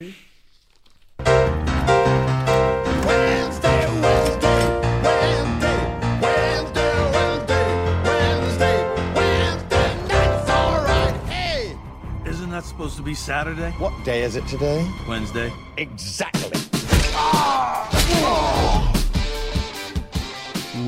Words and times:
Wednesday, 0.00 0.10
Wednesday, 4.02 4.58
Wednesday, 5.04 5.78
Wednesday, 6.20 6.94
Wednesday, 7.12 7.66
Wednesday, 8.02 8.76
Wednesday, 9.14 9.94
that's 10.08 10.50
alright. 10.50 11.14
Hey! 11.28 11.78
Isn't 12.26 12.50
that 12.50 12.64
supposed 12.64 12.96
to 12.96 13.02
be 13.04 13.14
Saturday? 13.14 13.70
What 13.78 13.92
day 14.04 14.24
is 14.24 14.34
it 14.34 14.44
today? 14.48 14.84
Wednesday. 15.08 15.52
Exactly. 15.76 16.50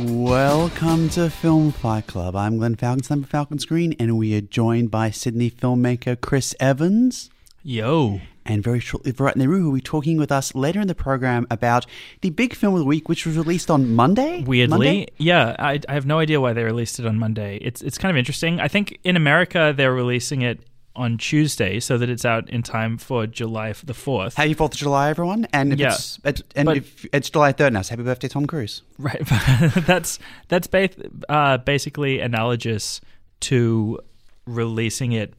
Welcome 0.03 1.11
to 1.11 1.31
Film 1.31 1.71
Fight 1.71 2.09
Club. 2.09 2.35
I'm 2.35 2.59
Glenn 2.59 2.75
Falcon, 2.75 3.23
for 3.23 3.29
Falcon 3.29 3.61
Screen, 3.61 3.95
and 4.01 4.19
we 4.19 4.37
are 4.37 4.41
joined 4.41 4.91
by 4.91 5.13
Sydney 5.13 5.49
filmmaker 5.49 6.21
Chris 6.21 6.57
Evans. 6.59 7.31
Yo. 7.63 8.21
And 8.49 8.63
very 8.63 8.81
shortly, 8.81 9.11
Virat 9.11 9.37
Nehru, 9.37 9.65
will 9.65 9.73
be 9.75 9.81
talking 9.81 10.17
with 10.19 10.31
us 10.31 10.55
later 10.55 10.81
in 10.81 10.87
the 10.89 10.95
program 10.95 11.47
about 11.51 11.85
the 12.21 12.31
big 12.31 12.55
film 12.55 12.75
of 12.75 12.79
the 12.81 12.87
week, 12.87 13.09
which 13.09 13.27
was 13.27 13.37
released 13.37 13.71
on 13.71 13.95
Monday. 13.95 14.45
Weirdly, 14.47 14.69
Monday? 14.79 15.07
yeah, 15.19 15.57
I, 15.59 15.81
I 15.89 15.93
have 15.95 16.07
no 16.07 16.19
idea 16.21 16.41
why 16.41 16.53
they 16.53 16.63
released 16.63 16.99
it 17.01 17.07
on 17.07 17.19
Monday. 17.19 17.59
It's 17.61 17.83
it's 17.83 17.99
kind 17.99 18.11
of 18.11 18.17
interesting. 18.17 18.61
I 18.61 18.69
think 18.69 18.99
in 19.05 19.17
America 19.17 19.75
they're 19.77 19.93
releasing 19.93 20.43
it 20.43 20.61
on 20.95 21.19
Tuesday 21.19 21.79
so 21.79 21.99
that 21.99 22.09
it's 22.09 22.25
out 22.25 22.49
in 22.49 22.63
time 22.63 22.97
for 22.97 23.27
July 23.27 23.75
the 23.85 23.93
fourth. 23.93 24.35
Happy 24.35 24.55
Fourth 24.55 24.73
of 24.73 24.79
July, 24.79 25.11
everyone! 25.11 25.47
And 25.53 25.73
if 25.75 25.79
Yeah. 25.79 25.93
it's, 25.93 26.19
it's 26.25 26.43
and 26.55 26.67
But- 26.67 26.77
if 26.79 27.05
it's 27.13 27.29
July 27.29 27.53
third 27.53 27.73
now, 27.75 27.83
so 27.83 27.91
happy 27.91 28.03
birthday, 28.05 28.29
Tom 28.29 28.47
Cruise. 28.47 28.83
Right. 28.99 29.21
that's 29.87 30.19
that's 30.49 30.67
ba- 30.69 30.89
uh, 31.29 31.59
basically 31.59 32.21
analogous 32.21 33.01
to 33.41 33.99
releasing 34.47 35.13
it. 35.13 35.35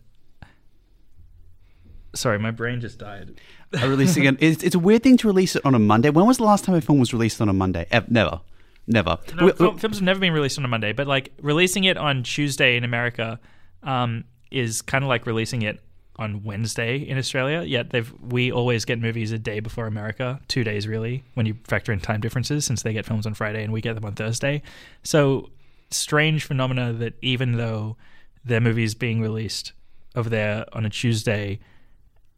Sorry, 2.18 2.40
my 2.40 2.52
brain 2.52 2.82
just 2.82 3.00
died. 3.00 3.40
Are 3.82 3.88
releasing 3.88 4.26
it. 4.26 4.38
It's, 4.42 4.64
it's 4.64 4.76
a 4.76 4.80
weird 4.80 5.04
thing 5.04 5.18
to 5.18 5.28
release 5.28 5.56
it 5.56 5.66
on 5.66 5.76
a 5.76 5.80
Monday. 5.80 6.10
When 6.10 6.26
was 6.26 6.38
the 6.38 6.44
last 6.44 6.64
time 6.66 6.76
a 6.76 6.82
film 6.82 7.00
was 7.00 7.14
released 7.14 7.42
on 7.42 7.50
a 7.50 7.54
Monday? 7.54 7.86
Ev- 7.92 8.10
never, 8.12 8.42
never. 8.88 9.18
No, 9.36 9.46
We- 9.46 9.52
fil- 9.54 9.78
films 9.78 9.98
have 9.98 10.04
never 10.04 10.20
been 10.20 10.34
released 10.34 10.58
on 10.58 10.66
a 10.66 10.68
Monday, 10.68 10.94
but 10.94 11.08
like 11.08 11.32
releasing 11.42 11.84
it 11.84 11.98
on 11.98 12.24
Tuesday 12.24 12.78
in 12.78 12.84
America 12.84 13.40
um, 13.84 14.24
is 14.52 14.82
kind 14.82 15.04
of 15.04 15.08
like 15.10 15.26
releasing 15.26 15.62
it 15.64 15.80
on 16.20 16.44
Wednesday 16.44 16.98
in 16.98 17.18
Australia. 17.18 17.62
Yet 17.62 17.92
they've 17.92 18.12
we 18.22 18.52
always 18.52 18.86
get 18.86 19.00
movies 19.00 19.32
a 19.32 19.38
day 19.38 19.60
before 19.60 19.86
America, 19.86 20.40
two 20.48 20.64
days 20.64 20.88
really, 20.88 21.24
when 21.36 21.46
you 21.46 21.56
factor 21.68 21.92
in 21.92 22.00
time 22.00 22.22
differences, 22.22 22.66
since 22.66 22.82
they 22.84 22.94
get 22.94 23.06
films 23.06 23.26
on 23.28 23.34
Friday 23.34 23.64
and 23.64 23.72
we 23.72 23.82
get 23.82 23.94
them 23.96 24.06
on 24.06 24.14
Thursday. 24.14 24.62
So 25.04 25.50
strange 25.92 26.44
phenomena 26.46 26.92
that 26.94 27.14
even 27.22 27.58
though 27.58 27.98
their 28.44 28.62
movies 28.62 28.96
being 28.96 29.22
released 29.22 29.74
over 30.16 30.30
there 30.30 30.66
on 30.74 30.86
a 30.86 30.90
Tuesday, 30.90 31.60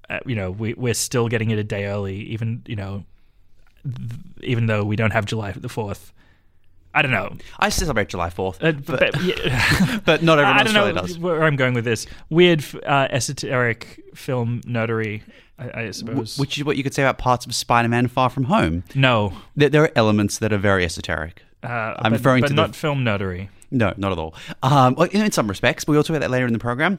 uh, 0.10 0.20
you 0.26 0.36
know, 0.36 0.52
we 0.52 0.74
we're 0.74 0.94
still 0.94 1.28
getting 1.28 1.52
it 1.52 1.60
a 1.60 1.64
day 1.64 1.86
early, 1.86 2.16
even 2.24 2.64
you 2.66 2.76
know, 2.76 3.04
th- 3.84 4.20
even 4.42 4.66
though 4.68 4.84
we 4.84 4.96
don't 4.96 5.12
have 5.12 5.26
July 5.26 5.52
the 5.52 5.70
fourth. 5.70 6.14
I 6.94 7.04
don't 7.04 7.12
know. 7.12 7.36
I 7.60 7.70
celebrate 7.70 8.10
July 8.10 8.32
Fourth, 8.32 8.64
Uh, 8.64 8.72
but, 8.72 9.00
but, 9.00 9.22
yeah. 9.24 10.00
but 10.06 10.24
not 10.24 10.40
everyone 10.40 10.58
I 10.58 10.60
in 10.62 10.66
don't 10.66 10.76
Australia 10.76 10.94
know 10.94 11.02
does. 11.02 11.20
where 11.20 11.44
I'm 11.44 11.56
going 11.56 11.76
with 11.76 11.86
this. 11.86 12.08
Weird, 12.32 12.66
uh, 12.84 13.08
esoteric 13.12 14.02
film 14.16 14.62
nerdery, 14.62 15.22
I, 15.60 15.82
I 15.84 15.92
suppose. 15.92 16.40
Which 16.40 16.58
is 16.58 16.64
what 16.64 16.78
you 16.78 16.84
could 16.84 16.96
say 16.96 17.04
about 17.04 17.20
parts 17.20 17.46
of 17.46 17.54
Spider-Man: 17.54 18.08
Far 18.08 18.32
From 18.32 18.46
Home. 18.46 18.84
no, 18.96 19.34
There, 19.56 19.70
there 19.70 19.84
are 19.84 19.92
elements 19.96 20.40
that 20.40 20.52
are 20.52 20.58
very 20.58 20.84
esoteric. 20.84 21.44
uh, 21.64 21.68
I'm 21.68 22.12
but, 22.12 22.12
referring 22.14 22.42
but 22.42 22.48
to 22.48 22.54
the- 22.56 22.62
not 22.62 22.76
film 22.76 23.06
nerdery. 23.06 23.50
No, 23.70 23.94
not 23.98 24.12
at 24.12 24.18
all. 24.18 24.34
Um, 24.64 24.96
in 25.12 25.32
some 25.32 25.48
respects, 25.48 25.86
but 25.86 25.92
we'll 25.92 26.02
talk 26.02 26.16
about 26.16 26.22
that 26.22 26.32
later 26.32 26.48
in 26.48 26.54
the 26.54 26.60
program. 26.60 26.98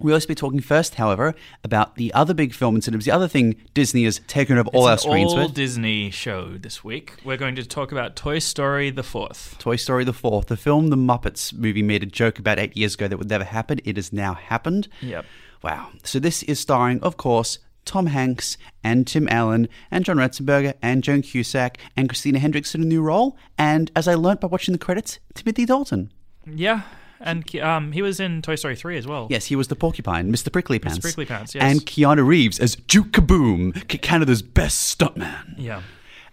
We'll 0.00 0.14
also 0.14 0.26
be 0.28 0.34
talking 0.34 0.60
first, 0.60 0.96
however, 0.96 1.34
about 1.62 1.96
the 1.96 2.12
other 2.14 2.34
big 2.34 2.54
film 2.54 2.74
in 2.76 2.82
cinemas. 2.82 3.04
the 3.04 3.10
other 3.10 3.28
thing 3.28 3.56
Disney 3.74 4.04
has 4.04 4.20
taken 4.26 4.58
over 4.58 4.68
all 4.70 4.86
our 4.88 4.98
screens 4.98 5.32
all 5.32 5.42
with. 5.44 5.54
Disney 5.54 6.10
show 6.10 6.56
this 6.56 6.82
week. 6.82 7.14
We're 7.24 7.36
going 7.36 7.54
to 7.56 7.64
talk 7.64 7.92
about 7.92 8.16
Toy 8.16 8.38
Story 8.38 8.90
the 8.90 9.02
fourth. 9.02 9.56
Toy 9.58 9.76
Story 9.76 10.04
the 10.04 10.12
Fourth, 10.12 10.46
the 10.46 10.56
film 10.56 10.88
the 10.88 10.96
Muppets 10.96 11.52
movie 11.52 11.82
made 11.82 12.02
a 12.02 12.06
joke 12.06 12.38
about 12.38 12.58
eight 12.58 12.76
years 12.76 12.94
ago 12.94 13.08
that 13.08 13.18
would 13.18 13.28
never 13.28 13.44
happen. 13.44 13.80
It 13.84 13.96
has 13.96 14.12
now 14.12 14.34
happened. 14.34 14.88
Yep. 15.00 15.24
Wow. 15.62 15.90
So 16.02 16.18
this 16.18 16.42
is 16.44 16.58
starring, 16.58 17.00
of 17.02 17.16
course, 17.16 17.58
Tom 17.84 18.06
Hanks 18.06 18.56
and 18.84 19.06
Tim 19.06 19.28
Allen 19.28 19.68
and 19.90 20.04
John 20.04 20.16
Ratzenberger 20.16 20.74
and 20.80 21.02
Joan 21.02 21.22
Cusack 21.22 21.78
and 21.96 22.08
Christina 22.08 22.38
Hendricks 22.38 22.74
in 22.74 22.82
a 22.82 22.86
new 22.86 23.02
role. 23.02 23.36
And 23.58 23.90
as 23.94 24.08
I 24.08 24.14
learnt 24.14 24.40
by 24.40 24.48
watching 24.48 24.72
the 24.72 24.78
credits, 24.78 25.18
Timothy 25.34 25.64
Dalton. 25.66 26.12
Yeah, 26.46 26.82
and 27.20 27.54
um, 27.56 27.92
he 27.92 28.02
was 28.02 28.20
in 28.20 28.42
Toy 28.42 28.54
Story 28.54 28.76
three 28.76 28.96
as 28.96 29.06
well. 29.06 29.26
Yes, 29.30 29.46
he 29.46 29.56
was 29.56 29.68
the 29.68 29.76
porcupine, 29.76 30.32
Mr. 30.32 30.52
Prickly 30.52 30.78
Pants. 30.78 30.98
Prickly 30.98 31.26
Pants, 31.26 31.54
yes. 31.54 31.62
And 31.62 31.80
Keanu 31.86 32.26
Reeves 32.26 32.58
as 32.58 32.76
Duke 32.76 33.12
Kaboom, 33.12 33.86
Canada's 34.02 34.42
best 34.42 34.98
stuntman. 34.98 35.54
Yeah. 35.56 35.82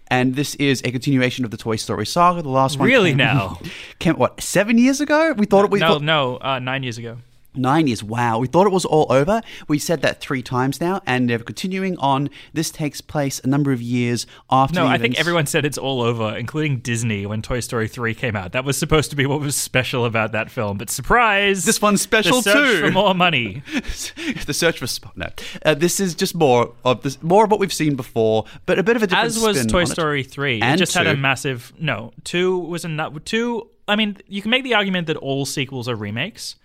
And 0.09 0.35
this 0.35 0.55
is 0.55 0.81
a 0.85 0.91
continuation 0.91 1.43
of 1.43 1.51
the 1.51 1.57
Toy 1.57 1.75
Story 1.75 2.05
saga. 2.05 2.41
The 2.41 2.49
last 2.49 2.79
one 2.79 2.87
Really 2.87 3.11
came, 3.11 3.17
now? 3.17 3.59
came 3.99 4.15
what 4.15 4.41
seven 4.41 4.77
years 4.77 5.01
ago? 5.01 5.33
We 5.33 5.45
thought 5.45 5.65
it 5.65 5.71
we 5.71 5.79
no, 5.79 5.93
thought, 5.93 6.01
no, 6.01 6.37
uh, 6.37 6.59
nine 6.59 6.83
years 6.83 6.97
ago. 6.97 7.17
Nine 7.57 7.87
years. 7.87 8.03
Wow, 8.03 8.39
we 8.39 8.47
thought 8.47 8.67
it 8.67 8.73
was 8.73 8.85
all 8.85 9.05
over. 9.09 9.41
We 9.67 9.79
said 9.79 10.01
that 10.03 10.21
three 10.21 10.41
times 10.41 10.79
now, 10.79 11.01
and 11.05 11.29
they're 11.29 11.39
continuing 11.39 11.97
on. 11.97 12.29
This 12.53 12.69
takes 12.69 13.01
place 13.01 13.41
a 13.43 13.47
number 13.47 13.71
of 13.71 13.81
years 13.81 14.25
after. 14.49 14.75
No, 14.75 14.87
I 14.87 14.97
think 14.97 15.19
everyone 15.19 15.47
said 15.47 15.65
it's 15.65 15.77
all 15.77 16.01
over, 16.01 16.35
including 16.35 16.79
Disney 16.79 17.25
when 17.25 17.41
Toy 17.41 17.59
Story 17.59 17.87
3 17.87 18.13
came 18.13 18.35
out. 18.35 18.51
That 18.51 18.63
was 18.63 18.77
supposed 18.77 19.09
to 19.09 19.15
be 19.15 19.25
what 19.25 19.39
was 19.39 19.55
special 19.55 20.05
about 20.05 20.31
that 20.31 20.51
film, 20.51 20.77
but 20.77 20.89
surprise! 20.89 21.65
This 21.65 21.81
one's 21.81 22.01
special 22.01 22.41
the 22.41 22.51
search 22.51 22.79
too. 22.79 22.85
for 22.85 22.91
more 22.91 23.13
money. 23.15 23.63
the 24.45 24.53
search 24.53 24.79
for 24.79 24.87
sp- 24.87 25.15
no. 25.15 25.27
Uh, 25.65 25.73
this 25.73 25.99
is 25.99 26.15
just 26.15 26.35
more 26.35 26.73
of 26.85 27.01
this, 27.01 27.21
more 27.23 27.43
of 27.45 27.51
what 27.51 27.59
we've 27.59 27.73
seen 27.73 27.95
before, 27.95 28.45
but 28.65 28.77
a 28.77 28.83
bit 28.83 28.95
of 28.95 29.03
a 29.03 29.07
different. 29.07 29.25
As 29.25 29.39
was 29.39 29.65
Toy. 29.65 29.85
Story 29.97 30.23
3. 30.23 30.61
And 30.61 30.75
it 30.75 30.77
just 30.77 30.93
had 30.93 31.07
a 31.07 31.15
massive. 31.15 31.73
No, 31.79 32.11
2 32.23 32.59
was 32.59 32.85
a 32.85 32.87
nut. 32.87 33.25
2. 33.25 33.67
I 33.87 33.95
mean, 33.95 34.17
you 34.27 34.41
can 34.41 34.51
make 34.51 34.63
the 34.63 34.73
argument 34.73 35.07
that 35.07 35.17
all 35.17 35.45
sequels 35.45 35.87
are 35.87 35.95
remakes. 35.95 36.55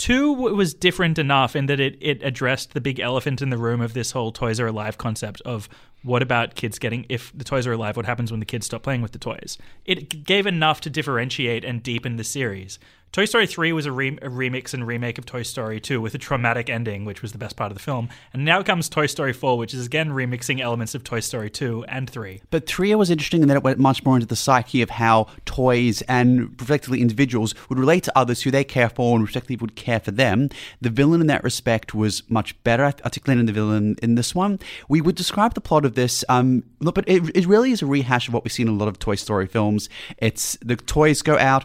2 0.00 0.32
was 0.32 0.72
different 0.72 1.18
enough 1.18 1.54
in 1.54 1.66
that 1.66 1.78
it, 1.78 1.98
it 2.00 2.22
addressed 2.22 2.72
the 2.72 2.80
big 2.80 2.98
elephant 2.98 3.42
in 3.42 3.50
the 3.50 3.58
room 3.58 3.82
of 3.82 3.92
this 3.92 4.12
whole 4.12 4.32
Toys 4.32 4.58
Are 4.58 4.66
Alive 4.66 4.96
concept 4.96 5.42
of 5.42 5.68
what 6.02 6.22
about 6.22 6.54
kids 6.54 6.78
getting, 6.78 7.04
if 7.10 7.30
the 7.36 7.44
toys 7.44 7.66
are 7.66 7.72
alive, 7.72 7.98
what 7.98 8.06
happens 8.06 8.30
when 8.30 8.40
the 8.40 8.46
kids 8.46 8.64
stop 8.64 8.82
playing 8.82 9.02
with 9.02 9.12
the 9.12 9.18
toys? 9.18 9.58
It 9.84 10.24
gave 10.24 10.46
enough 10.46 10.80
to 10.82 10.90
differentiate 10.90 11.66
and 11.66 11.82
deepen 11.82 12.16
the 12.16 12.24
series. 12.24 12.78
Toy 13.12 13.24
Story 13.24 13.48
3 13.48 13.72
was 13.72 13.86
a, 13.86 13.92
re- 13.92 14.18
a 14.22 14.28
remix 14.28 14.72
and 14.72 14.86
remake 14.86 15.18
of 15.18 15.26
Toy 15.26 15.42
Story 15.42 15.80
2 15.80 16.00
with 16.00 16.14
a 16.14 16.18
traumatic 16.18 16.70
ending, 16.70 17.04
which 17.04 17.22
was 17.22 17.32
the 17.32 17.38
best 17.38 17.56
part 17.56 17.72
of 17.72 17.76
the 17.76 17.82
film. 17.82 18.08
And 18.32 18.44
now 18.44 18.62
comes 18.62 18.88
Toy 18.88 19.06
Story 19.06 19.32
4, 19.32 19.58
which 19.58 19.74
is 19.74 19.84
again 19.84 20.10
remixing 20.10 20.60
elements 20.60 20.94
of 20.94 21.02
Toy 21.02 21.18
Story 21.18 21.50
2 21.50 21.86
and 21.88 22.08
3. 22.08 22.40
But 22.50 22.68
Three 22.68 22.94
was 22.94 23.10
interesting 23.10 23.42
in 23.42 23.48
that 23.48 23.56
it 23.56 23.64
went 23.64 23.80
much 23.80 24.04
more 24.04 24.14
into 24.14 24.28
the 24.28 24.36
psyche 24.36 24.80
of 24.80 24.90
how 24.90 25.26
toys 25.44 26.02
and 26.02 26.54
respectively 26.60 27.00
individuals 27.00 27.52
would 27.68 27.80
relate 27.80 28.04
to 28.04 28.16
others 28.16 28.42
who 28.42 28.52
they 28.52 28.62
care 28.62 28.88
for 28.88 29.16
and 29.16 29.24
respectively 29.24 29.56
would 29.56 29.74
care 29.74 29.98
for 29.98 30.12
them. 30.12 30.48
The 30.80 30.90
villain 30.90 31.20
in 31.20 31.26
that 31.26 31.42
respect 31.42 31.92
was 31.92 32.22
much 32.30 32.62
better 32.62 32.84
articulated 32.84 33.48
the 33.48 33.52
villain 33.52 33.96
in 34.00 34.14
this 34.14 34.36
one. 34.36 34.60
We 34.88 35.00
would 35.00 35.16
describe 35.16 35.54
the 35.54 35.60
plot 35.60 35.84
of 35.84 35.96
this, 35.96 36.24
um, 36.28 36.62
but 36.78 37.08
it, 37.08 37.28
it 37.34 37.44
really 37.44 37.72
is 37.72 37.82
a 37.82 37.86
rehash 37.86 38.28
of 38.28 38.34
what 38.34 38.44
we've 38.44 38.52
seen 38.52 38.68
in 38.68 38.74
a 38.74 38.76
lot 38.76 38.86
of 38.86 39.00
Toy 39.00 39.16
Story 39.16 39.48
films. 39.48 39.88
It's 40.18 40.56
the 40.62 40.76
toys 40.76 41.22
go 41.22 41.36
out 41.36 41.64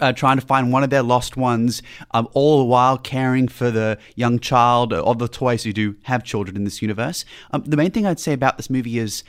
uh, 0.00 0.12
trying 0.12 0.38
to 0.38 0.46
find 0.46 0.72
one 0.72 0.84
of 0.84 0.90
their 0.90 1.02
lost 1.02 1.36
ones, 1.36 1.82
um, 2.12 2.28
all 2.32 2.58
the 2.58 2.64
while 2.64 2.98
caring 2.98 3.48
for 3.48 3.70
the 3.70 3.98
young 4.14 4.38
child 4.38 4.92
of 4.92 5.18
the 5.18 5.28
toys 5.28 5.64
who 5.64 5.72
do 5.72 5.96
have 6.02 6.24
children 6.24 6.56
in 6.56 6.64
this 6.64 6.82
universe. 6.82 7.24
Um, 7.50 7.62
the 7.64 7.76
main 7.76 7.90
thing 7.90 8.06
I'd 8.06 8.20
say 8.20 8.32
about 8.32 8.56
this 8.56 8.70
movie 8.70 8.98
is. 8.98 9.24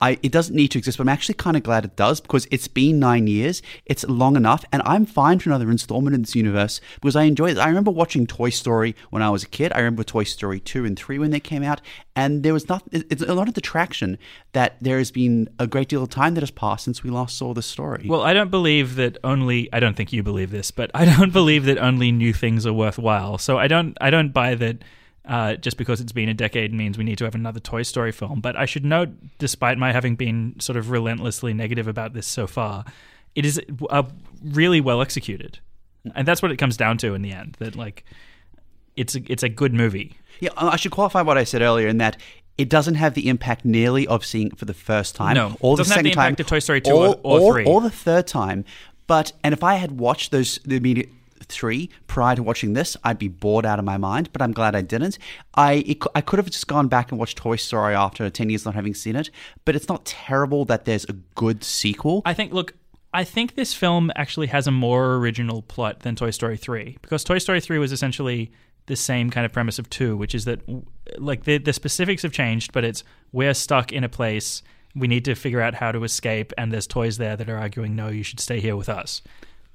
I, 0.00 0.18
it 0.22 0.30
doesn't 0.30 0.54
need 0.54 0.68
to 0.68 0.78
exist, 0.78 0.98
but 0.98 1.04
I'm 1.04 1.08
actually 1.08 1.36
kind 1.36 1.56
of 1.56 1.62
glad 1.62 1.84
it 1.84 1.96
does 1.96 2.20
because 2.20 2.46
it's 2.50 2.68
been 2.68 2.98
nine 2.98 3.26
years. 3.26 3.62
It's 3.86 4.04
long 4.04 4.36
enough, 4.36 4.64
and 4.70 4.82
I'm 4.84 5.06
fine 5.06 5.38
for 5.38 5.48
another 5.48 5.70
installment 5.70 6.14
in 6.14 6.22
this 6.22 6.34
universe 6.34 6.80
because 6.96 7.16
I 7.16 7.24
enjoy 7.24 7.50
it. 7.50 7.58
I 7.58 7.68
remember 7.68 7.90
watching 7.90 8.26
Toy 8.26 8.50
Story 8.50 8.94
when 9.10 9.22
I 9.22 9.30
was 9.30 9.42
a 9.42 9.48
kid. 9.48 9.72
I 9.72 9.78
remember 9.78 10.04
Toy 10.04 10.24
Story 10.24 10.60
2 10.60 10.84
and 10.84 10.98
3 10.98 11.18
when 11.18 11.30
they 11.30 11.40
came 11.40 11.62
out, 11.62 11.80
and 12.14 12.42
there 12.42 12.52
was 12.52 12.68
nothing, 12.68 13.04
it's 13.10 13.22
a 13.22 13.34
lot 13.34 13.48
of 13.48 13.54
detraction 13.54 14.18
that 14.52 14.76
there 14.82 14.98
has 14.98 15.10
been 15.10 15.48
a 15.58 15.66
great 15.66 15.88
deal 15.88 16.02
of 16.02 16.10
time 16.10 16.34
that 16.34 16.42
has 16.42 16.50
passed 16.50 16.84
since 16.84 17.02
we 17.02 17.10
last 17.10 17.36
saw 17.38 17.54
this 17.54 17.66
story. 17.66 18.06
Well, 18.06 18.22
I 18.22 18.34
don't 18.34 18.50
believe 18.50 18.96
that 18.96 19.16
only 19.24 19.72
I 19.72 19.80
don't 19.80 19.96
think 19.96 20.12
you 20.12 20.22
believe 20.22 20.50
this, 20.50 20.70
but 20.70 20.90
I 20.94 21.06
don't 21.06 21.32
believe 21.40 21.64
that 21.64 21.78
only 21.78 22.12
new 22.12 22.34
things 22.34 22.66
are 22.66 22.72
worthwhile. 22.72 23.38
So 23.38 23.58
I 23.58 23.66
don't 23.66 23.96
I 24.00 24.10
don't 24.10 24.32
buy 24.32 24.54
that 24.56 24.78
uh, 25.26 25.56
just 25.56 25.76
because 25.76 26.00
it's 26.00 26.12
been 26.12 26.28
a 26.28 26.34
decade 26.34 26.72
means 26.72 26.96
we 26.98 27.04
need 27.04 27.18
to 27.18 27.24
have 27.24 27.34
another 27.34 27.60
Toy 27.60 27.82
Story 27.82 28.12
film. 28.12 28.40
But 28.40 28.56
I 28.56 28.64
should 28.66 28.84
note, 28.84 29.10
despite 29.38 29.76
my 29.78 29.92
having 29.92 30.14
been 30.16 30.54
sort 30.60 30.76
of 30.76 30.90
relentlessly 30.90 31.52
negative 31.52 31.88
about 31.88 32.12
this 32.14 32.26
so 32.26 32.46
far, 32.46 32.84
it 33.34 33.44
is 33.44 33.60
uh, 33.90 34.04
really 34.42 34.80
well 34.80 35.02
executed, 35.02 35.58
and 36.14 36.26
that's 36.26 36.42
what 36.42 36.50
it 36.52 36.56
comes 36.56 36.76
down 36.76 36.98
to 36.98 37.14
in 37.14 37.22
the 37.22 37.32
end. 37.32 37.56
That 37.58 37.76
like 37.76 38.04
it's 38.96 39.14
a, 39.16 39.20
it's 39.30 39.42
a 39.42 39.48
good 39.48 39.74
movie. 39.74 40.16
Yeah, 40.40 40.50
I 40.56 40.76
should 40.76 40.92
qualify 40.92 41.22
what 41.22 41.36
I 41.38 41.44
said 41.44 41.62
earlier 41.62 41.88
in 41.88 41.98
that 41.98 42.16
it 42.58 42.68
doesn't 42.70 42.94
have 42.94 43.14
the 43.14 43.28
impact 43.28 43.64
nearly 43.64 44.06
of 44.06 44.24
seeing 44.24 44.48
it 44.48 44.58
for 44.58 44.64
the 44.64 44.74
first 44.74 45.14
time. 45.14 45.34
No, 45.34 45.56
or 45.60 45.74
it 45.74 45.78
doesn't 45.78 45.94
have 45.94 46.04
the 46.04 46.10
impact 46.12 46.40
of 46.40 46.46
Toy 46.46 46.58
Story 46.60 46.80
2 46.80 46.90
or, 46.90 47.08
or- 47.22 47.40
or 47.40 47.52
3. 47.54 47.64
or 47.66 47.80
the 47.82 47.90
third 47.90 48.26
time. 48.26 48.64
But 49.06 49.32
and 49.44 49.52
if 49.52 49.62
I 49.62 49.74
had 49.74 49.98
watched 50.00 50.30
those 50.30 50.58
the 50.64 50.76
immediate 50.76 51.10
3 51.48 51.90
prior 52.06 52.36
to 52.36 52.42
watching 52.42 52.72
this, 52.72 52.96
I'd 53.04 53.18
be 53.18 53.28
bored 53.28 53.66
out 53.66 53.78
of 53.78 53.84
my 53.84 53.96
mind, 53.96 54.32
but 54.32 54.42
I'm 54.42 54.52
glad 54.52 54.74
I 54.74 54.82
didn't. 54.82 55.18
I 55.54 55.84
it, 55.86 56.02
I 56.14 56.20
could 56.20 56.38
have 56.38 56.50
just 56.50 56.66
gone 56.66 56.88
back 56.88 57.10
and 57.10 57.18
watched 57.18 57.38
Toy 57.38 57.56
Story 57.56 57.94
after 57.94 58.28
10 58.28 58.50
years 58.50 58.64
not 58.64 58.74
having 58.74 58.94
seen 58.94 59.16
it, 59.16 59.30
but 59.64 59.76
it's 59.76 59.88
not 59.88 60.04
terrible 60.04 60.64
that 60.66 60.84
there's 60.84 61.04
a 61.04 61.14
good 61.34 61.64
sequel. 61.64 62.22
I 62.24 62.34
think, 62.34 62.52
look, 62.52 62.74
I 63.12 63.24
think 63.24 63.54
this 63.54 63.72
film 63.72 64.12
actually 64.16 64.48
has 64.48 64.66
a 64.66 64.70
more 64.70 65.14
original 65.14 65.62
plot 65.62 66.00
than 66.00 66.16
Toy 66.16 66.30
Story 66.30 66.56
3 66.56 66.98
because 67.00 67.24
Toy 67.24 67.38
Story 67.38 67.60
3 67.60 67.78
was 67.78 67.92
essentially 67.92 68.52
the 68.86 68.96
same 68.96 69.30
kind 69.30 69.44
of 69.44 69.52
premise 69.52 69.78
of 69.78 69.90
2, 69.90 70.16
which 70.16 70.34
is 70.34 70.44
that, 70.44 70.60
like, 71.18 71.44
the, 71.44 71.58
the 71.58 71.72
specifics 71.72 72.22
have 72.22 72.32
changed, 72.32 72.72
but 72.72 72.84
it's 72.84 73.02
we're 73.32 73.54
stuck 73.54 73.92
in 73.92 74.04
a 74.04 74.08
place, 74.08 74.62
we 74.94 75.08
need 75.08 75.24
to 75.24 75.34
figure 75.34 75.60
out 75.60 75.74
how 75.74 75.92
to 75.92 76.04
escape, 76.04 76.52
and 76.56 76.72
there's 76.72 76.86
toys 76.86 77.18
there 77.18 77.36
that 77.36 77.48
are 77.48 77.58
arguing, 77.58 77.96
no, 77.96 78.08
you 78.08 78.22
should 78.22 78.40
stay 78.40 78.60
here 78.60 78.76
with 78.76 78.88
us. 78.88 79.22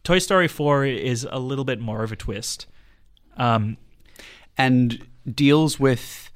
Toy 0.04 0.20
Story 0.20 0.48
4 0.48 0.86
is 0.86 1.28
a 1.30 1.40
little 1.40 1.66
bit 1.66 1.80
more 1.80 2.04
of 2.04 2.12
a 2.12 2.16
twist. 2.16 2.66
Um, 3.38 3.78
and 4.58 5.08
deals 5.32 5.80
with 5.80 6.31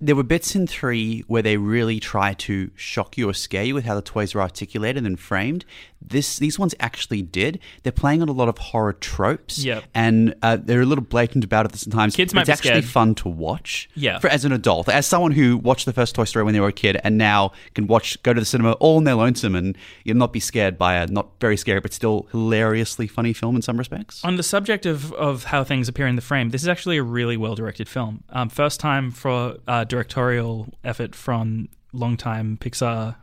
there 0.00 0.14
were 0.14 0.22
bits 0.22 0.54
in 0.54 0.66
three 0.66 1.20
where 1.26 1.42
they 1.42 1.56
really 1.56 1.98
try 1.98 2.32
to 2.32 2.70
shock 2.76 3.18
you 3.18 3.28
or 3.28 3.34
scare 3.34 3.64
you 3.64 3.74
with 3.74 3.84
how 3.84 3.94
the 3.96 4.02
toys 4.02 4.34
are 4.34 4.40
articulated 4.40 5.04
and 5.04 5.18
framed. 5.18 5.64
This 6.00 6.38
these 6.38 6.56
ones 6.60 6.76
actually 6.78 7.22
did. 7.22 7.58
They're 7.82 7.90
playing 7.90 8.22
on 8.22 8.28
a 8.28 8.32
lot 8.32 8.48
of 8.48 8.56
horror 8.58 8.92
tropes, 8.92 9.58
Yep. 9.58 9.82
and 9.94 10.34
uh, 10.42 10.56
they're 10.62 10.82
a 10.82 10.86
little 10.86 11.02
blatant 11.02 11.42
about 11.42 11.66
it 11.66 11.74
sometimes. 11.76 12.14
Kids 12.14 12.32
might 12.32 12.42
it's 12.42 12.50
actually 12.50 12.70
scared. 12.82 12.84
fun 12.84 13.14
to 13.16 13.28
watch. 13.28 13.88
Yeah. 13.96 14.20
for 14.20 14.28
as 14.28 14.44
an 14.44 14.52
adult, 14.52 14.88
as 14.88 15.06
someone 15.06 15.32
who 15.32 15.56
watched 15.56 15.86
the 15.86 15.92
first 15.92 16.14
Toy 16.14 16.22
Story 16.24 16.44
when 16.44 16.54
they 16.54 16.60
were 16.60 16.68
a 16.68 16.72
kid 16.72 17.00
and 17.02 17.18
now 17.18 17.50
can 17.74 17.88
watch 17.88 18.22
go 18.22 18.32
to 18.32 18.38
the 18.40 18.46
cinema 18.46 18.72
all 18.74 18.98
in 18.98 19.04
their 19.04 19.16
lonesome 19.16 19.56
and 19.56 19.76
you'll 20.04 20.16
not 20.16 20.32
be 20.32 20.38
scared 20.38 20.78
by 20.78 20.94
a 20.94 21.08
not 21.08 21.28
very 21.40 21.56
scary 21.56 21.80
but 21.80 21.92
still 21.92 22.28
hilariously 22.30 23.08
funny 23.08 23.32
film 23.32 23.56
in 23.56 23.62
some 23.62 23.76
respects. 23.76 24.24
On 24.24 24.36
the 24.36 24.44
subject 24.44 24.86
of, 24.86 25.12
of 25.14 25.44
how 25.44 25.64
things 25.64 25.88
appear 25.88 26.06
in 26.06 26.14
the 26.14 26.22
frame, 26.22 26.50
this 26.50 26.62
is 26.62 26.68
actually 26.68 26.96
a 26.98 27.02
really 27.02 27.36
well 27.36 27.56
directed 27.56 27.88
film. 27.88 28.22
Um, 28.30 28.48
first 28.48 28.78
time 28.78 29.10
for 29.10 29.56
uh, 29.66 29.84
directorial 29.88 30.68
effort 30.84 31.14
from 31.14 31.68
longtime 31.92 32.58
Pixar 32.60 33.16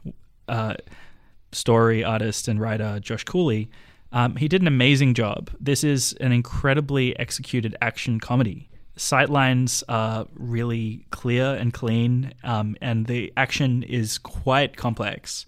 uh, 0.47 0.75
story 1.51 2.03
artist 2.03 2.47
and 2.47 2.59
writer 2.59 2.99
Josh 2.99 3.23
Cooley. 3.23 3.69
Um, 4.11 4.35
he 4.35 4.47
did 4.47 4.61
an 4.61 4.67
amazing 4.67 5.13
job. 5.13 5.49
This 5.59 5.83
is 5.83 6.13
an 6.21 6.31
incredibly 6.31 7.17
executed 7.19 7.75
action 7.81 8.19
comedy. 8.19 8.69
Sightlines 8.97 9.83
are 9.89 10.25
really 10.35 11.05
clear 11.09 11.55
and 11.55 11.73
clean, 11.73 12.33
um, 12.43 12.77
and 12.81 13.07
the 13.07 13.33
action 13.35 13.83
is 13.83 14.17
quite 14.17 14.77
complex. 14.77 15.45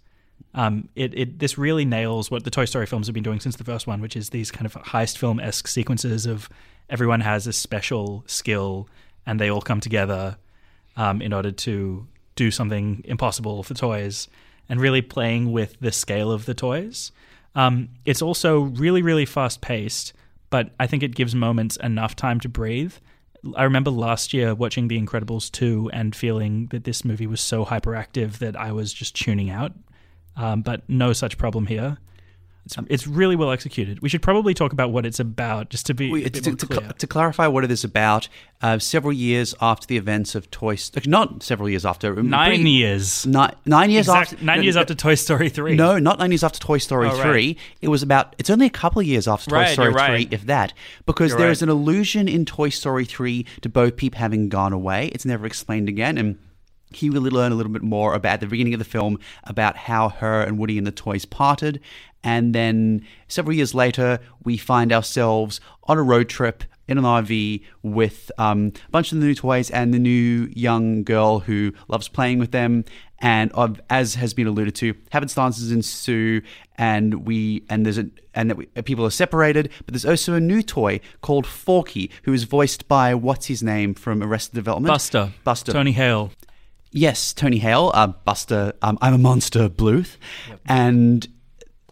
Um, 0.53 0.89
it, 0.95 1.17
it 1.17 1.39
this 1.39 1.57
really 1.57 1.85
nails 1.85 2.29
what 2.29 2.43
the 2.43 2.49
Toy 2.49 2.65
Story 2.65 2.87
films 2.87 3.07
have 3.07 3.13
been 3.13 3.23
doing 3.23 3.39
since 3.39 3.55
the 3.55 3.63
first 3.63 3.87
one, 3.87 4.01
which 4.01 4.17
is 4.17 4.31
these 4.31 4.51
kind 4.51 4.65
of 4.65 4.73
heist 4.73 5.17
film 5.17 5.39
esque 5.39 5.67
sequences 5.67 6.25
of 6.25 6.49
everyone 6.89 7.21
has 7.21 7.47
a 7.47 7.53
special 7.53 8.23
skill 8.27 8.89
and 9.25 9.39
they 9.39 9.49
all 9.49 9.61
come 9.61 9.79
together 9.79 10.37
um, 10.97 11.21
in 11.21 11.31
order 11.31 11.51
to 11.51 12.05
do 12.35 12.51
something 12.51 13.01
impossible 13.05 13.63
for 13.63 13.73
toys, 13.73 14.27
and 14.69 14.81
really 14.81 15.01
playing 15.01 15.51
with 15.51 15.77
the 15.79 15.91
scale 15.91 16.31
of 16.31 16.45
the 16.45 16.53
toys. 16.53 17.11
Um, 17.55 17.89
it's 18.05 18.21
also 18.21 18.59
really 18.59 19.01
really 19.01 19.25
fast 19.25 19.61
paced, 19.61 20.13
but 20.49 20.71
I 20.79 20.87
think 20.87 21.03
it 21.03 21.15
gives 21.15 21.33
moments 21.33 21.77
enough 21.77 22.15
time 22.15 22.39
to 22.41 22.49
breathe. 22.49 22.93
I 23.55 23.63
remember 23.63 23.91
last 23.91 24.33
year 24.33 24.53
watching 24.53 24.87
The 24.87 24.99
Incredibles 24.99 25.49
2 25.51 25.91
and 25.93 26.15
feeling 26.15 26.67
that 26.67 26.83
this 26.83 27.05
movie 27.05 27.27
was 27.27 27.39
so 27.39 27.63
hyperactive 27.63 28.39
that 28.39 28.59
I 28.59 28.71
was 28.71 28.91
just 28.91 29.15
tuning 29.15 29.49
out 29.49 29.73
um, 30.37 30.61
but 30.61 30.87
no 30.87 31.13
such 31.13 31.37
problem 31.37 31.65
here. 31.65 31.97
It's, 32.67 32.77
it's 32.89 33.07
really 33.07 33.35
well 33.35 33.51
executed. 33.51 34.01
We 34.01 34.09
should 34.09 34.21
probably 34.21 34.53
talk 34.53 34.73
about 34.73 34.91
what 34.91 35.05
it's 35.05 35.19
about, 35.19 35.69
just 35.69 35.85
to 35.87 35.93
be 35.93 36.11
We- 36.11 36.23
to, 36.29 36.29
to, 36.41 36.55
clear. 36.65 36.79
cl- 36.81 36.93
to 36.93 37.07
clarify 37.07 37.47
what 37.47 37.63
it 37.63 37.71
is 37.71 37.83
about, 37.83 38.27
uh, 38.61 38.77
several 38.79 39.13
years 39.13 39.55
after 39.61 39.87
the 39.87 39.97
events 39.97 40.35
of 40.35 40.49
Toy 40.51 40.75
Story, 40.75 41.05
not 41.07 41.43
several 41.43 41.69
years 41.69 41.85
after, 41.85 42.19
um, 42.19 42.29
nine 42.29 42.49
pretty- 42.55 42.69
years, 42.71 43.25
Nine, 43.25 43.55
nine 43.65 43.89
years 43.89 44.07
Exact- 44.07 44.33
after. 44.33 44.45
nine 44.45 44.57
no, 44.57 44.63
years 44.63 44.75
after 44.77 44.93
Toy 44.95 45.15
Story 45.15 45.49
three. 45.49 45.75
No, 45.75 45.97
not 45.99 46.19
nine 46.19 46.31
years 46.31 46.43
after 46.43 46.59
Toy 46.59 46.77
Story 46.77 47.07
Oh, 47.07 47.13
right. 47.13 47.21
3. 47.23 47.57
It 47.81 47.87
was 47.87 48.03
about, 48.03 48.35
it's 48.37 48.49
only 48.49 48.65
a 48.65 48.69
couple 48.71 48.99
of 48.99 49.05
years 49.07 49.27
after 49.27 49.49
Toy 49.49 49.65
Story 49.73 49.93
right. 49.93 50.27
3, 50.27 50.35
if 50.35 50.45
that. 50.47 50.73
Because 51.05 51.29
You're 51.29 51.37
there 51.39 51.47
right. 51.47 51.51
is 51.51 51.61
an 51.61 51.69
allusion 51.69 52.27
in 52.27 52.45
Toy 52.45 52.69
Story 52.69 53.05
3 53.05 53.45
to 53.61 53.69
Bo 53.69 53.91
Peep 53.91 54.15
having 54.15 54.49
gone 54.49 54.73
away. 54.73 55.07
It's 55.13 55.25
never 55.25 55.45
explained 55.45 55.87
again. 55.87 56.17
And 56.17 56.37
he 56.91 57.09
will 57.09 57.21
learn 57.21 57.51
a 57.51 57.55
little 57.55 57.71
bit 57.71 57.81
more 57.81 58.13
about 58.13 58.35
at 58.35 58.39
the 58.41 58.47
beginning 58.47 58.73
of 58.73 58.79
the 58.79 58.85
film 58.85 59.19
about 59.43 59.75
how 59.75 60.09
her 60.09 60.41
and 60.41 60.57
Woody 60.57 60.77
and 60.77 60.87
the 60.87 60.91
toys 60.91 61.25
parted. 61.25 61.79
And 62.23 62.53
then 62.53 63.05
several 63.27 63.55
years 63.55 63.73
later, 63.73 64.19
we 64.43 64.57
find 64.57 64.91
ourselves 64.91 65.59
on 65.83 65.97
a 65.97 66.03
road 66.03 66.29
trip 66.29 66.63
in 66.87 66.97
an 66.97 67.03
RV 67.03 67.63
with 67.83 68.31
um, 68.37 68.71
a 68.87 68.91
bunch 68.91 69.11
of 69.11 69.19
the 69.19 69.25
new 69.25 69.35
toys 69.35 69.69
and 69.69 69.93
the 69.93 69.99
new 69.99 70.49
young 70.53 71.03
girl 71.03 71.39
who 71.39 71.73
loves 71.87 72.07
playing 72.07 72.39
with 72.39 72.51
them. 72.51 72.85
And 73.19 73.51
of, 73.53 73.81
as 73.89 74.15
has 74.15 74.33
been 74.33 74.45
alluded 74.45 74.75
to, 74.75 74.93
happenstances 75.11 75.71
ensue, 75.71 76.43
and 76.75 77.25
we 77.25 77.63
and 77.67 77.83
there's 77.83 77.97
a 77.97 78.07
and 78.35 78.51
that 78.51 78.57
we, 78.57 78.67
people 78.83 79.03
are 79.07 79.11
separated. 79.11 79.71
But 79.85 79.95
there's 79.95 80.05
also 80.05 80.35
a 80.35 80.39
new 80.39 80.61
toy 80.61 80.99
called 81.21 81.47
Forky, 81.47 82.11
who 82.23 82.33
is 82.33 82.43
voiced 82.43 82.87
by 82.87 83.15
what's 83.15 83.47
his 83.47 83.63
name 83.63 83.95
from 83.95 84.21
Arrested 84.21 84.53
Development, 84.53 84.93
Buster, 84.93 85.31
Buster, 85.43 85.71
Tony 85.71 85.93
Hale. 85.93 86.31
Yes, 86.91 87.33
Tony 87.33 87.59
Hale, 87.59 87.91
uh, 87.93 88.07
Buster, 88.07 88.73
um, 88.81 88.97
I'm 89.01 89.13
a 89.13 89.17
Monster 89.17 89.69
Bluth. 89.69 90.17
And 90.67 91.27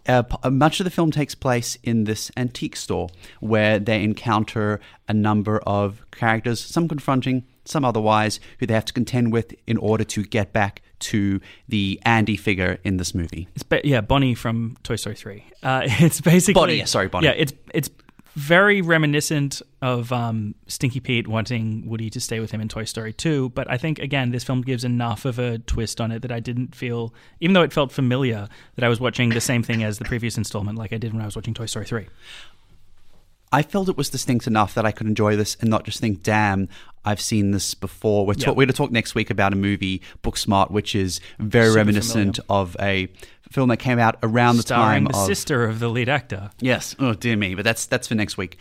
uh, 0.08 0.24
uh, 0.44 0.50
much 0.50 0.80
of 0.80 0.84
the 0.84 0.90
film 0.90 1.12
takes 1.12 1.36
place 1.36 1.78
in 1.84 2.04
this 2.04 2.32
antique 2.38 2.76
store 2.76 3.10
where 3.40 3.80
they 3.80 4.04
encounter 4.04 4.80
a 5.08 5.14
number 5.14 5.60
of 5.60 6.06
characters, 6.12 6.60
some 6.60 6.88
confronting, 6.88 7.44
some 7.66 7.84
otherwise, 7.84 8.40
who 8.60 8.66
they 8.66 8.74
have 8.74 8.86
to 8.86 8.94
contend 8.94 9.34
with 9.34 9.54
in 9.68 9.78
order 9.78 10.04
to 10.04 10.24
get 10.24 10.54
back 10.54 10.82
to 11.00 11.42
the 11.68 12.00
Andy 12.06 12.38
figure 12.38 12.80
in 12.84 12.98
this 12.98 13.14
movie. 13.14 13.48
It's 13.56 13.64
ba- 13.64 13.82
yeah, 13.84 14.02
Bonnie 14.02 14.36
from 14.36 14.78
Toy 14.84 14.96
Story 14.96 15.16
three. 15.16 15.46
Uh, 15.62 15.82
it's 15.86 16.22
basically 16.22 16.54
Bonnie, 16.54 16.76
yeah, 16.76 16.86
sorry, 16.86 17.08
Bonnie. 17.08 17.28
Yeah, 17.28 17.34
it's 17.34 17.54
it's 17.74 17.90
very 18.36 18.82
reminiscent 18.82 19.62
of 19.82 20.12
um, 20.12 20.56
Stinky 20.68 21.00
Pete 21.00 21.28
wanting 21.28 21.88
Woody 21.88 22.10
to 22.10 22.20
stay 22.20 22.40
with 22.40 22.52
him 22.52 22.60
in 22.62 22.68
Toy 22.68 22.84
Story 22.84 23.14
two. 23.14 23.50
But 23.50 23.72
I 23.72 23.78
think 23.78 23.98
again, 24.00 24.32
this 24.32 24.44
film 24.44 24.62
gives 24.62 24.84
enough 24.84 25.26
of 25.26 25.40
a 25.40 25.60
twist 25.60 26.02
on 26.02 26.12
it 26.12 26.22
that 26.22 26.32
I 26.32 26.42
didn't 26.42 26.76
feel, 26.76 27.14
even 27.40 27.54
though 27.54 27.64
it 27.64 27.72
felt 27.74 27.92
familiar, 27.92 28.50
that 28.76 28.84
I 28.84 28.90
was 28.90 29.00
watching 29.00 29.30
the 29.30 29.42
same 29.42 29.64
thing 29.64 29.84
as 29.84 29.98
the 29.98 30.06
previous 30.06 30.38
installment, 30.38 30.78
like 30.78 30.92
I 30.92 30.98
did 30.98 31.14
when 31.14 31.22
I 31.22 31.26
was 31.26 31.36
watching 31.36 31.54
Toy 31.54 31.66
Story 31.66 31.86
three. 31.86 32.08
I 33.52 33.62
felt 33.62 33.88
it 33.88 33.96
was 33.96 34.10
distinct 34.10 34.48
enough 34.48 34.74
that 34.74 34.86
I 34.86 34.92
could 34.92 35.08
enjoy 35.08 35.38
this 35.38 35.56
and 35.62 35.70
not 35.70 35.86
just 35.86 36.02
think, 36.02 36.22
damn, 36.22 36.68
I've 37.06 37.22
seen 37.22 37.52
this 37.52 37.74
before. 37.74 38.26
We're, 38.26 38.34
Yeah. 38.38 38.50
we're 38.50 38.56
going 38.56 38.68
to 38.68 38.74
talk 38.74 38.92
next 38.92 39.16
week 39.16 39.30
about 39.30 39.54
a 39.54 39.56
movie, 39.56 40.02
Booksmart, 40.24 40.72
which 40.72 40.96
is 40.96 41.22
very 41.40 41.68
Super 41.68 41.78
reminiscent 41.78 42.40
of 42.50 42.76
a 42.82 43.08
film 43.52 43.70
that 43.70 43.78
came 43.78 44.00
out 44.00 44.18
around 44.24 44.58
the 44.58 44.64
Starring 44.64 45.06
time 45.06 45.12
the 45.14 45.18
of. 45.20 45.26
sister 45.28 45.64
of 45.66 45.80
the 45.80 45.88
lead 45.88 46.10
actor. 46.10 46.50
Yes. 46.60 46.96
Oh 47.00 47.14
dear 47.14 47.36
me, 47.38 47.56
but 47.56 47.64
that's 47.64 47.86
that's 47.86 48.08
for 48.08 48.16
next 48.16 48.38
week. 48.38 48.58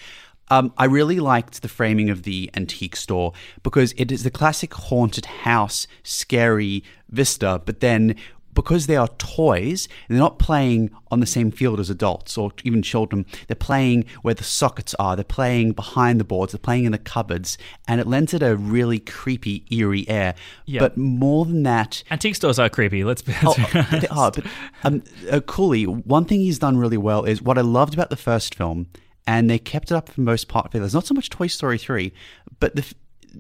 Um, 0.51 0.75
I 0.77 0.85
really 0.85 1.21
liked 1.21 1.63
the 1.63 1.69
framing 1.69 2.11
of 2.11 2.25
the 2.25 2.51
antique 2.55 2.97
store 2.97 3.33
because 3.63 3.95
it 3.97 4.13
is 4.13 4.25
the 4.25 4.31
classic 4.31 4.75
haunted 4.75 5.25
house, 5.25 5.87
scary 6.03 6.85
vista, 7.09 7.63
but 7.65 7.81
then 7.81 8.15
because 8.55 8.87
they 8.87 8.97
are 8.97 9.09
toys, 9.19 9.89
they're 10.09 10.19
not 10.19 10.39
playing 10.39 10.91
on 11.11 11.21
the 11.21 11.27
same 11.27 11.51
field 11.51 11.81
as 11.81 11.91
adults 11.91 12.39
or 12.39 12.53
even 12.63 12.83
children. 12.83 13.27
They're 13.47 13.55
playing 13.57 14.07
where 14.23 14.35
the 14.35 14.45
sockets 14.45 14.95
are. 14.99 15.17
They're 15.17 15.25
playing 15.25 15.73
behind 15.73 16.21
the 16.21 16.25
boards. 16.25 16.53
They're 16.53 16.59
playing 16.59 16.85
in 16.85 16.93
the 16.93 16.99
cupboards, 16.99 17.59
and 17.87 18.01
it 18.01 18.07
lends 18.07 18.35
it 18.35 18.43
a 18.43 18.57
really 18.57 18.99
creepy, 18.99 19.65
eerie 19.71 20.09
air. 20.09 20.35
Yeah. 20.67 20.81
But 20.81 20.97
more 20.97 21.45
than 21.45 21.63
that, 21.65 22.03
Antique 22.11 22.37
stores 22.37 22.59
are 22.59 22.69
creepy. 22.69 23.05
Let's 23.05 23.23
be. 23.23 23.35
Oh, 23.43 23.55
they 24.01 24.09
are, 24.09 24.31
but 24.31 24.45
um, 24.85 25.03
uh, 25.31 25.41
Cooley, 25.41 25.85
one 25.85 26.25
thing 26.25 26.41
he's 26.41 26.59
done 26.59 26.79
really 26.79 26.97
well 26.97 27.25
is 27.25 27.43
what 27.43 27.59
I 27.59 27.63
loved 27.63 27.95
about 27.95 28.11
the 28.11 28.17
first 28.17 28.55
film, 28.55 28.87
and 29.27 29.51
they 29.51 29.59
kept 29.59 29.91
it 29.91 29.95
up 29.95 30.09
for 30.09 30.21
most 30.21 30.49
part. 30.49 30.71
There's 30.73 30.95
not 30.95 31.07
so 31.07 31.15
much 31.15 31.31
Toy 31.31 31.47
Story 31.47 31.79
3, 31.79 32.13
but 32.61 32.77
the, 32.77 32.95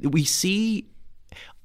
we 0.09 0.25
see. 0.25 0.89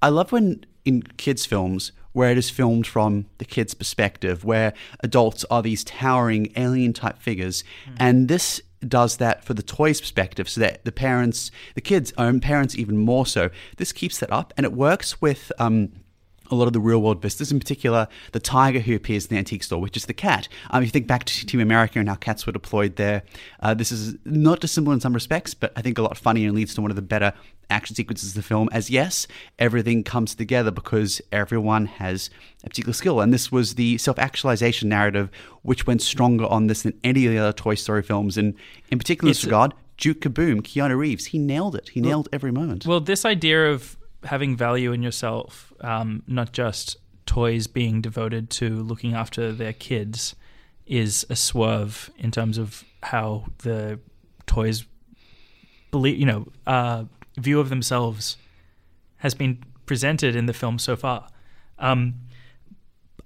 I 0.01 0.10
love 0.10 0.32
when 0.32 0.65
in 0.86 1.01
kids' 1.01 1.46
films 1.46 1.91
where 2.20 2.32
it 2.34 2.38
is 2.38 2.50
filmed 2.50 2.86
from 2.86 3.26
the 3.38 3.46
kids' 3.46 3.74
perspective, 3.74 4.44
where 4.44 4.74
adults 5.00 5.46
are 5.50 5.62
these 5.62 5.86
towering 5.86 6.52
alien 6.58 6.92
type 6.92 7.18
figures, 7.18 7.64
and 7.98 8.28
this 8.28 8.62
does 8.86 9.16
that 9.18 9.46
for 9.46 9.54
the 9.54 9.64
toys 9.64 10.02
perspective 10.02 10.50
so 10.50 10.60
that 10.60 10.84
the 10.84 10.92
parents 10.92 11.50
the 11.76 11.82
kids 11.82 12.12
own 12.18 12.42
parents 12.42 12.76
even 12.76 12.98
more 12.98 13.26
so. 13.26 13.50
This 13.78 13.94
keeps 13.94 14.20
that 14.20 14.32
up 14.34 14.54
and 14.58 14.66
it 14.66 14.74
works 14.74 15.22
with 15.22 15.52
um 15.60 15.94
a 16.52 16.56
lot 16.56 16.68
of 16.68 16.74
the 16.74 16.80
real 16.80 17.02
world 17.02 17.22
vistas, 17.22 17.52
in 17.52 17.60
particular 17.60 18.08
the 18.32 18.40
tiger 18.40 18.80
who 18.80 18.96
appears 18.96 19.26
in 19.26 19.30
the 19.30 19.38
antique 19.38 19.64
store, 19.64 19.80
which 19.80 19.96
is 19.96 20.06
the 20.06 20.14
cat. 20.14 20.48
Um, 20.72 20.82
if 20.82 20.88
you 20.88 20.92
think 20.92 21.08
back 21.08 21.24
to 21.26 21.46
Team 21.46 21.62
America 21.62 22.00
and 22.00 22.10
how 22.10 22.16
cats 22.16 22.46
were 22.46 22.52
deployed 22.52 22.96
there, 22.96 23.24
uh, 23.62 23.74
this 23.74 23.92
is 23.92 24.16
not 24.26 24.60
dissimilar 24.60 24.94
in 24.94 25.00
some 25.00 25.14
respects, 25.14 25.54
but 25.54 25.72
I 25.78 25.82
think 25.82 25.98
a 25.98 26.02
lot 26.02 26.18
funnier 26.18 26.48
and 26.48 26.56
leads 26.56 26.74
to 26.76 26.82
one 26.82 26.92
of 26.92 26.96
the 26.96 27.02
better 27.02 27.34
action 27.70 27.96
sequences 27.96 28.30
of 28.30 28.36
the 28.36 28.42
film. 28.42 28.70
As 28.72 28.90
yes, 28.90 29.28
everything 29.58 30.04
comes 30.04 30.36
together 30.36 30.72
because 30.72 31.22
everyone 31.32 31.86
has 31.86 32.30
a 32.64 32.70
particular 32.70 32.94
skill, 32.94 33.20
and 33.22 33.34
this 33.34 33.52
was 33.52 33.76
the 33.76 33.98
self 33.98 34.18
actualization 34.20 34.90
narrative, 34.90 35.30
which 35.62 35.88
went 35.88 36.02
stronger 36.02 36.46
on 36.46 36.68
this 36.68 36.84
than 36.84 37.00
any 37.04 37.26
of 37.26 37.32
the 37.32 37.38
other 37.38 37.54
Toy 37.54 37.76
Story 37.76 38.04
films, 38.04 38.38
and 38.38 38.56
in 38.90 38.98
particular, 38.98 39.30
in 39.30 39.32
this 39.32 39.44
regard. 39.44 39.74
Duke 39.98 40.22
Kaboom, 40.22 40.62
Keanu 40.62 40.98
Reeves, 40.98 41.26
he 41.26 41.38
nailed 41.38 41.76
it. 41.76 41.90
He 41.90 42.00
nailed 42.00 42.30
every 42.32 42.54
moment. 42.54 42.86
Well, 42.86 43.02
this 43.02 43.26
idea 43.26 43.70
of 43.70 43.98
having 44.24 44.56
value 44.56 44.94
in 44.94 45.04
yourself, 45.04 45.74
um, 45.82 46.24
not 46.26 46.54
just 46.54 46.96
toys 47.26 47.68
being 47.68 48.00
devoted 48.02 48.50
to 48.50 48.82
looking 48.82 49.14
after 49.14 49.52
their 49.52 49.74
kids, 49.74 50.36
is 50.88 51.26
a 51.30 51.36
swerve 51.36 52.10
in 52.18 52.32
terms 52.32 52.58
of 52.58 52.84
how 53.04 53.46
the 53.60 54.00
toys 54.48 54.86
believe, 55.92 56.18
you 56.18 56.26
know, 56.26 56.48
uh, 56.66 57.04
view 57.39 57.60
of 57.60 57.69
themselves 57.69 58.38
has 59.17 59.34
been 59.34 59.63
presented 59.86 60.36
in 60.36 60.46
the 60.46 60.53
film 60.53 60.79
so 60.79 60.96
far. 60.96 61.27
Um, 61.77 62.15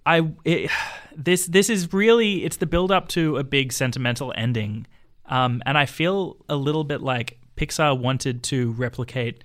I 0.06 0.32
it, 0.44 0.72
this 1.16 1.46
this 1.48 1.70
is 1.70 1.94
really 1.94 2.44
it's 2.44 2.58
the 2.58 2.66
build 2.66 2.92
up 2.92 3.08
to 3.10 3.38
a 3.38 3.44
big 3.44 3.72
sentimental 3.72 4.34
ending, 4.36 4.88
um, 5.26 5.62
and 5.66 5.78
I 5.78 5.86
feel 5.86 6.38
a 6.50 6.56
little 6.56 6.84
bit 6.84 7.02
like 7.02 7.40
Pixar 7.56 7.98
wanted 7.98 8.44
to 8.44 8.72
replicate 8.72 9.44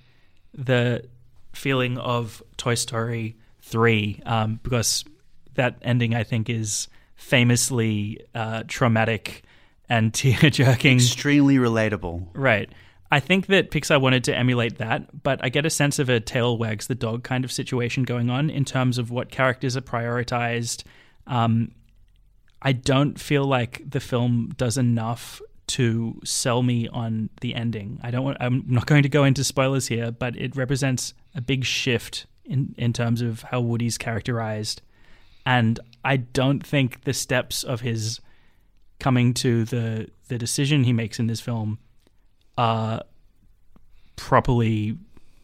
the 0.53 1.05
feeling 1.53 1.97
of 1.97 2.41
Toy 2.57 2.75
Story 2.75 3.35
three 3.61 4.21
um, 4.25 4.59
because 4.63 5.05
that 5.55 5.77
ending 5.81 6.15
I 6.15 6.23
think 6.23 6.49
is 6.49 6.87
famously 7.15 8.21
uh, 8.33 8.63
traumatic 8.67 9.43
and 9.89 10.13
tear 10.13 10.49
jerking. 10.49 10.97
Extremely 10.97 11.57
relatable. 11.57 12.27
Right. 12.33 12.69
I 13.11 13.19
think 13.19 13.47
that 13.47 13.71
Pixar 13.71 13.99
wanted 13.99 14.23
to 14.25 14.37
emulate 14.37 14.77
that, 14.77 15.23
but 15.23 15.39
I 15.43 15.49
get 15.49 15.65
a 15.65 15.69
sense 15.69 15.97
of 15.97 16.09
a 16.09 16.19
tail 16.19 16.57
wags 16.57 16.87
the 16.87 16.95
dog 16.95 17.23
kind 17.23 17.43
of 17.43 17.51
situation 17.51 18.03
going 18.03 18.29
on 18.29 18.49
in 18.49 18.65
terms 18.65 18.97
of 18.97 19.09
what 19.09 19.31
characters 19.31 19.75
are 19.75 19.81
prioritized. 19.81 20.83
Um, 21.25 21.71
I 22.61 22.73
don't 22.73 23.19
feel 23.19 23.45
like 23.45 23.89
the 23.89 23.99
film 23.99 24.53
does 24.57 24.77
enough 24.77 25.41
to 25.67 26.19
sell 26.23 26.61
me 26.61 26.87
on 26.87 27.29
the 27.41 27.55
ending. 27.55 27.99
I 28.03 28.11
don't 28.11 28.23
want, 28.23 28.37
I'm 28.39 28.63
not 28.67 28.85
going 28.85 29.03
to 29.03 29.09
go 29.09 29.23
into 29.23 29.43
spoilers 29.43 29.87
here, 29.87 30.11
but 30.11 30.35
it 30.35 30.55
represents 30.55 31.13
a 31.33 31.41
big 31.41 31.63
shift 31.63 32.25
in, 32.45 32.75
in 32.77 32.93
terms 32.93 33.21
of 33.21 33.43
how 33.43 33.61
Woody's 33.61 33.97
characterized. 33.97 34.81
And 35.45 35.79
I 36.03 36.17
don't 36.17 36.65
think 36.65 37.03
the 37.03 37.13
steps 37.13 37.63
of 37.63 37.81
his 37.81 38.19
coming 38.99 39.33
to 39.33 39.63
the 39.63 40.09
the 40.27 40.37
decision 40.37 40.83
he 40.83 40.91
makes 40.91 41.19
in 41.19 41.27
this 41.27 41.39
film 41.39 41.79
are 42.59 43.03
properly 44.17 44.97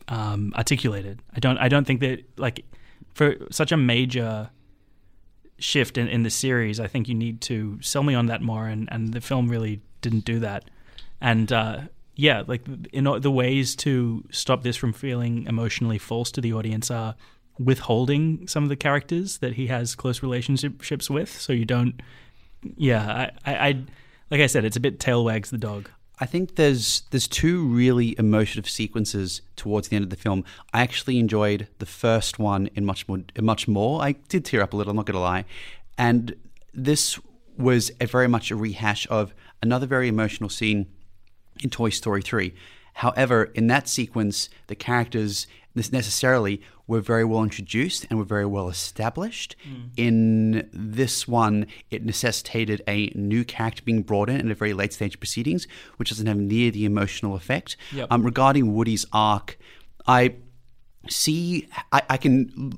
um, 0.10 0.54
articulated. 0.56 1.22
I 1.34 1.40
don't 1.40 1.58
I 1.58 1.70
don't 1.70 1.88
think 1.88 2.02
that 2.02 2.24
like 2.38 2.66
for 3.14 3.36
such 3.50 3.72
a 3.72 3.78
major 3.78 4.50
shift 5.58 5.98
in, 5.98 6.10
in 6.10 6.24
the 6.24 6.30
series, 6.30 6.80
I 6.80 6.88
think 6.88 7.08
you 7.08 7.16
need 7.16 7.40
to 7.42 7.80
sell 7.82 8.04
me 8.04 8.14
on 8.14 8.26
that 8.26 8.42
more 8.42 8.68
and, 8.68 8.90
and 8.92 9.14
the 9.14 9.22
film 9.22 9.48
really 9.48 9.82
didn't 10.02 10.26
do 10.26 10.40
that. 10.40 10.66
And 11.22 11.50
uh, 11.54 11.82
yeah, 12.16 12.44
like 12.46 12.64
in 12.92 13.06
the 13.06 13.32
ways 13.32 13.78
to 13.78 14.26
stop 14.32 14.64
this 14.64 14.76
from 14.76 14.92
feeling 14.92 15.46
emotionally 15.48 15.98
false 15.98 16.32
to 16.32 16.42
the 16.42 16.52
audience 16.52 16.92
are 16.92 17.16
withholding 17.58 18.46
some 18.50 18.64
of 18.64 18.70
the 18.70 18.76
characters 18.76 19.38
that 19.38 19.54
he 19.54 19.68
has 19.68 19.96
close 19.96 20.22
relationships 20.22 21.10
with, 21.10 21.32
so 21.40 21.54
you 21.54 21.64
don't. 21.64 22.02
Yeah, 22.76 23.30
I, 23.46 23.52
I, 23.52 23.68
I 23.68 23.84
like 24.30 24.42
I 24.42 24.48
said, 24.48 24.66
it's 24.66 24.76
a 24.76 24.82
bit 24.82 25.00
tail 25.00 25.24
wags 25.24 25.50
the 25.52 25.58
dog. 25.58 25.90
I 26.20 26.26
think 26.26 26.56
there's 26.56 27.04
there's 27.12 27.28
two 27.28 27.66
really 27.66 28.16
emotive 28.18 28.70
sequences 28.70 29.42
towards 29.56 29.90
the 29.90 29.96
end 29.96 30.04
of 30.04 30.10
the 30.10 30.16
film. 30.16 30.46
I 30.74 30.82
actually 30.82 31.20
enjoyed 31.20 31.68
the 31.80 31.86
first 31.86 32.40
one 32.40 32.68
in 32.76 32.86
much 32.86 33.08
more 33.08 33.20
much 33.40 33.68
more. 33.68 34.02
I 34.02 34.14
did 34.14 34.46
tear 34.46 34.62
up 34.62 34.74
a 34.74 34.78
little, 34.78 34.92
I'm 34.92 34.98
not 34.98 35.06
gonna 35.06 35.20
lie. 35.20 35.46
And 35.98 36.36
this 36.74 37.20
was 37.58 37.92
a 38.00 38.06
very 38.06 38.28
much 38.28 38.52
a 38.52 38.56
rehash 38.56 39.08
of 39.10 39.34
another 39.62 39.88
very 39.88 40.08
emotional 40.08 40.50
scene 40.50 40.88
in 41.62 41.70
Toy 41.70 41.90
Story 41.90 42.22
3. 42.22 42.54
However, 42.96 43.46
in 43.46 43.68
that 43.68 43.88
sequence, 43.90 44.50
the 44.68 44.76
characters 44.76 45.48
this 45.76 45.92
necessarily 45.92 46.62
were 46.88 47.02
very 47.02 47.24
well 47.26 47.44
introduced 47.44 48.06
and 48.10 48.18
were 48.18 48.26
very 48.26 48.46
well 48.46 48.70
established. 48.70 49.56
In 49.98 50.70
this 50.74 51.28
one, 51.28 51.68
it 51.92 52.04
necessitated 52.06 52.82
a 52.88 53.08
new 53.16 53.44
character 53.44 53.84
being 53.84 54.02
brought 54.02 54.30
in 54.30 54.40
at 54.40 54.52
a 54.52 54.56
very 54.56 54.74
late 54.74 54.94
stage 54.94 55.14
of 55.16 55.20
proceedings, 55.20 55.68
which 55.98 56.10
doesn't 56.10 56.28
have 56.28 56.38
near 56.38 56.72
the 56.72 56.86
emotional 56.86 57.36
effect. 57.36 57.76
Yep. 57.94 58.08
Um, 58.12 58.24
regarding 58.24 58.74
Woody's 58.74 59.06
arc, 59.14 59.58
I 60.08 60.36
see 61.08 61.68
I, 61.92 62.02
I 62.10 62.18
can 62.18 62.72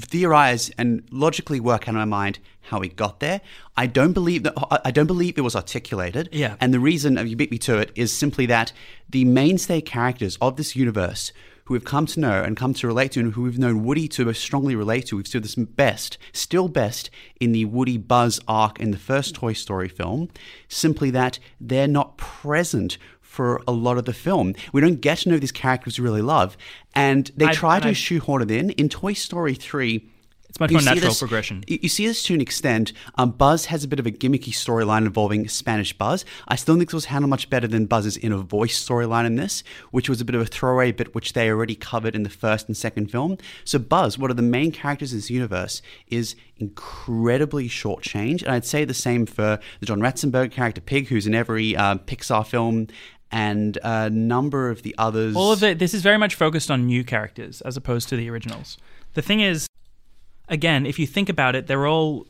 theorize 0.00 0.70
and 0.78 1.06
logically 1.10 1.60
work 1.60 1.82
out 1.82 1.90
in 1.90 1.94
my 1.94 2.04
mind 2.04 2.38
how 2.62 2.80
he 2.80 2.88
got 2.88 3.20
there. 3.20 3.40
I 3.76 3.86
don't 3.86 4.12
believe 4.12 4.42
that 4.42 4.54
I- 4.84 4.90
don't 4.90 5.06
believe 5.06 5.38
it 5.38 5.42
was 5.42 5.56
articulated. 5.56 6.28
Yeah. 6.32 6.56
And 6.60 6.74
the 6.74 6.80
reason 6.80 7.16
you 7.26 7.36
beat 7.36 7.50
me 7.50 7.58
to 7.58 7.78
it 7.78 7.92
is 7.94 8.12
simply 8.16 8.46
that 8.46 8.72
the 9.08 9.24
mainstay 9.24 9.80
characters 9.80 10.36
of 10.40 10.56
this 10.56 10.76
universe 10.76 11.32
who 11.68 11.74
we've 11.74 11.84
come 11.84 12.06
to 12.06 12.18
know 12.18 12.42
and 12.42 12.56
come 12.56 12.72
to 12.72 12.86
relate 12.86 13.12
to 13.12 13.20
and 13.20 13.34
who 13.34 13.42
we've 13.42 13.58
known 13.58 13.84
Woody 13.84 14.08
to 14.08 14.32
strongly 14.32 14.74
relate 14.74 15.04
to, 15.06 15.16
we've 15.18 15.28
seen 15.28 15.42
this 15.42 15.54
best, 15.54 16.16
still 16.32 16.66
best 16.66 17.10
in 17.40 17.52
the 17.52 17.66
Woody 17.66 17.98
Buzz 17.98 18.40
arc 18.48 18.80
in 18.80 18.90
the 18.90 18.96
first 18.96 19.34
Toy 19.34 19.52
Story 19.52 19.88
film, 19.88 20.30
simply 20.66 21.10
that 21.10 21.38
they're 21.60 21.86
not 21.86 22.16
present 22.16 22.96
for 23.20 23.60
a 23.68 23.72
lot 23.72 23.98
of 23.98 24.06
the 24.06 24.14
film. 24.14 24.54
We 24.72 24.80
don't 24.80 25.02
get 25.02 25.18
to 25.18 25.28
know 25.28 25.38
these 25.38 25.52
characters 25.52 25.98
we 25.98 26.04
really 26.04 26.22
love. 26.22 26.56
And 26.94 27.30
they 27.36 27.44
I- 27.48 27.52
try 27.52 27.80
to 27.80 27.88
I- 27.88 27.92
shoehorn 27.92 28.40
it 28.40 28.50
in. 28.50 28.70
In 28.70 28.88
Toy 28.88 29.12
Story 29.12 29.54
3, 29.54 30.08
It's 30.48 30.58
much 30.58 30.72
more 30.72 30.80
natural 30.80 31.10
this- 31.10 31.18
progression. 31.18 31.62
You 31.68 31.88
see 31.88 32.06
this 32.06 32.22
to 32.24 32.34
an 32.34 32.40
extent. 32.40 32.92
Um, 33.16 33.32
Buzz 33.32 33.66
has 33.66 33.84
a 33.84 33.88
bit 33.88 33.98
of 33.98 34.06
a 34.06 34.10
gimmicky 34.10 34.52
storyline 34.52 35.04
involving 35.04 35.46
Spanish 35.48 35.92
Buzz. 35.92 36.24
I 36.48 36.56
still 36.56 36.76
think 36.76 36.88
this 36.88 36.94
was 36.94 37.04
handled 37.06 37.30
much 37.30 37.50
better 37.50 37.66
than 37.66 37.84
Buzz's 37.86 38.16
inner 38.16 38.38
voice 38.38 38.82
storyline 38.82 39.26
in 39.26 39.36
this, 39.36 39.62
which 39.90 40.08
was 40.08 40.20
a 40.20 40.24
bit 40.24 40.34
of 40.34 40.40
a 40.40 40.46
throwaway 40.46 40.92
bit 40.92 41.14
which 41.14 41.34
they 41.34 41.50
already 41.50 41.74
covered 41.74 42.14
in 42.14 42.22
the 42.22 42.30
first 42.30 42.66
and 42.66 42.76
second 42.76 43.10
film. 43.10 43.36
So 43.64 43.78
Buzz, 43.78 44.18
one 44.18 44.30
of 44.30 44.36
the 44.36 44.42
main 44.42 44.72
characters 44.72 45.12
in 45.12 45.18
this 45.18 45.30
universe, 45.30 45.82
is 46.08 46.34
incredibly 46.56 47.68
shortchanged. 47.68 48.42
And 48.42 48.52
I'd 48.52 48.64
say 48.64 48.84
the 48.84 48.94
same 48.94 49.26
for 49.26 49.58
the 49.80 49.86
John 49.86 50.00
Ratzenberg 50.00 50.50
character 50.50 50.80
Pig, 50.80 51.08
who's 51.08 51.26
in 51.26 51.34
every 51.34 51.76
uh, 51.76 51.96
Pixar 51.96 52.46
film, 52.46 52.88
and 53.30 53.76
a 53.84 54.08
number 54.08 54.70
of 54.70 54.82
the 54.82 54.94
others. 54.96 55.36
All 55.36 55.52
of 55.52 55.62
it. 55.62 55.78
This 55.78 55.92
is 55.92 56.00
very 56.00 56.16
much 56.16 56.34
focused 56.34 56.70
on 56.70 56.86
new 56.86 57.04
characters 57.04 57.60
as 57.60 57.76
opposed 57.76 58.08
to 58.08 58.16
the 58.16 58.30
originals. 58.30 58.78
The 59.12 59.22
thing 59.22 59.40
is, 59.40 59.66
again, 60.48 60.86
if 60.86 60.98
you 60.98 61.06
think 61.06 61.28
about 61.28 61.54
it, 61.54 61.66
they're 61.66 61.86
all 61.86 62.26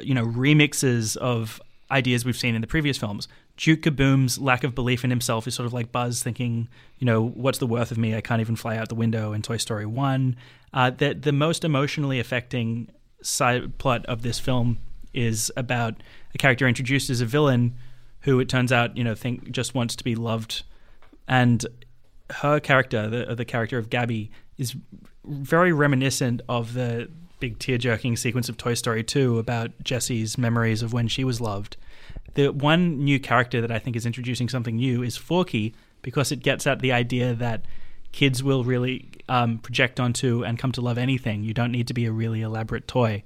you 0.00 0.14
know 0.14 0.26
remixes 0.26 1.16
of 1.16 1.60
ideas 1.90 2.24
we've 2.24 2.36
seen 2.36 2.54
in 2.54 2.60
the 2.60 2.66
previous 2.66 2.98
films. 2.98 3.28
Duke 3.56 3.82
Kaboom's 3.82 4.38
lack 4.38 4.64
of 4.64 4.74
belief 4.74 5.04
in 5.04 5.10
himself 5.10 5.46
is 5.46 5.54
sort 5.54 5.66
of 5.66 5.74
like 5.74 5.92
Buzz 5.92 6.22
thinking, 6.22 6.68
you 6.98 7.04
know, 7.04 7.22
what's 7.22 7.58
the 7.58 7.66
worth 7.66 7.90
of 7.90 7.98
me? 7.98 8.16
I 8.16 8.22
can't 8.22 8.40
even 8.40 8.56
fly 8.56 8.76
out 8.76 8.88
the 8.88 8.94
window 8.94 9.34
in 9.34 9.42
Toy 9.42 9.58
Story 9.58 9.86
One. 9.86 10.36
Uh, 10.72 10.90
the 10.90 11.14
the 11.14 11.32
most 11.32 11.64
emotionally 11.64 12.18
affecting 12.18 12.88
side 13.22 13.78
plot 13.78 14.04
of 14.06 14.22
this 14.22 14.38
film 14.38 14.78
is 15.14 15.52
about 15.56 15.94
a 16.34 16.38
character 16.38 16.66
introduced 16.66 17.10
as 17.10 17.20
a 17.20 17.26
villain 17.26 17.74
who 18.20 18.40
it 18.40 18.48
turns 18.48 18.72
out 18.72 18.96
you 18.96 19.04
know 19.04 19.14
think 19.14 19.50
just 19.50 19.74
wants 19.74 19.94
to 19.94 20.02
be 20.02 20.14
loved 20.14 20.62
and 21.28 21.66
her 22.30 22.60
character, 22.60 23.08
the 23.08 23.34
the 23.34 23.44
character 23.44 23.78
of 23.78 23.90
Gabby, 23.90 24.30
is 24.58 24.74
very 25.24 25.72
reminiscent 25.72 26.42
of 26.48 26.74
the 26.74 27.08
big 27.42 27.58
tear 27.58 27.76
jerking 27.76 28.16
sequence 28.16 28.48
of 28.48 28.56
Toy 28.56 28.74
Story 28.74 29.02
2 29.02 29.40
about 29.40 29.72
Jessie's 29.82 30.38
memories 30.38 30.80
of 30.80 30.92
when 30.92 31.08
she 31.08 31.24
was 31.24 31.40
loved. 31.40 31.76
The 32.34 32.52
one 32.52 33.02
new 33.02 33.18
character 33.18 33.60
that 33.60 33.72
I 33.72 33.80
think 33.80 33.96
is 33.96 34.06
introducing 34.06 34.48
something 34.48 34.76
new 34.76 35.02
is 35.02 35.16
Forky 35.16 35.74
because 36.02 36.30
it 36.30 36.44
gets 36.44 36.68
at 36.68 36.78
the 36.78 36.92
idea 36.92 37.34
that 37.34 37.64
kids 38.12 38.44
will 38.44 38.62
really 38.62 39.08
um, 39.28 39.58
project 39.58 39.98
onto 39.98 40.44
and 40.44 40.56
come 40.56 40.70
to 40.70 40.80
love 40.80 40.98
anything. 40.98 41.42
You 41.42 41.52
don't 41.52 41.72
need 41.72 41.88
to 41.88 41.94
be 41.94 42.06
a 42.06 42.12
really 42.12 42.42
elaborate 42.42 42.86
toy. 42.86 43.24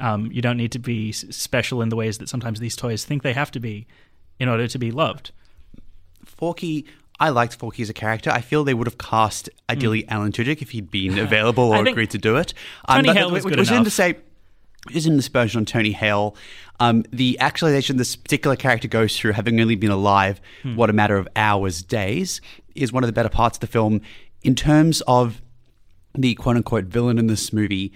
Um, 0.00 0.32
you 0.32 0.42
don't 0.42 0.56
need 0.56 0.72
to 0.72 0.80
be 0.80 1.12
special 1.12 1.80
in 1.80 1.90
the 1.90 1.96
ways 1.96 2.18
that 2.18 2.28
sometimes 2.28 2.58
these 2.58 2.74
toys 2.74 3.04
think 3.04 3.22
they 3.22 3.34
have 3.34 3.52
to 3.52 3.60
be 3.60 3.86
in 4.40 4.48
order 4.48 4.66
to 4.66 4.78
be 4.80 4.90
loved. 4.90 5.30
Forky, 6.24 6.86
I 7.20 7.28
liked 7.28 7.54
Forky 7.56 7.82
as 7.82 7.90
a 7.90 7.94
character. 7.94 8.30
I 8.30 8.40
feel 8.40 8.64
they 8.64 8.74
would 8.74 8.86
have 8.86 8.98
cast 8.98 9.48
ideally 9.70 10.06
Alan 10.08 10.32
Tudyk 10.32 10.60
if 10.62 10.70
he'd 10.70 10.90
been 10.90 11.18
available. 11.28 11.64
Or 11.72 11.86
agreed 11.86 12.10
to 12.10 12.18
do 12.18 12.36
it. 12.36 12.54
Tony 12.88 13.06
but- 13.08 13.16
Hale 13.16 13.30
was 13.30 13.44
which 13.44 13.52
good 13.52 13.58
was 13.60 13.68
in 13.68 13.74
enough. 13.76 13.84
to 13.86 13.90
say. 13.90 14.16
Is 14.92 15.06
in 15.06 15.16
this 15.16 15.28
version 15.28 15.60
on 15.60 15.64
Tony 15.64 15.92
Hale. 15.92 16.36
Um, 16.78 17.04
the 17.10 17.38
actualization 17.38 17.96
this 17.96 18.16
particular 18.16 18.54
character 18.54 18.86
goes 18.86 19.16
through, 19.18 19.32
having 19.32 19.58
only 19.58 19.76
been 19.76 19.90
alive, 19.90 20.42
Hmm. 20.62 20.76
what 20.76 20.90
a 20.90 20.92
matter 20.92 21.16
of 21.16 21.26
hours, 21.36 21.82
days, 21.82 22.42
is 22.74 22.92
one 22.92 23.02
of 23.02 23.06
the 23.08 23.12
better 23.14 23.30
parts 23.30 23.56
of 23.56 23.60
the 23.60 23.66
film. 23.66 24.02
In 24.42 24.54
terms 24.54 25.00
of 25.06 25.40
the 26.14 26.34
quote 26.34 26.56
unquote 26.56 26.84
villain 26.84 27.18
in 27.18 27.28
this 27.28 27.50
movie, 27.50 27.92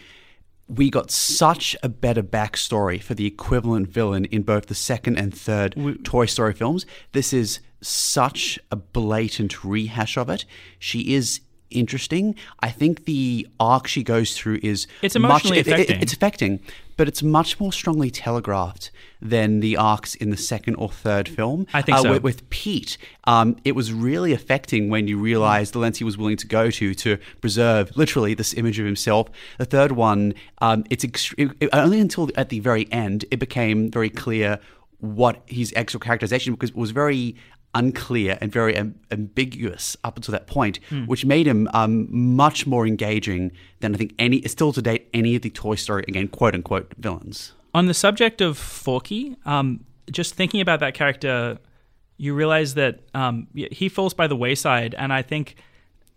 we 0.67 0.89
got 0.89 1.11
such 1.11 1.77
a 1.83 1.91
better 1.91 2.23
backstory 2.23 3.03
for 3.03 3.13
the 3.15 3.27
equivalent 3.27 3.89
villain 3.89 4.25
in 4.27 4.41
both 4.43 4.67
the 4.67 4.75
second 4.75 5.19
and 5.19 5.35
third 5.37 5.75
Toy 6.05 6.25
Story 6.25 6.55
films. 6.55 6.87
This 7.13 7.35
is 7.35 7.61
such 7.80 8.58
a 8.70 8.76
blatant 8.76 9.64
rehash 9.64 10.16
of 10.16 10.28
it. 10.28 10.44
She 10.78 11.14
is 11.14 11.40
interesting. 11.70 12.35
I 12.61 12.70
think 12.70 13.04
the 13.04 13.47
arc 13.61 13.87
she 13.87 14.02
goes 14.02 14.35
through 14.37 14.58
is 14.62 14.87
It's 15.02 15.14
emotionally 15.14 15.58
much, 15.58 15.66
it- 15.66 15.68
it- 15.68 15.73
affecting. 15.75 16.00
it's 16.00 16.12
affecting, 16.14 16.61
but 16.97 17.08
it's 17.08 17.23
much 17.23 17.61
more 17.61 17.73
strongly 17.75 18.11
telegraphed 18.11 18.90
than 19.20 19.61
the 19.61 19.76
arcs 19.76 20.14
in 20.14 20.30
the 20.30 20.37
second 20.38 20.76
or 20.76 20.88
third 20.88 21.28
film. 21.28 21.66
I 21.75 21.82
think 21.82 21.99
Uh, 21.99 22.02
so. 22.02 22.12
With, 22.12 22.23
with 22.23 22.50
Pete, 22.50 22.97
um, 23.25 23.56
it 23.66 23.73
was 23.75 23.92
really 23.92 24.32
affecting 24.32 24.88
when 24.88 25.08
you 25.08 25.18
realize 25.18 25.73
the 25.73 25.78
lengths 25.78 25.99
he 25.99 26.04
was 26.04 26.16
willing 26.16 26.38
to 26.38 26.47
go 26.47 26.70
to 26.70 26.94
to 26.94 27.18
preserve 27.42 27.92
literally 27.97 28.32
this 28.32 28.54
image 28.54 28.78
of 28.78 28.87
himself. 28.87 29.28
The 29.58 29.66
third 29.66 29.92
one, 29.92 30.32
um, 30.62 30.85
it's 30.88 31.04
ext- 31.04 31.35
it, 31.37 31.50
it- 31.61 31.68
only 31.75 32.00
until 32.00 32.30
at 32.35 32.49
the 32.49 32.61
very 32.61 32.90
end 32.90 33.26
it 33.30 33.38
became 33.40 33.90
very 33.90 34.08
clear 34.08 34.58
what 35.00 35.42
his 35.47 35.73
actual 35.76 36.00
characterization 36.00 36.54
because 36.54 36.70
it 36.70 36.76
was 36.76 36.92
very 36.92 37.37
unclear 37.75 38.39
and 38.41 38.51
very 38.51 38.75
am- 38.77 38.99
ambiguous 39.11 39.97
up 40.03 40.17
until 40.17 40.33
that 40.33 40.47
point, 40.47 40.81
Hmm. 40.89 41.05
which 41.05 41.25
made 41.25 41.47
him 41.47 41.69
um, 41.75 42.07
much 42.11 42.67
more 42.67 42.87
engaging 42.87 43.53
than 43.81 43.95
I 43.95 43.99
think 43.99 44.15
any 44.19 44.43
still 44.43 44.73
to 44.73 44.83
date 44.83 45.09
any 45.13 45.37
of 45.37 45.43
the 45.43 45.51
Toy 45.51 45.75
Story 45.75 46.05
again 46.09 46.29
quote 46.29 46.55
unquote 46.55 46.93
villains. 46.99 47.53
On 47.75 47.87
the 47.87 47.95
subject 47.95 48.41
of 48.41 48.57
Forky, 48.57 49.37
um, 49.45 49.85
just 50.11 50.35
thinking 50.35 50.61
about 50.61 50.81
that 50.81 50.95
character, 50.95 51.59
you 52.17 52.35
realize 52.35 52.75
that 52.75 53.01
um, 53.15 53.47
he 53.55 53.89
falls 53.89 54.15
by 54.15 54.27
the 54.27 54.35
wayside, 54.37 54.95
and 54.95 55.13
I 55.13 55.23
think 55.23 55.57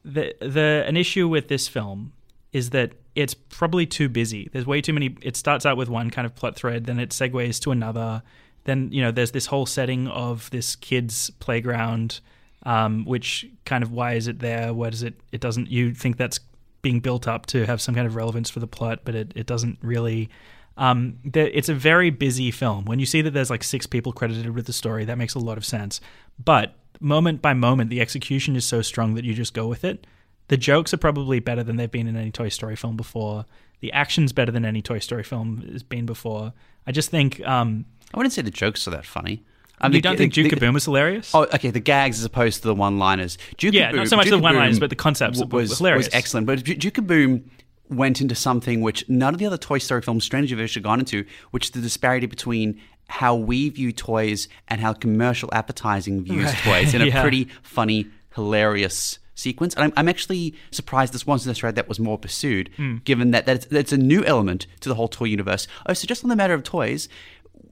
the 0.04 0.34
the 0.40 0.84
an 0.88 0.98
issue 0.98 1.28
with 1.28 1.48
this 1.48 1.68
film 1.68 2.14
is 2.54 2.72
that 2.72 2.94
it's 3.14 3.34
probably 3.34 3.86
too 3.86 4.08
busy. 4.10 4.50
There's 4.52 4.66
way 4.66 4.82
too 4.82 4.94
many. 4.94 5.16
It 5.22 5.36
starts 5.36 5.66
out 5.66 5.76
with 5.78 5.90
one 5.90 6.10
kind 6.10 6.26
of 6.26 6.34
plot 6.34 6.56
thread, 6.56 6.86
then 6.86 6.98
it 7.00 7.10
segues 7.10 7.60
to 7.62 7.72
another. 7.72 8.24
Then 8.64 8.90
you 8.92 9.02
know 9.02 9.12
there's 9.12 9.32
this 9.32 9.48
whole 9.48 9.66
setting 9.66 10.08
of 10.08 10.50
this 10.52 10.76
kid's 10.76 11.30
playground, 11.40 12.20
um, 12.64 13.06
which 13.06 13.46
kind 13.66 13.84
of 13.84 13.92
why 13.92 14.14
is 14.14 14.28
it 14.28 14.40
there? 14.40 14.74
where 14.74 14.92
does 14.92 15.04
it? 15.04 15.16
It 15.32 15.42
doesn't. 15.42 15.70
You 15.70 15.94
think 15.94 16.18
that's 16.18 16.40
being 16.82 17.00
built 17.00 17.28
up 17.28 17.46
to 17.48 17.66
have 17.66 17.82
some 17.82 17.96
kind 17.96 18.08
of 18.08 18.16
relevance 18.16 18.50
for 18.50 18.60
the 18.60 18.68
plot, 18.68 19.02
but 19.04 19.16
it, 19.16 19.34
it 19.36 19.46
doesn't 19.46 19.78
really. 19.82 20.30
Um, 20.78 21.20
it's 21.34 21.70
a 21.70 21.76
very 21.76 22.10
busy 22.10 22.50
film. 22.50 22.86
When 22.86 22.98
you 22.98 23.06
see 23.06 23.22
that 23.22 23.32
there's 23.32 23.50
like 23.50 23.64
six 23.64 23.86
people 23.86 24.14
credited 24.14 24.56
with 24.56 24.66
the 24.66 24.74
story, 24.74 25.06
that 25.06 25.18
makes 25.18 25.36
a 25.36 25.40
lot 25.40 25.58
of 25.58 25.66
sense. 25.66 26.00
But 26.44 26.76
moment 27.00 27.42
by 27.42 27.54
moment, 27.54 27.90
the 27.90 28.02
execution 28.02 28.56
is 28.56 28.66
so 28.66 28.82
strong 28.82 29.16
that 29.16 29.26
you 29.26 29.34
just 29.34 29.54
go 29.54 29.68
with 29.68 29.84
it. 29.84 30.08
The 30.48 30.58
jokes 30.58 30.94
are 30.94 30.98
probably 30.98 31.40
better 31.40 31.64
than 31.64 31.76
they've 31.76 31.92
been 31.92 32.08
in 32.08 32.16
any 32.16 32.32
Toy 32.32 32.50
Story 32.50 32.76
film 32.76 32.98
before. 32.98 33.46
The 33.82 33.92
action's 33.94 34.34
better 34.34 34.52
than 34.52 34.66
any 34.66 34.82
Toy 34.82 35.00
Story 35.00 35.24
film 35.24 35.68
has 35.72 35.84
been 35.84 36.06
before. 36.06 36.54
I 36.88 36.92
just 36.92 37.10
think 37.10 37.46
um, 37.48 37.86
I 38.14 38.18
wouldn't 38.18 38.34
say 38.34 38.42
the 38.42 38.52
jokes 38.52 38.88
are 38.88 38.92
that 38.92 39.06
funny. 39.06 39.44
I 39.80 39.88
you 39.88 40.00
don't 40.02 40.16
think 40.18 40.34
Duke 40.34 40.52
the- 40.52 40.56
Kaboom 40.58 40.76
is 40.78 40.86
hilarious. 40.86 41.32
Oh, 41.34 41.44
okay. 41.46 41.72
The 41.72 41.80
gags 41.80 42.20
as 42.20 42.26
opposed 42.26 42.62
to 42.62 42.68
the 42.68 42.76
one-liners. 42.76 43.38
Duke 43.58 43.74
Yeah, 43.74 43.90
not 43.92 44.08
so 44.08 44.16
much 44.16 44.30
the 44.30 44.38
one-liners, 44.38 44.80
but 44.80 44.90
the 44.92 44.96
concepts 44.96 45.40
was 45.40 45.50
was 45.72 45.78
hilarious. 45.80 46.06
Was 46.08 46.14
excellent. 46.14 46.46
But 46.48 46.64
Duke 46.64 46.78
Duke 46.78 46.94
Kaboom 46.94 47.44
went 47.90 48.22
into 48.22 48.36
something 48.36 48.82
which 48.82 49.04
none 49.10 49.34
of 49.34 49.40
the 49.40 49.46
other 49.48 49.58
Toy 49.58 49.80
Story 49.80 50.02
films, 50.02 50.24
strangely, 50.24 50.56
have 50.56 50.64
actually 50.64 50.84
gone 50.84 51.00
into, 51.00 51.26
which 51.50 51.66
is 51.66 51.72
the 51.72 51.82
disparity 51.82 52.28
between 52.28 52.80
how 53.08 53.36
we 53.36 53.68
view 53.70 53.92
toys 53.92 54.48
and 54.70 54.80
how 54.80 54.94
commercial 54.94 55.50
advertising 55.52 56.24
views 56.24 56.50
toys 56.62 56.94
in 56.94 57.02
a 57.02 57.12
pretty 57.22 57.50
funny, 57.64 58.08
hilarious 58.36 59.20
sequence. 59.36 59.74
And 59.74 59.84
I'm, 59.86 59.94
I'm 59.98 60.08
actually 60.10 60.56
surprised 60.72 61.12
this 61.14 61.28
wasn't 61.28 61.58
a 61.58 61.60
thread 61.60 61.76
that 61.76 61.90
was 61.90 62.00
more 62.00 62.18
pursued, 62.18 62.70
Hmm. 62.78 62.98
given 63.04 63.32
that, 63.32 63.46
that 63.48 63.72
it's, 63.72 63.92
a 63.92 63.98
new 63.98 64.24
element 64.24 64.68
to 64.82 64.88
the 64.90 64.96
whole 64.96 65.08
toy 65.10 65.26
universe. 65.26 65.68
Oh, 65.88 65.94
so 65.94 66.06
just 66.08 66.24
on 66.24 66.30
the 66.30 66.36
matter 66.38 66.54
of 66.54 66.64
toys, 66.64 67.10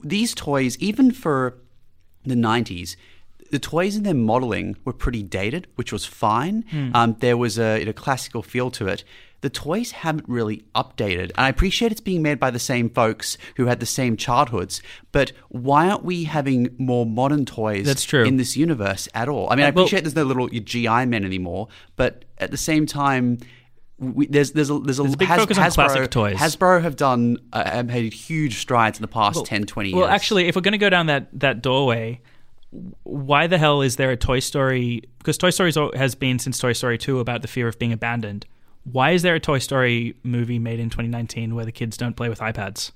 these 0.04 0.34
toys, 0.34 0.78
even 0.80 1.12
for 1.12 1.58
the 2.26 2.36
90s, 2.36 2.96
the 3.52 3.60
toys 3.60 3.96
in 3.96 4.04
their 4.04 4.14
modeling 4.14 4.78
were 4.86 4.94
pretty 4.94 5.24
dated, 5.24 5.68
which 5.76 5.92
was 5.92 6.06
fine. 6.06 6.64
Hmm. 6.70 6.92
Um, 6.96 7.16
there 7.20 7.38
was 7.38 7.58
a, 7.58 7.82
a 7.88 7.94
classical 7.94 8.44
feel 8.44 8.70
to 8.72 8.88
it. 8.88 9.04
The 9.42 9.50
toys 9.50 9.92
haven't 9.92 10.28
really 10.28 10.64
updated. 10.76 11.30
And 11.32 11.40
I 11.40 11.50
appreciate 11.50 11.92
it's 11.94 12.02
being 12.02 12.22
made 12.22 12.40
by 12.40 12.52
the 12.52 12.60
same 12.60 12.90
folks 12.90 13.38
who 13.56 13.66
had 13.68 13.80
the 13.80 13.86
same 13.86 14.18
childhoods, 14.18 14.82
but 15.14 15.32
why 15.48 15.90
aren't 15.90 16.04
we 16.04 16.26
having 16.26 16.76
more 16.78 17.06
modern 17.06 17.46
toys 17.46 17.86
That's 17.86 18.04
true. 18.04 18.26
in 18.26 18.36
this 18.38 18.58
universe 18.58 19.08
at 19.16 19.30
all? 19.30 19.50
I 19.50 19.56
mean, 19.56 19.66
I 19.66 19.70
Uh, 19.70 19.72
well- 19.72 19.86
appreciate 19.86 20.04
there's 20.04 20.16
no 20.16 20.24
little 20.24 20.50
GI 20.50 21.06
men 21.06 21.24
anymore, 21.26 21.70
but 21.96 22.26
at 22.38 22.52
the 22.52 22.58
same 22.58 22.86
time, 22.86 23.38
we, 24.00 24.28
there's 24.28 24.52
there's 24.52 24.70
a 24.70 24.80
there's 24.80 25.00
a, 25.00 25.04
There's 25.04 25.14
a 25.14 25.18
big 25.18 25.28
focus 25.28 25.58
on 25.58 25.72
classic 25.72 26.10
toys. 26.10 26.38
Hasbro 26.38 26.82
have 26.82 26.96
done 26.96 27.38
uh, 27.54 27.70
have 27.70 27.88
made 27.88 28.14
huge 28.14 28.58
strides 28.58 28.98
in 28.98 29.02
the 29.02 29.08
past 29.08 29.46
10, 29.46 29.66
20 29.66 29.90
years. 29.90 29.98
Well, 29.98 30.08
actually, 30.08 30.48
if 30.48 30.56
we're 30.56 30.62
going 30.62 30.72
to 30.74 30.78
go 30.78 30.90
down 30.90 31.08
that 31.08 31.28
that 31.40 31.62
doorway, 31.62 32.22
why 33.04 33.48
the 33.48 33.58
hell 33.58 33.82
is 33.82 33.98
there 33.98 34.12
a 34.12 34.18
Toy 34.18 34.40
Story? 34.40 35.04
Because 35.18 35.38
Toy 35.38 35.50
Story 35.50 35.74
has 35.96 36.16
been 36.16 36.40
since 36.40 36.58
Toy 36.60 36.74
Story 36.74 36.98
2 36.98 37.20
about 37.20 37.42
the 37.42 37.48
fear 37.48 37.68
of 37.68 37.78
being 37.78 37.92
abandoned. 37.94 38.46
Why 38.84 39.12
is 39.12 39.22
there 39.22 39.36
a 39.36 39.40
Toy 39.40 39.60
Story 39.60 40.16
movie 40.24 40.60
made 40.60 40.80
in 40.80 40.90
2019 40.90 41.54
where 41.54 41.66
the 41.66 41.72
kids 41.72 41.98
don't 41.98 42.16
play 42.16 42.30
with 42.30 42.40
iPads? 42.40 42.92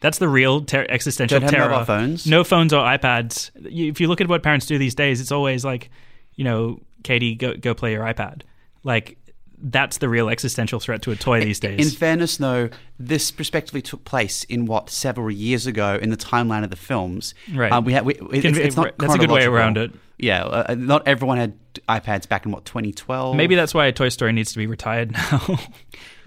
That's 0.00 0.18
the 0.18 0.28
real 0.28 0.62
ter- 0.62 0.86
existential 0.88 1.40
Don't 1.40 1.48
terror. 1.48 1.84
phones? 1.84 2.26
No 2.26 2.44
phones 2.44 2.72
or 2.72 2.82
iPads. 2.82 3.50
If 3.54 4.00
you 4.00 4.08
look 4.08 4.20
at 4.20 4.28
what 4.28 4.42
parents 4.42 4.66
do 4.66 4.78
these 4.78 4.94
days, 4.94 5.20
it's 5.20 5.32
always 5.32 5.64
like, 5.64 5.90
you 6.34 6.44
know, 6.44 6.80
Katie, 7.02 7.34
go 7.34 7.54
go 7.54 7.74
play 7.74 7.92
your 7.92 8.04
iPad. 8.04 8.42
Like 8.84 9.18
that's 9.58 9.98
the 9.98 10.08
real 10.08 10.28
existential 10.28 10.78
threat 10.80 11.02
to 11.02 11.10
a 11.10 11.16
toy 11.16 11.40
these 11.42 11.60
days. 11.60 11.80
In 11.92 11.96
fairness, 11.98 12.36
though, 12.36 12.68
this 12.98 13.30
prospectively 13.30 13.82
took 13.82 14.04
place 14.04 14.44
in 14.44 14.66
what 14.66 14.90
several 14.90 15.30
years 15.30 15.66
ago 15.66 15.98
in 16.00 16.10
the 16.10 16.16
timeline 16.16 16.64
of 16.64 16.70
the 16.70 16.76
films. 16.76 17.34
Right. 17.54 17.72
Um, 17.72 17.84
we 17.84 17.92
had. 17.92 18.04
We, 18.04 18.14
it- 18.14 18.18
Can- 18.42 18.50
it's, 18.50 18.58
it's 18.58 18.76
not 18.76 18.96
that's 18.98 19.14
a 19.14 19.18
good 19.18 19.30
way 19.30 19.44
around 19.44 19.78
it. 19.78 19.92
Yeah. 20.18 20.44
Uh, 20.44 20.74
not 20.78 21.06
everyone 21.06 21.36
had 21.36 21.54
iPads 21.88 22.26
back 22.26 22.46
in 22.46 22.52
what 22.52 22.64
2012. 22.64 23.36
Maybe 23.36 23.54
that's 23.54 23.74
why 23.74 23.90
Toy 23.90 24.08
Story 24.08 24.32
needs 24.32 24.50
to 24.52 24.58
be 24.58 24.66
retired 24.66 25.12
now. 25.12 25.58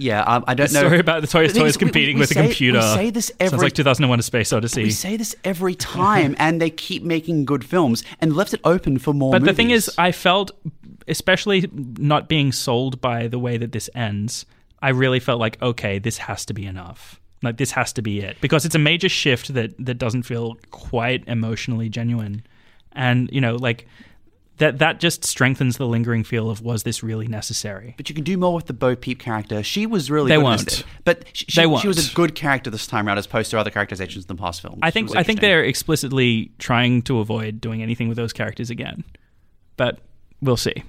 Yeah. 0.01 0.21
Um, 0.23 0.45
I 0.47 0.53
don't 0.53 0.69
The 0.71 0.73
know. 0.75 0.87
story 0.87 0.99
about 0.99 1.19
the 1.21 1.27
toy 1.27 1.47
The 1.47 1.59
toys 1.59 1.71
is, 1.71 1.75
we- 1.75 1.79
competing 1.79 2.15
we 2.15 2.19
with 2.21 2.29
say- 2.29 2.39
a 2.39 2.43
computer. 2.43 2.77
We 2.79 2.83
say 2.95 3.09
this 3.09 3.31
every. 3.39 3.49
Sounds 3.49 3.63
like 3.63 3.73
2001: 3.73 4.19
A 4.19 4.23
Space 4.23 4.53
Odyssey. 4.53 4.83
we 4.83 4.91
say 4.91 5.17
this 5.17 5.35
every 5.43 5.75
time, 5.75 6.35
and 6.39 6.61
they 6.61 6.69
keep 6.69 7.03
making 7.03 7.43
good 7.43 7.65
films 7.65 8.03
and 8.21 8.33
left 8.33 8.53
it 8.53 8.61
open 8.63 8.97
for 8.97 9.13
more. 9.13 9.31
but 9.33 9.43
the 9.43 9.53
thing 9.53 9.71
is, 9.71 9.91
I 9.97 10.13
felt, 10.13 10.51
especially 11.09 11.69
not 11.73 12.29
being 12.29 12.51
sold 12.51 13.01
by 13.01 13.27
the 13.27 13.39
way 13.39 13.57
that 13.57 13.71
this 13.71 13.89
ends, 13.95 14.45
I 14.81 14.89
really 14.89 15.19
felt 15.19 15.39
like, 15.39 15.61
okay, 15.61 15.99
this 15.99 16.17
has 16.19 16.45
to 16.45 16.53
be 16.53 16.65
enough. 16.65 17.19
Like 17.41 17.57
this 17.57 17.71
has 17.71 17.93
to 17.93 18.01
be 18.01 18.19
it 18.19 18.35
because 18.41 18.65
it's 18.65 18.75
a 18.75 18.79
major 18.79 19.07
shift 19.07 19.53
that 19.53 19.73
that 19.85 19.93
doesn't 19.95 20.23
feel 20.23 20.57
quite 20.71 21.23
emotionally 21.25 21.87
genuine, 21.87 22.43
and 22.91 23.29
you 23.31 23.39
know, 23.39 23.55
like 23.55 23.87
that 24.57 24.79
that 24.79 24.99
just 24.99 25.23
strengthens 25.23 25.77
the 25.77 25.87
lingering 25.87 26.25
feel 26.25 26.49
of 26.49 26.61
was 26.61 26.83
this 26.83 27.01
really 27.01 27.27
necessary? 27.29 27.93
But 27.95 28.09
you 28.09 28.15
can 28.15 28.25
do 28.25 28.37
more 28.37 28.53
with 28.53 28.65
the 28.65 28.73
Bo 28.73 28.93
Peep 28.97 29.19
character. 29.19 29.63
She 29.63 29.85
was 29.85 30.11
really 30.11 30.27
They 30.27 30.35
good. 30.35 30.43
won't. 30.43 30.83
But 31.05 31.23
she, 31.31 31.45
she, 31.47 31.55
They 31.55 31.63
she 31.63 31.67
won't. 31.67 31.85
was 31.85 32.11
a 32.11 32.13
good 32.13 32.35
character 32.35 32.69
this 32.69 32.85
time 32.85 33.07
around 33.07 33.19
as 33.19 33.25
opposed 33.25 33.51
to 33.51 33.57
other 33.57 33.71
characterizations 33.71 34.25
in 34.25 34.35
the 34.35 34.41
past 34.41 34.59
films. 34.61 34.79
I 34.81 34.91
think 34.91 35.15
I 35.15 35.23
think 35.23 35.39
they're 35.39 35.63
explicitly 35.63 36.51
trying 36.59 37.03
to 37.03 37.19
avoid 37.19 37.61
doing 37.61 37.81
anything 37.81 38.09
with 38.09 38.17
those 38.17 38.33
characters 38.33 38.69
again, 38.69 39.05
but 39.77 39.99
we'll 40.41 40.57
see. 40.57 40.83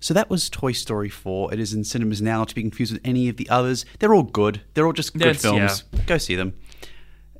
So 0.00 0.14
that 0.14 0.30
was 0.30 0.48
Toy 0.48 0.72
Story 0.72 1.08
4. 1.08 1.52
It 1.52 1.58
is 1.60 1.74
in 1.74 1.82
cinemas 1.84 2.22
now, 2.22 2.44
to 2.44 2.54
be 2.54 2.62
confused 2.62 2.92
with 2.92 3.00
any 3.04 3.28
of 3.28 3.36
the 3.36 3.48
others. 3.50 3.84
They're 3.98 4.14
all 4.14 4.22
good. 4.22 4.60
They're 4.74 4.86
all 4.86 4.92
just 4.92 5.12
good 5.12 5.22
That's- 5.22 5.42
films. 5.42 5.82
Go 6.06 6.18
see 6.18 6.36
them. 6.36 6.54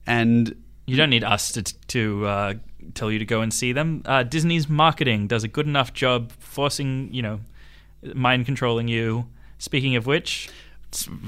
And 0.07 0.55
You 0.87 0.97
don't 0.97 1.11
need 1.11 1.25
us 1.25 1.53
to 1.53 1.62
to 1.62 2.27
uh, 2.27 2.55
tell 2.94 3.12
you 3.12 3.18
to 3.18 3.25
go 3.25 3.40
and 3.42 3.53
see 3.53 3.73
them. 3.73 4.03
Uh, 4.05 4.23
Disney's 4.23 4.68
marketing 4.68 5.27
does 5.27 5.44
a 5.44 5.49
good 5.49 5.66
enough 5.66 5.92
job 5.92 6.33
forcing 6.38 7.12
you 7.12 7.23
know 7.23 7.40
mind 8.14 8.47
controlling 8.47 8.88
you. 8.88 9.27
Speaking 9.59 9.97
of 9.97 10.07
which, 10.07 10.49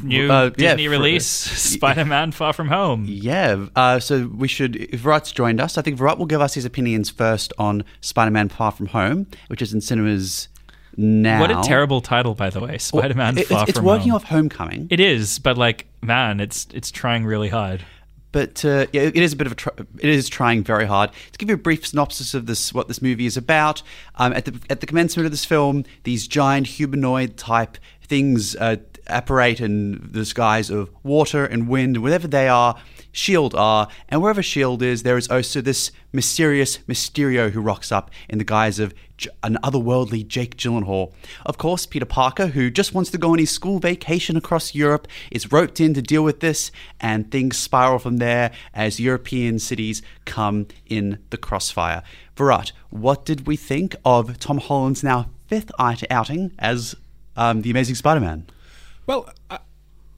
new 0.02 0.30
Uh, 0.30 0.50
yeah, 0.56 0.70
Disney 0.70 0.86
for- 0.86 0.90
release 0.92 1.26
Spider-Man: 1.74 2.32
Far 2.32 2.52
From 2.52 2.68
Home. 2.68 3.04
yeah, 3.06 3.66
uh, 3.76 3.98
so 4.00 4.26
we 4.34 4.48
should. 4.48 4.76
If 4.76 5.00
Virat's 5.00 5.32
joined 5.32 5.60
us, 5.60 5.76
I 5.76 5.82
think 5.82 5.98
Virat 5.98 6.18
will 6.18 6.26
give 6.26 6.40
us 6.40 6.54
his 6.54 6.64
opinions 6.64 7.10
first 7.10 7.52
on 7.58 7.84
Spider 8.00 8.30
Man 8.30 8.48
Far 8.48 8.72
From 8.72 8.86
Home, 8.86 9.26
which 9.48 9.60
is 9.60 9.74
in 9.74 9.80
cinemas 9.80 10.48
now. 10.96 11.40
What 11.40 11.50
a 11.50 11.60
terrible 11.62 12.00
title, 12.00 12.34
by 12.34 12.50
the 12.50 12.60
way, 12.60 12.78
Spider-Man: 12.78 13.38
It- 13.38 13.46
Far 13.48 13.62
it's, 13.62 13.70
it's 13.70 13.78
From 13.78 13.86
working 13.86 14.08
Home. 14.10 14.16
off 14.16 14.24
Homecoming. 14.24 14.88
It 14.90 15.00
is, 15.00 15.38
but 15.38 15.56
like, 15.58 15.86
man, 16.02 16.40
it's 16.40 16.66
it's 16.72 16.90
trying 16.90 17.24
really 17.24 17.48
hard. 17.48 17.82
but 18.32 18.64
uh, 18.64 18.86
yeah, 18.92 19.02
it 19.02 19.16
is 19.16 19.32
a 19.32 19.36
bit 19.36 19.46
of 19.46 19.52
a. 19.52 19.56
Tr- 19.56 19.68
it 19.98 20.08
is 20.08 20.28
trying 20.28 20.62
very 20.62 20.86
hard. 20.86 21.10
To 21.32 21.38
give 21.38 21.48
you 21.48 21.54
a 21.54 21.58
brief 21.58 21.86
synopsis 21.86 22.34
of 22.34 22.46
this, 22.46 22.72
what 22.72 22.88
this 22.88 23.02
movie 23.02 23.26
is 23.26 23.36
about. 23.36 23.82
Um, 24.16 24.32
at 24.32 24.44
the 24.44 24.58
at 24.70 24.80
the 24.80 24.86
commencement 24.86 25.26
of 25.26 25.32
this 25.32 25.44
film, 25.44 25.84
these 26.04 26.26
giant 26.28 26.66
humanoid 26.66 27.36
type 27.36 27.76
things 28.02 28.56
uh, 28.56 28.76
apparate 29.06 29.60
in 29.60 30.08
the 30.12 30.24
skies 30.24 30.70
of 30.70 30.90
water 31.02 31.44
and 31.44 31.68
wind, 31.68 31.96
and 31.96 32.04
wherever 32.04 32.28
they 32.28 32.48
are, 32.48 32.76
Shield 33.12 33.54
are, 33.54 33.88
and 34.08 34.22
wherever 34.22 34.42
Shield 34.42 34.82
is, 34.82 35.02
there 35.02 35.16
is 35.16 35.28
also 35.28 35.60
this 35.60 35.90
mysterious 36.12 36.78
Mysterio 36.88 37.50
who 37.50 37.60
rocks 37.60 37.90
up 37.92 38.10
in 38.28 38.38
the 38.38 38.44
guise 38.44 38.78
of 38.78 38.94
J- 39.16 39.30
an 39.42 39.58
otherworldly 39.62 40.26
Jake 40.26 40.56
Gyllenhaal. 40.56 41.12
Of 41.44 41.58
course, 41.58 41.86
Peter 41.86 42.04
Parker, 42.04 42.48
who 42.48 42.70
just 42.70 42.94
wants 42.94 43.10
to 43.10 43.18
go 43.18 43.32
on 43.32 43.38
his 43.38 43.50
school 43.50 43.78
vacation 43.78 44.36
across 44.36 44.74
Europe, 44.74 45.06
is 45.30 45.52
roped 45.52 45.80
in 45.80 45.94
to 45.94 46.02
deal 46.02 46.22
with 46.22 46.40
this, 46.40 46.70
and 47.00 47.30
things 47.30 47.56
spiral 47.56 47.98
from 47.98 48.16
there 48.18 48.50
as 48.74 49.00
European 49.00 49.58
cities 49.58 50.02
come 50.24 50.66
in 50.86 51.18
the 51.30 51.36
crossfire. 51.36 52.02
Virat, 52.36 52.72
what 52.90 53.24
did 53.24 53.46
we 53.46 53.56
think 53.56 53.94
of 54.04 54.38
Tom 54.38 54.58
Holland's 54.58 55.02
now 55.02 55.28
fifth 55.48 55.72
out- 55.78 56.04
outing 56.10 56.52
as 56.58 56.94
um, 57.36 57.62
the 57.62 57.70
Amazing 57.70 57.96
Spider-Man. 57.96 58.46
Well, 59.06 59.28
I, 59.50 59.58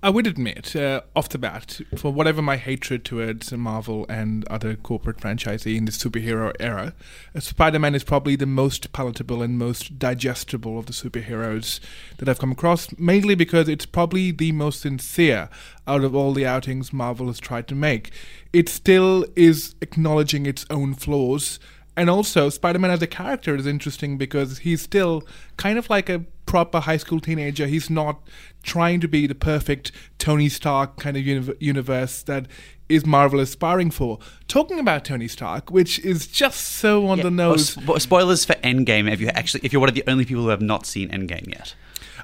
I 0.04 0.10
would 0.10 0.26
admit, 0.26 0.74
uh, 0.74 1.02
off 1.14 1.28
the 1.28 1.38
bat, 1.38 1.80
for 1.96 2.12
whatever 2.12 2.42
my 2.42 2.56
hatred 2.56 3.04
towards 3.04 3.52
Marvel 3.52 4.04
and 4.08 4.44
other 4.48 4.74
corporate 4.74 5.18
franchisee 5.18 5.76
in 5.76 5.84
the 5.84 5.92
superhero 5.92 6.52
era, 6.58 6.92
uh, 7.36 7.38
Spider-Man 7.38 7.94
is 7.94 8.02
probably 8.02 8.34
the 8.34 8.44
most 8.44 8.92
palatable 8.92 9.42
and 9.42 9.56
most 9.56 10.00
digestible 10.00 10.76
of 10.76 10.86
the 10.86 10.92
superheroes 10.92 11.78
that 12.18 12.28
I've 12.28 12.40
come 12.40 12.50
across. 12.50 12.88
Mainly 12.98 13.36
because 13.36 13.68
it's 13.68 13.86
probably 13.86 14.32
the 14.32 14.50
most 14.50 14.80
sincere 14.80 15.48
out 15.86 16.02
of 16.02 16.16
all 16.16 16.32
the 16.32 16.46
outings 16.46 16.92
Marvel 16.92 17.28
has 17.28 17.38
tried 17.38 17.68
to 17.68 17.76
make. 17.76 18.10
It 18.52 18.68
still 18.68 19.24
is 19.36 19.76
acknowledging 19.80 20.46
its 20.46 20.66
own 20.68 20.94
flaws. 20.94 21.60
And 21.96 22.10
also, 22.10 22.48
Spider 22.48 22.80
Man 22.80 22.90
as 22.90 23.02
a 23.02 23.06
character 23.06 23.54
is 23.54 23.68
interesting 23.68 24.18
because 24.18 24.58
he's 24.58 24.82
still 24.82 25.22
kind 25.58 25.78
of 25.78 25.88
like 25.88 26.08
a 26.08 26.24
proper 26.52 26.80
high 26.80 26.98
school 26.98 27.18
teenager. 27.18 27.66
He's 27.66 27.88
not 27.88 28.20
trying 28.62 29.00
to 29.00 29.08
be 29.08 29.26
the 29.26 29.34
perfect 29.34 29.90
Tony 30.18 30.50
Stark 30.50 30.98
kind 30.98 31.16
of 31.16 31.26
uni- 31.26 31.54
universe 31.60 32.22
that 32.24 32.44
is 32.90 33.06
Marvel 33.06 33.40
aspiring 33.40 33.90
for. 33.90 34.18
Talking 34.48 34.78
about 34.78 35.02
Tony 35.02 35.28
Stark, 35.28 35.70
which 35.70 35.98
is 36.00 36.26
just 36.26 36.60
so 36.60 37.06
on 37.06 37.20
the 37.20 37.28
Oh, 37.28 37.30
nose. 37.30 37.76
spo- 37.76 37.98
spoilers 37.98 38.44
for 38.44 38.52
Endgame. 38.56 39.10
If 39.10 39.18
you 39.18 39.28
actually, 39.28 39.60
if 39.64 39.72
you're 39.72 39.80
one 39.80 39.88
of 39.88 39.94
the 39.94 40.04
only 40.06 40.26
people 40.26 40.42
who 40.42 40.50
have 40.50 40.60
not 40.60 40.84
seen 40.84 41.08
Endgame 41.08 41.48
yet, 41.48 41.74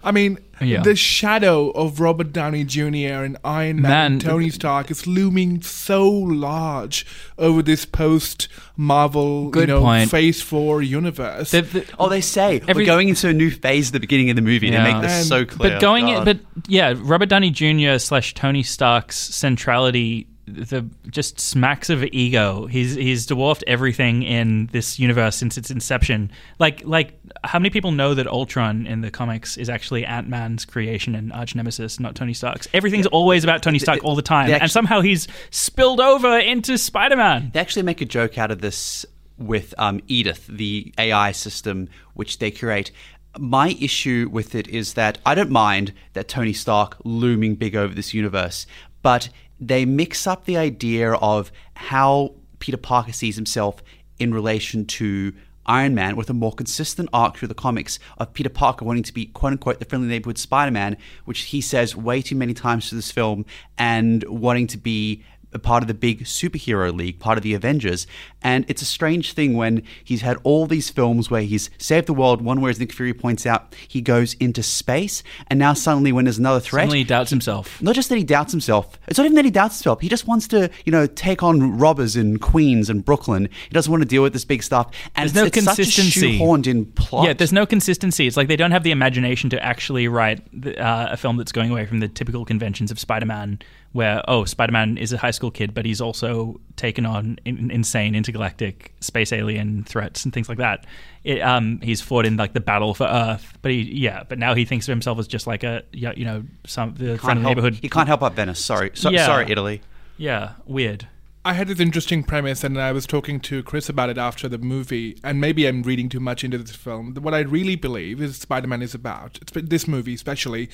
I 0.02 0.12
mean, 0.12 0.38
Yeah. 0.61 0.82
the 0.82 0.94
shadow 0.96 1.70
of 1.70 2.00
Robert 2.00 2.32
Downey 2.32 2.64
Jr. 2.64 3.22
and 3.24 3.37
Iron 3.44 3.80
Man, 3.82 3.90
Man, 4.12 4.18
Tony 4.20 4.48
uh, 4.48 4.52
Stark 4.52 4.90
is 4.90 5.06
looming 5.06 5.61
so 5.62 6.08
large 6.08 7.04
over 7.37 7.62
this 7.62 7.84
post 7.84 8.48
Marvel, 8.76 9.44
you 9.46 9.50
Good 9.50 9.68
know, 9.68 9.80
point. 9.80 10.11
Phase 10.11 10.40
Four 10.42 10.82
universe. 10.82 11.50
The- 11.50 11.62
the- 11.62 11.84
oh, 11.98 12.08
they 12.08 12.20
say 12.20 12.61
Every- 12.68 12.82
we're 12.82 12.87
going 12.87 13.08
into 13.08 13.28
a 13.28 13.32
new 13.32 13.50
phase 13.50 13.88
at 13.88 13.92
the 13.94 14.00
beginning 14.00 14.30
of 14.30 14.37
the 14.37 14.42
movie. 14.42 14.68
Yeah. 14.68 14.84
They 14.84 14.92
make 14.92 15.02
this 15.02 15.12
And- 15.12 15.26
so 15.26 15.44
clear. 15.44 15.72
But 15.72 15.80
going 15.80 16.08
in, 16.08 16.14
God. 16.16 16.24
but 16.24 16.38
yeah, 16.68 16.94
Robert 16.96 17.28
Downey 17.28 17.50
Jr. 17.50 17.98
slash 17.98 18.34
Tony 18.34 18.62
Stark's 18.62 19.16
centrality, 19.16 20.26
the 20.48 20.88
just 21.08 21.38
smacks 21.38 21.90
of 21.90 22.04
ego. 22.04 22.66
He's 22.66 22.94
he's 22.94 23.26
dwarfed 23.26 23.64
everything 23.66 24.22
in 24.22 24.66
this 24.72 24.98
universe 24.98 25.37
since 25.37 25.56
its 25.58 25.70
inception. 25.70 26.30
Like 26.58 26.82
like 26.84 27.18
how 27.44 27.58
many 27.58 27.70
people 27.70 27.92
know 27.92 28.14
that 28.14 28.26
Ultron 28.26 28.87
in 28.87 29.00
the 29.00 29.11
comics 29.11 29.56
is 29.56 29.68
actually 29.68 30.04
Ant 30.04 30.28
Man's 30.28 30.64
creation 30.64 31.14
and 31.14 31.32
arch 31.32 31.54
nemesis, 31.54 32.00
not 32.00 32.14
Tony 32.14 32.34
Stark's? 32.34 32.68
Everything's 32.72 33.06
always 33.06 33.44
about 33.44 33.62
Tony 33.62 33.78
Stark 33.78 34.02
all 34.04 34.14
the 34.14 34.22
time, 34.22 34.48
they 34.48 34.58
and 34.58 34.70
somehow 34.70 35.00
he's 35.00 35.28
spilled 35.50 36.00
over 36.00 36.38
into 36.38 36.78
Spider 36.78 37.16
Man. 37.16 37.50
They 37.52 37.61
actually 37.61 37.82
make 37.82 38.00
a 38.00 38.06
joke 38.06 38.38
out 38.38 38.50
of 38.50 38.61
this 38.61 39.06
with 39.38 39.72
um, 39.78 40.00
Edith, 40.08 40.46
the 40.48 40.92
AI 40.98 41.32
system 41.32 41.88
which 42.14 42.38
they 42.38 42.50
create, 42.50 42.90
My 43.38 43.76
issue 43.80 44.28
with 44.30 44.54
it 44.54 44.68
is 44.68 44.94
that 44.94 45.18
I 45.24 45.34
don't 45.34 45.50
mind 45.50 45.92
that 46.12 46.28
Tony 46.28 46.52
Stark 46.52 46.96
looming 47.04 47.54
big 47.54 47.76
over 47.76 47.94
this 47.94 48.12
universe, 48.12 48.66
but 49.02 49.28
they 49.61 49.85
mix 49.85 50.27
up 50.27 50.44
the 50.44 50.57
idea 50.57 51.12
of 51.14 51.51
how 51.75 52.35
Peter 52.59 52.77
Parker 52.77 53.12
sees 53.12 53.37
himself 53.37 53.83
in 54.18 54.33
relation 54.33 54.85
to 54.85 55.33
Iron 55.66 55.94
Man 55.94 56.16
with 56.16 56.31
a 56.31 56.35
more 56.35 56.53
consistent 56.53 57.11
arc 57.12 57.37
through 57.37 57.49
the 57.49 57.55
comics 57.55 57.99
of 58.16 58.33
Peter 58.33 58.49
Parker 58.49 58.85
wanting 58.85 59.03
to 59.03 59.12
be 59.12 59.27
quote 59.27 59.53
unquote 59.53 59.79
the 59.79 59.85
friendly 59.85 60.09
neighborhood 60.09 60.38
Spider 60.38 60.71
Man, 60.71 60.97
which 61.27 61.40
he 61.40 61.61
says 61.61 61.94
way 61.94 62.23
too 62.23 62.37
many 62.37 62.55
times 62.55 62.88
through 62.88 62.99
this 62.99 63.11
film, 63.11 63.44
and 63.77 64.25
wanting 64.25 64.66
to 64.68 64.79
be 64.79 65.23
a 65.52 65.58
part 65.58 65.82
of 65.82 65.88
the 65.88 65.94
big 65.94 66.24
superhero 66.24 66.94
league, 66.94 67.18
part 67.18 67.38
of 67.38 67.42
the 67.42 67.54
Avengers. 67.54 68.06
And 68.42 68.64
it's 68.68 68.82
a 68.82 68.84
strange 68.84 69.32
thing 69.32 69.56
when 69.56 69.82
he's 70.04 70.20
had 70.20 70.37
all 70.44 70.66
these 70.66 70.90
films 70.90 71.30
where 71.30 71.42
he's 71.42 71.70
saved 71.78 72.06
the 72.06 72.12
world, 72.14 72.42
one 72.42 72.61
where, 72.61 72.70
as 72.70 72.78
Nick 72.78 72.92
Fury 72.92 73.14
points 73.14 73.46
out, 73.46 73.74
he 73.88 74.00
goes 74.00 74.34
into 74.34 74.62
space, 74.62 75.22
and 75.48 75.58
now 75.58 75.72
suddenly 75.72 76.12
when 76.12 76.24
there's 76.24 76.38
another 76.38 76.61
threat, 76.61 76.82
Suddenly 76.82 76.98
he 76.98 77.04
doubts 77.04 77.30
himself. 77.30 77.80
not 77.82 77.94
just 77.94 78.08
that 78.11 78.18
he 78.18 78.24
doubts 78.24 78.52
himself. 78.52 78.98
It's 79.08 79.18
not 79.18 79.24
even 79.24 79.37
that 79.37 79.44
he 79.44 79.50
doubts 79.50 79.78
himself. 79.78 80.00
He 80.00 80.08
just 80.08 80.26
wants 80.26 80.46
to, 80.48 80.70
you 80.84 80.92
know, 80.92 81.06
take 81.06 81.42
on 81.42 81.78
robbers 81.78 82.14
in 82.16 82.38
Queens 82.38 82.90
and 82.90 83.04
Brooklyn. 83.04 83.48
He 83.68 83.70
doesn't 83.70 83.90
want 83.90 84.02
to 84.02 84.08
deal 84.08 84.22
with 84.22 84.32
this 84.32 84.44
big 84.44 84.62
stuff. 84.62 84.90
And 85.16 85.28
There's 85.28 85.34
no 85.34 85.44
it's, 85.46 85.56
it's 85.56 85.66
consistency. 85.66 86.38
shoehorned 86.38 86.66
in 86.66 86.84
plot. 86.87 87.26
Yeah, 87.26 87.32
there's 87.32 87.52
no 87.52 87.66
consistency. 87.66 88.26
It's 88.26 88.37
like 88.37 88.48
they 88.48 88.56
don't 88.56 88.70
have 88.70 88.82
the 88.82 88.90
imagination 88.90 89.50
to 89.50 89.64
actually 89.64 90.08
write 90.08 90.40
the, 90.52 90.78
uh, 90.78 91.08
a 91.12 91.16
film 91.16 91.37
that's 91.38 91.52
going 91.52 91.70
away 91.70 91.87
from 91.87 92.00
the 92.00 92.08
typical 92.08 92.44
conventions 92.44 92.90
of 92.90 92.98
Spider-Man, 93.00 93.61
where 93.92 94.22
oh, 94.29 94.44
Spider-Man 94.44 94.98
is 94.98 95.12
a 95.12 95.18
high 95.18 95.31
school 95.31 95.51
kid, 95.51 95.72
but 95.74 95.85
he's 95.87 96.01
also 96.01 96.61
taken 96.77 97.07
on 97.07 97.38
in, 97.44 97.70
insane 97.70 98.14
intergalactic 98.14 98.92
space 99.01 99.33
alien 99.33 99.83
threats 99.85 100.24
and 100.24 100.33
things 100.35 100.48
like 100.48 100.59
that. 100.59 100.85
It, 101.24 101.40
um, 101.40 101.81
he's 101.83 102.01
fought 102.01 102.27
in 102.27 102.37
like 102.37 102.53
the 102.53 102.61
battle 102.61 102.92
for 102.94 103.07
Earth, 103.07 103.57
but 103.62 103.70
he 103.70 103.83
yeah, 103.83 104.24
but 104.29 104.38
now 104.38 104.55
he 104.55 104.64
thinks 104.64 104.87
of 104.88 104.92
himself 104.92 105.18
as 105.18 105.27
just 105.27 105.46
like 105.46 105.64
a 105.64 105.83
you 105.92 106.24
know 106.24 106.44
some 106.66 106.94
the 106.94 107.07
Can't 107.11 107.20
friendly 107.20 107.42
help- 107.42 107.51
neighborhood. 107.57 107.74
He 107.81 107.88
can't 107.88 108.09
help 108.09 108.20
but 108.20 108.35
Venice. 108.35 108.64
Sorry, 108.64 108.90
so, 108.94 109.11
Yeah. 109.11 109.27
sorry, 109.27 109.51
Italy. 109.51 109.81
Yeah, 110.18 110.53
weird. 110.66 111.07
I 111.44 111.55
had 111.55 111.68
this 111.68 111.81
interesting 111.81 112.24
premise, 112.24 112.64
and 112.64 112.79
I 112.81 112.92
was 112.92 113.07
talking 113.07 113.40
to 113.40 113.62
Chris 113.62 113.88
about 113.88 114.11
it 114.11 114.18
after 114.18 114.48
the 114.48 114.59
movie. 114.59 115.18
And 115.22 115.40
maybe 115.40 115.66
I'm 115.66 115.83
reading 115.83 116.09
too 116.09 116.20
much 116.20 116.44
into 116.44 116.59
this 116.59 116.74
film. 116.74 117.14
What 117.14 117.33
I 117.33 117.40
really 117.40 117.77
believe 117.77 118.20
is 118.20 118.37
Spider-Man 118.37 118.83
is 118.83 118.94
about, 118.94 119.38
this 119.55 119.88
movie 119.88 120.14
especially, 120.14 120.68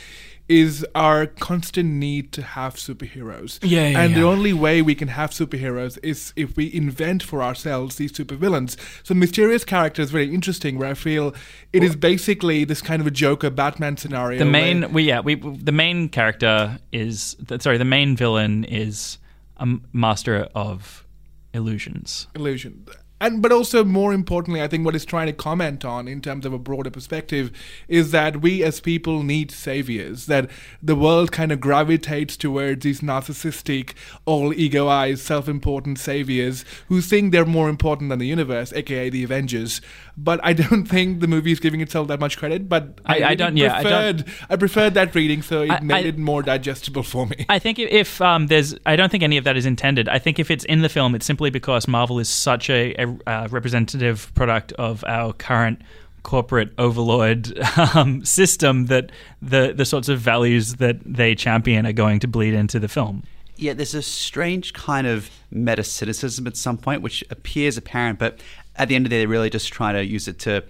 is 0.49 0.85
our 0.95 1.27
constant 1.27 1.91
need 1.91 2.33
to 2.33 2.43
have 2.43 2.75
superheroes. 2.75 3.59
Yeah, 3.63 3.89
yeah, 3.89 4.01
And 4.01 4.17
the 4.17 4.23
only 4.23 4.53
way 4.53 4.83
we 4.83 4.95
can 4.95 5.09
have 5.09 5.31
superheroes 5.31 5.99
is 6.03 6.33
if 6.35 6.57
we 6.57 6.73
invent 6.75 7.23
for 7.23 7.43
ourselves 7.43 7.97
these 7.97 8.13
supervillains. 8.13 8.77
So 9.05 9.15
mysterious 9.15 9.65
character 9.65 10.03
is 10.03 10.11
very 10.11 10.35
interesting. 10.35 10.79
Where 10.79 10.91
I 10.91 10.95
feel 10.95 11.35
it 11.73 11.83
is 11.83 11.95
basically 11.95 12.65
this 12.65 12.83
kind 12.83 13.01
of 13.01 13.07
a 13.07 13.11
Joker 13.11 13.51
Batman 13.51 13.97
scenario. 13.97 14.39
The 14.39 14.45
where- 14.45 14.53
main, 14.53 14.93
we 14.93 15.05
yeah, 15.05 15.21
we 15.21 15.35
the 15.37 15.73
main 15.73 16.09
character 16.09 16.79
is 16.91 17.37
sorry, 17.61 17.79
the 17.79 17.85
main 17.85 18.17
villain 18.17 18.65
is 18.65 19.19
a 19.57 19.67
master 19.93 20.49
of 20.55 21.07
illusions. 21.53 22.29
illusion. 22.35 22.87
And 23.21 23.41
but 23.41 23.53
also 23.53 23.85
more 23.85 24.13
importantly, 24.13 24.61
I 24.61 24.69
think 24.69 24.85
what 24.85 24.95
it's 24.95 25.05
trying 25.05 25.29
to 25.29 25.33
comment 25.33 25.85
on 25.85 26.09
in 26.09 26.21
terms 26.21 26.45
of 26.45 26.53
a 26.53 26.59
broader 26.59 26.91
perspective 26.91 27.53
is 27.89 28.11
that 28.11 28.43
we 28.43 28.63
as 28.63 28.81
people 28.81 29.23
need 29.23 29.51
saviors. 29.51 30.27
That 30.27 30.51
the 30.83 30.97
world 30.97 31.33
kind 31.33 31.53
of 31.53 31.61
gravitates 31.61 32.37
towards 32.37 32.83
these 32.83 33.01
narcissistic, 33.01 33.95
all 34.27 34.53
ego-eyed, 34.53 35.21
self-important 35.21 35.99
saviors 36.01 36.65
who 36.89 37.01
think 37.01 37.33
they're 37.33 37.47
more 37.47 37.69
important 37.69 38.11
than 38.11 38.19
the 38.19 38.27
universe, 38.27 38.73
aka 38.73 39.09
the 39.09 39.25
Avengers. 39.25 39.81
But 40.17 40.41
I 40.45 40.53
don't 40.53 40.85
think 40.95 41.21
the 41.21 41.27
movie 41.27 41.51
is 41.53 41.61
giving 41.61 41.81
itself 41.81 42.09
that 42.09 42.21
much 42.21 42.39
credit. 42.39 42.69
But 42.69 43.01
I- 43.05 43.15
I 43.15 43.19
really 43.21 43.37
don't- 43.37 43.57
yeah, 43.57 43.77
I 43.77 43.83
don't- 43.83 44.25
I 44.49 44.57
preferred 44.57 44.95
that 44.95 45.15
reading, 45.15 45.43
so 45.43 45.63
it 45.63 45.71
I- 45.71 45.81
made 45.81 46.07
I- 46.07 46.09
it 46.09 46.19
more 46.19 46.43
digestible 46.43 47.03
for 47.03 47.27
me. 47.27 47.47
I 47.49 47.59
think 47.59 47.79
if- 47.79 47.91
if 47.91 48.21
um, 48.21 48.47
there's, 48.47 48.75
I 48.87 48.97
don't 48.97 49.11
think 49.11 49.23
any 49.25 49.37
of 49.37 49.45
that 49.45 49.57
is 49.57 49.67
intended. 49.67 50.09
I 50.09 50.19
think 50.19 50.39
if 50.39 50.51
it's 50.51 50.65
in 50.65 50.83
the 50.83 50.89
film, 50.89 51.15
it's 51.15 51.27
simply 51.27 51.51
because 51.51 51.89
Marvel 51.89 52.19
is 52.19 52.29
such 52.29 52.71
a, 52.71 52.95
a, 52.99 53.17
uh 53.31 53.49
representative 53.51 54.31
product 54.35 54.73
of 54.73 55.03
our 55.07 55.33
current 55.33 55.81
corporate 56.23 56.73
overlord 56.79 57.59
um, 57.95 58.25
system 58.25 58.87
that 58.87 59.11
the 59.43 59.75
the 59.77 59.85
sorts 59.85 60.09
of 60.09 60.19
values 60.21 60.75
that 60.77 60.97
they 61.05 61.35
champion 61.35 61.87
are 61.87 61.93
going 61.93 62.19
to 62.21 62.29
bleed 62.29 62.55
into 62.55 62.79
the 62.79 62.89
film. 62.89 63.23
Yeah, 63.57 63.73
there's 63.75 63.95
a 63.95 64.03
strange 64.03 64.73
kind 64.73 65.07
of 65.07 65.31
meta 65.51 65.85
cynicism 65.85 66.47
at 66.49 66.57
some 66.57 66.77
point, 66.77 67.03
which 67.03 67.23
appears 67.31 67.77
apparent, 67.77 68.19
but 68.19 68.41
at 68.77 68.89
the 68.89 68.95
end 68.95 69.07
of 69.07 69.11
the 69.11 69.17
day, 69.17 69.21
they're 69.21 69.29
really 69.29 69.51
just 69.51 69.73
trying 69.73 69.95
to 69.95 70.05
use 70.05 70.29
it 70.29 70.39
to 70.41 70.65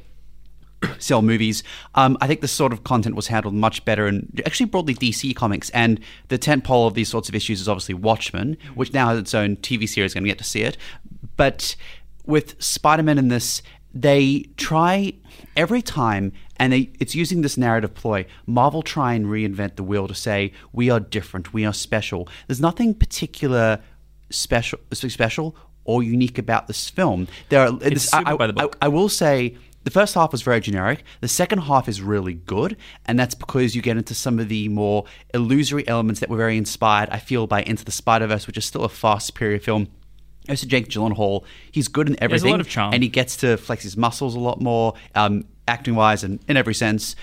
sell 0.98 1.22
movies. 1.22 1.62
Um, 1.94 2.16
I 2.20 2.26
think 2.26 2.40
this 2.40 2.52
sort 2.52 2.72
of 2.72 2.84
content 2.84 3.16
was 3.16 3.28
handled 3.28 3.54
much 3.54 3.84
better 3.84 4.06
in 4.06 4.32
actually 4.46 4.66
broadly 4.66 4.94
DC 4.94 5.34
comics, 5.34 5.70
and 5.70 6.00
the 6.28 6.38
tentpole 6.38 6.86
of 6.86 6.94
these 6.94 7.08
sorts 7.08 7.28
of 7.28 7.34
issues 7.34 7.60
is 7.60 7.68
obviously 7.68 7.94
Watchmen, 7.94 8.56
which 8.74 8.92
now 8.92 9.08
has 9.08 9.18
its 9.18 9.34
own 9.34 9.56
TV 9.56 9.88
series. 9.88 10.14
Going 10.14 10.24
to 10.24 10.30
get 10.30 10.38
to 10.38 10.44
see 10.44 10.62
it, 10.62 10.76
but 11.36 11.76
with 12.26 12.60
Spider-Man 12.62 13.18
in 13.18 13.28
this, 13.28 13.62
they 13.92 14.46
try 14.56 15.14
every 15.56 15.82
time, 15.82 16.32
and 16.56 16.72
they, 16.72 16.90
it's 16.98 17.14
using 17.14 17.42
this 17.42 17.56
narrative 17.56 17.94
ploy. 17.94 18.26
Marvel 18.46 18.82
try 18.82 19.14
and 19.14 19.26
reinvent 19.26 19.76
the 19.76 19.82
wheel 19.82 20.08
to 20.08 20.14
say 20.14 20.52
we 20.72 20.90
are 20.90 21.00
different, 21.00 21.52
we 21.52 21.64
are 21.64 21.72
special. 21.72 22.28
There's 22.46 22.60
nothing 22.60 22.94
particular 22.94 23.80
special, 24.30 24.80
special 24.92 25.56
or 25.84 26.02
unique 26.02 26.38
about 26.38 26.66
this 26.66 26.88
film. 26.90 27.28
There 27.48 27.60
are 27.60 27.72
this, 27.72 28.12
I, 28.12 28.34
by 28.36 28.46
the 28.46 28.54
I- 28.56 28.62
book. 28.62 28.76
I 28.80 28.88
will 28.88 29.08
say 29.08 29.56
the 29.84 29.90
first 29.90 30.14
half 30.14 30.32
was 30.32 30.42
very 30.42 30.60
generic. 30.60 31.04
The 31.20 31.28
second 31.28 31.58
half 31.60 31.88
is 31.88 32.00
really 32.00 32.32
good, 32.34 32.76
and 33.04 33.18
that's 33.18 33.34
because 33.34 33.76
you 33.76 33.82
get 33.82 33.96
into 33.96 34.14
some 34.14 34.38
of 34.38 34.48
the 34.48 34.68
more 34.68 35.04
illusory 35.34 35.86
elements 35.86 36.20
that 36.20 36.30
were 36.30 36.38
very 36.38 36.56
inspired. 36.56 37.10
I 37.10 37.18
feel 37.18 37.46
by 37.46 37.62
Into 37.62 37.84
the 37.84 37.92
Spider 37.92 38.26
Verse, 38.26 38.46
which 38.46 38.56
is 38.56 38.64
still 38.64 38.84
a 38.84 38.88
fast 38.88 39.26
superior 39.26 39.58
film. 39.58 39.88
Also, 40.48 40.66
Jake 40.66 40.88
Gyllenhaal, 40.88 41.44
he's 41.70 41.88
good 41.88 42.06
in 42.08 42.14
has 42.14 42.20
a 42.20 42.24
everything, 42.24 42.50
lot 42.50 42.60
of 42.60 42.68
charm. 42.68 42.92
and 42.92 43.02
he 43.02 43.08
gets 43.08 43.36
to 43.38 43.56
flex 43.56 43.82
his 43.82 43.96
muscles 43.96 44.34
a 44.34 44.38
lot 44.40 44.60
more, 44.60 44.94
um, 45.14 45.44
acting 45.68 45.94
wise, 45.94 46.22
and 46.24 46.38
in 46.48 46.56
every 46.56 46.74
sense. 46.74 47.16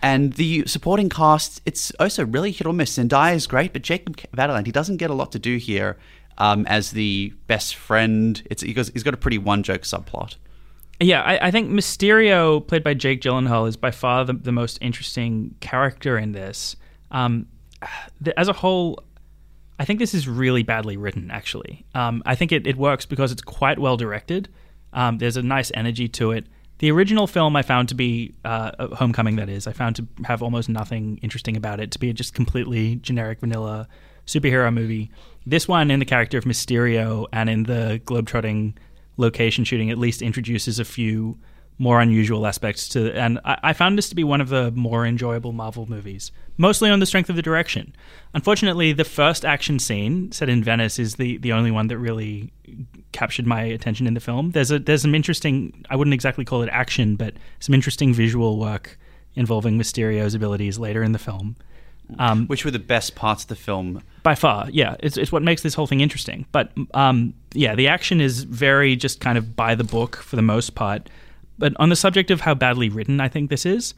And 0.00 0.34
the 0.34 0.64
supporting 0.66 1.08
cast, 1.08 1.60
it's 1.66 1.90
also 1.98 2.24
really 2.24 2.52
hit 2.52 2.66
or 2.68 2.72
miss. 2.72 2.96
Zendaya 2.96 3.34
is 3.34 3.48
great, 3.48 3.72
but 3.72 3.82
Jacob 3.82 4.16
Batalon, 4.32 4.64
he 4.64 4.70
doesn't 4.70 4.98
get 4.98 5.10
a 5.10 5.14
lot 5.14 5.32
to 5.32 5.40
do 5.40 5.56
here 5.56 5.96
um, 6.38 6.66
as 6.66 6.92
the 6.92 7.32
best 7.46 7.74
friend. 7.74 8.42
It's 8.50 8.62
he 8.62 8.72
goes, 8.72 8.88
he's 8.88 9.02
got 9.02 9.14
a 9.14 9.18
pretty 9.18 9.38
one 9.38 9.62
joke 9.62 9.82
subplot. 9.82 10.36
Yeah, 11.00 11.22
I, 11.22 11.48
I 11.48 11.50
think 11.50 11.70
Mysterio, 11.70 12.66
played 12.66 12.82
by 12.82 12.94
Jake 12.94 13.20
Gyllenhaal, 13.20 13.68
is 13.68 13.76
by 13.76 13.92
far 13.92 14.24
the, 14.24 14.32
the 14.32 14.50
most 14.50 14.78
interesting 14.80 15.54
character 15.60 16.18
in 16.18 16.32
this. 16.32 16.74
Um, 17.12 17.46
the, 18.20 18.38
as 18.38 18.48
a 18.48 18.52
whole, 18.52 19.04
I 19.78 19.84
think 19.84 20.00
this 20.00 20.12
is 20.12 20.26
really 20.26 20.64
badly 20.64 20.96
written, 20.96 21.30
actually. 21.30 21.84
Um, 21.94 22.22
I 22.26 22.34
think 22.34 22.50
it, 22.50 22.66
it 22.66 22.76
works 22.76 23.06
because 23.06 23.30
it's 23.30 23.42
quite 23.42 23.78
well 23.78 23.96
directed. 23.96 24.48
Um, 24.92 25.18
there's 25.18 25.36
a 25.36 25.42
nice 25.42 25.70
energy 25.74 26.08
to 26.08 26.32
it. 26.32 26.46
The 26.78 26.90
original 26.90 27.26
film 27.26 27.54
I 27.54 27.62
found 27.62 27.88
to 27.90 27.94
be 27.94 28.34
uh, 28.44 28.88
Homecoming, 28.96 29.36
that 29.36 29.48
is, 29.48 29.66
I 29.66 29.72
found 29.72 29.96
to 29.96 30.06
have 30.24 30.42
almost 30.42 30.68
nothing 30.68 31.18
interesting 31.22 31.56
about 31.56 31.80
it, 31.80 31.90
to 31.92 31.98
be 31.98 32.12
just 32.12 32.34
completely 32.34 32.96
generic 32.96 33.40
vanilla 33.40 33.88
superhero 34.26 34.72
movie. 34.72 35.10
This 35.48 35.66
one, 35.66 35.90
in 35.90 35.98
the 35.98 36.04
character 36.04 36.36
of 36.36 36.44
Mysterio 36.44 37.26
and 37.32 37.48
in 37.48 37.62
the 37.62 38.02
globetrotting 38.04 38.74
location 39.16 39.64
shooting, 39.64 39.90
at 39.90 39.96
least 39.96 40.20
introduces 40.20 40.78
a 40.78 40.84
few 40.84 41.38
more 41.78 42.00
unusual 42.00 42.46
aspects 42.46 42.88
to 42.88 43.16
and 43.16 43.38
I, 43.44 43.58
I 43.62 43.72
found 43.72 43.96
this 43.96 44.08
to 44.08 44.16
be 44.16 44.24
one 44.24 44.40
of 44.40 44.48
the 44.48 44.72
more 44.72 45.06
enjoyable 45.06 45.52
Marvel 45.52 45.88
movies, 45.88 46.32
mostly 46.56 46.90
on 46.90 46.98
the 46.98 47.06
strength 47.06 47.30
of 47.30 47.36
the 47.36 47.42
direction. 47.42 47.94
Unfortunately, 48.34 48.92
the 48.92 49.04
first 49.04 49.44
action 49.44 49.78
scene 49.78 50.32
set 50.32 50.48
in 50.48 50.62
Venice 50.62 50.98
is 50.98 51.14
the, 51.14 51.38
the 51.38 51.52
only 51.52 51.70
one 51.70 51.86
that 51.86 51.98
really 51.98 52.52
captured 53.12 53.46
my 53.46 53.62
attention 53.62 54.06
in 54.06 54.14
the 54.14 54.20
film. 54.20 54.50
There's 54.50 54.72
a 54.72 54.80
there's 54.80 55.02
some 55.02 55.14
interesting 55.14 55.84
I 55.88 55.96
wouldn't 55.96 56.14
exactly 56.14 56.44
call 56.44 56.62
it 56.62 56.68
action, 56.70 57.16
but 57.16 57.34
some 57.60 57.74
interesting 57.74 58.12
visual 58.12 58.58
work 58.58 58.98
involving 59.34 59.78
Mysterio's 59.78 60.34
abilities 60.34 60.78
later 60.78 61.02
in 61.02 61.12
the 61.12 61.18
film. 61.18 61.56
Um, 62.18 62.46
Which 62.46 62.64
were 62.64 62.70
the 62.70 62.78
best 62.78 63.14
parts 63.14 63.42
of 63.42 63.48
the 63.48 63.56
film? 63.56 64.02
by 64.22 64.34
far, 64.34 64.68
yeah, 64.70 64.94
it's, 65.00 65.16
it's 65.16 65.32
what 65.32 65.42
makes 65.42 65.62
this 65.62 65.72
whole 65.74 65.86
thing 65.86 66.00
interesting. 66.00 66.44
But 66.52 66.70
um, 66.92 67.32
yeah, 67.54 67.74
the 67.74 67.88
action 67.88 68.20
is 68.20 68.42
very 68.44 68.94
just 68.94 69.20
kind 69.20 69.38
of 69.38 69.56
by 69.56 69.74
the 69.74 69.84
book 69.84 70.16
for 70.16 70.36
the 70.36 70.42
most 70.42 70.74
part. 70.74 71.08
But 71.58 71.72
on 71.78 71.88
the 71.88 71.96
subject 71.96 72.30
of 72.30 72.42
how 72.42 72.54
badly 72.54 72.90
written 72.90 73.20
I 73.20 73.28
think 73.28 73.48
this 73.48 73.64
is, 73.64 73.94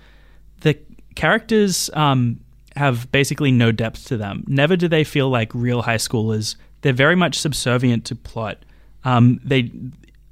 the 0.60 0.78
characters 1.16 1.90
um, 1.94 2.40
have 2.76 3.10
basically 3.10 3.50
no 3.50 3.72
depth 3.72 4.06
to 4.06 4.16
them. 4.16 4.44
Never 4.46 4.76
do 4.76 4.88
they 4.88 5.02
feel 5.02 5.28
like 5.28 5.52
real 5.52 5.82
high 5.82 5.96
schoolers. 5.96 6.54
They're 6.82 6.92
very 6.92 7.16
much 7.16 7.38
subservient 7.38 8.04
to 8.06 8.14
plot. 8.14 8.58
Um, 9.04 9.40
they 9.44 9.72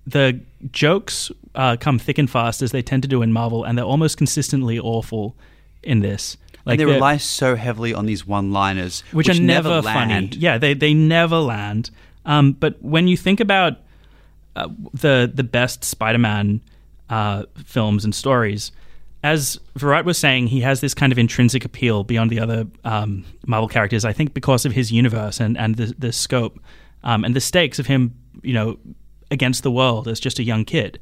the 0.06 0.40
jokes 0.70 1.30
uh, 1.54 1.76
come 1.78 1.98
thick 1.98 2.18
and 2.18 2.30
fast 2.30 2.62
as 2.62 2.70
they 2.70 2.82
tend 2.82 3.02
to 3.02 3.08
do 3.08 3.20
in 3.20 3.32
Marvel, 3.32 3.64
and 3.64 3.76
they're 3.76 3.84
almost 3.84 4.16
consistently 4.16 4.78
awful 4.78 5.36
in 5.82 6.00
this. 6.00 6.36
And 6.72 6.80
they 6.80 6.84
rely 6.84 7.16
so 7.16 7.56
heavily 7.56 7.94
on 7.94 8.06
these 8.06 8.26
one-liners, 8.26 9.02
which, 9.12 9.28
are 9.28 9.40
never, 9.40 9.82
funny. 9.82 10.12
land. 10.12 10.34
Yeah, 10.36 10.58
they 10.58 10.74
they 10.74 10.94
never 10.94 11.38
land. 11.38 11.90
Um, 12.24 12.52
but 12.52 12.82
when 12.82 13.08
you 13.08 13.16
think 13.16 13.40
about 13.40 13.78
uh, 14.56 14.68
the 14.92 15.30
the 15.32 15.44
best 15.44 15.84
Spider-Man 15.84 16.60
uh, 17.08 17.44
films 17.64 18.04
and 18.04 18.14
stories, 18.14 18.72
as 19.22 19.58
Virat 19.76 20.04
was 20.04 20.18
saying, 20.18 20.48
he 20.48 20.60
has 20.60 20.80
this 20.80 20.94
kind 20.94 21.12
of 21.12 21.18
intrinsic 21.18 21.64
appeal 21.64 22.04
beyond 22.04 22.30
the 22.30 22.40
other 22.40 22.66
um, 22.84 23.24
Marvel 23.46 23.68
characters. 23.68 24.04
I 24.04 24.12
think 24.12 24.34
because 24.34 24.64
of 24.64 24.72
his 24.72 24.92
universe 24.92 25.40
and 25.40 25.56
and 25.56 25.76
the 25.76 25.94
the 25.98 26.12
scope 26.12 26.60
um, 27.02 27.24
and 27.24 27.34
the 27.34 27.40
stakes 27.40 27.78
of 27.78 27.86
him, 27.86 28.14
you 28.42 28.52
know, 28.52 28.78
against 29.30 29.62
the 29.62 29.70
world 29.70 30.08
as 30.08 30.20
just 30.20 30.38
a 30.38 30.42
young 30.42 30.64
kid. 30.64 30.98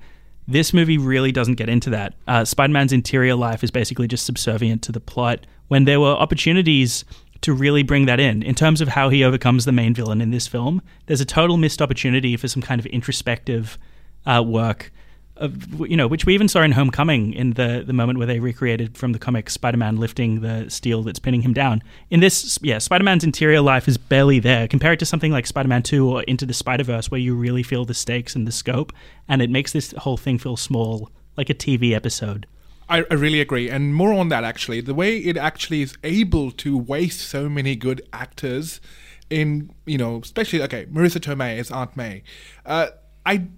This 0.48 0.72
movie 0.72 0.96
really 0.96 1.33
doesn't 1.33 1.57
get 1.57 1.68
into 1.68 1.90
that. 1.90 2.14
Uh, 2.29 2.44
Spider 2.44 2.72
Man's 2.72 2.92
interior 2.92 3.35
life 3.35 3.64
is 3.64 3.72
basically 3.72 4.07
just 4.07 4.24
subservient 4.24 4.81
to 4.83 4.92
the 4.92 5.00
plot 5.00 5.44
when 5.68 5.85
there 5.85 6.00
were 6.00 6.12
opportunities 6.12 7.05
to 7.42 7.52
really 7.52 7.83
bring 7.83 8.07
that 8.07 8.20
in. 8.20 8.42
In 8.42 8.55
terms 8.55 8.81
of 8.81 8.88
how 8.88 9.09
he 9.09 9.24
overcomes 9.24 9.64
the 9.64 9.72
main 9.72 9.94
villain 9.94 10.20
in 10.20 10.31
this 10.31 10.46
film, 10.46 10.83
there's 11.07 11.20
a 11.20 11.24
total 11.24 11.57
missed 11.57 11.83
opportunity 11.83 12.37
for 12.37 12.48
some 12.48 12.62
kind 12.62 12.81
of 12.81 12.87
introspective 12.87 13.79
uh, 14.24 14.42
work. 14.44 14.92
Of, 15.37 15.87
you 15.87 15.98
know, 15.98 16.07
which 16.07 16.24
we 16.24 16.33
even 16.33 16.48
saw 16.48 16.62
in 16.62 16.72
Homecoming 16.72 17.35
in 17.35 17.50
the 17.52 17.85
the 17.87 17.92
moment 17.92 18.16
where 18.16 18.26
they 18.26 18.40
recreated 18.40 18.96
from 18.96 19.12
the 19.12 19.18
comic 19.18 19.50
Spider-Man 19.50 19.98
lifting 19.98 20.40
the 20.40 20.70
steel 20.70 21.02
that's 21.02 21.18
pinning 21.18 21.42
him 21.42 21.52
down. 21.52 21.83
In 22.09 22.20
this, 22.20 22.59
yeah, 22.62 22.79
Spider-Man's 22.79 23.22
interior 23.22 23.61
life 23.61 23.87
is 23.87 23.98
barely 23.98 24.38
there 24.38 24.66
compared 24.66 24.98
to 25.00 25.05
something 25.05 25.31
like 25.31 25.46
Spider-Man 25.46 25.83
2 25.83 26.09
or 26.09 26.22
Into 26.22 26.46
the 26.46 26.55
Spider-Verse 26.55 27.11
where 27.11 27.20
you 27.20 27.35
really 27.35 27.62
feel 27.62 27.85
the 27.85 27.92
stakes 27.92 28.35
and 28.35 28.46
the 28.46 28.52
scope 28.52 28.94
and 29.29 29.42
it 29.42 29.50
makes 29.50 29.72
this 29.72 29.92
whole 29.98 30.16
thing 30.16 30.38
feel 30.38 30.57
small, 30.57 31.11
like 31.37 31.50
a 31.50 31.55
TV 31.55 31.92
episode. 31.92 32.46
I, 32.88 33.05
I 33.11 33.14
really 33.14 33.40
agree, 33.40 33.68
and 33.68 33.94
more 33.94 34.12
on 34.12 34.29
that 34.29 34.44
actually. 34.44 34.81
The 34.81 34.94
way 34.94 35.18
it 35.18 35.37
actually 35.37 35.83
is 35.83 35.96
able 36.05 36.51
to 36.53 36.79
waste 36.79 37.20
so 37.20 37.49
many 37.49 37.77
good 37.77 38.01
actors 38.12 38.81
in, 39.29 39.70
you 39.87 39.99
know, 39.99 40.20
especially 40.22 40.62
okay, 40.62 40.87
Marisa 40.87 41.20
Tomei 41.20 41.59
as 41.59 41.70
Aunt 41.70 41.96
May. 41.96 42.22
Uh, 42.64 42.88
I 43.25 43.49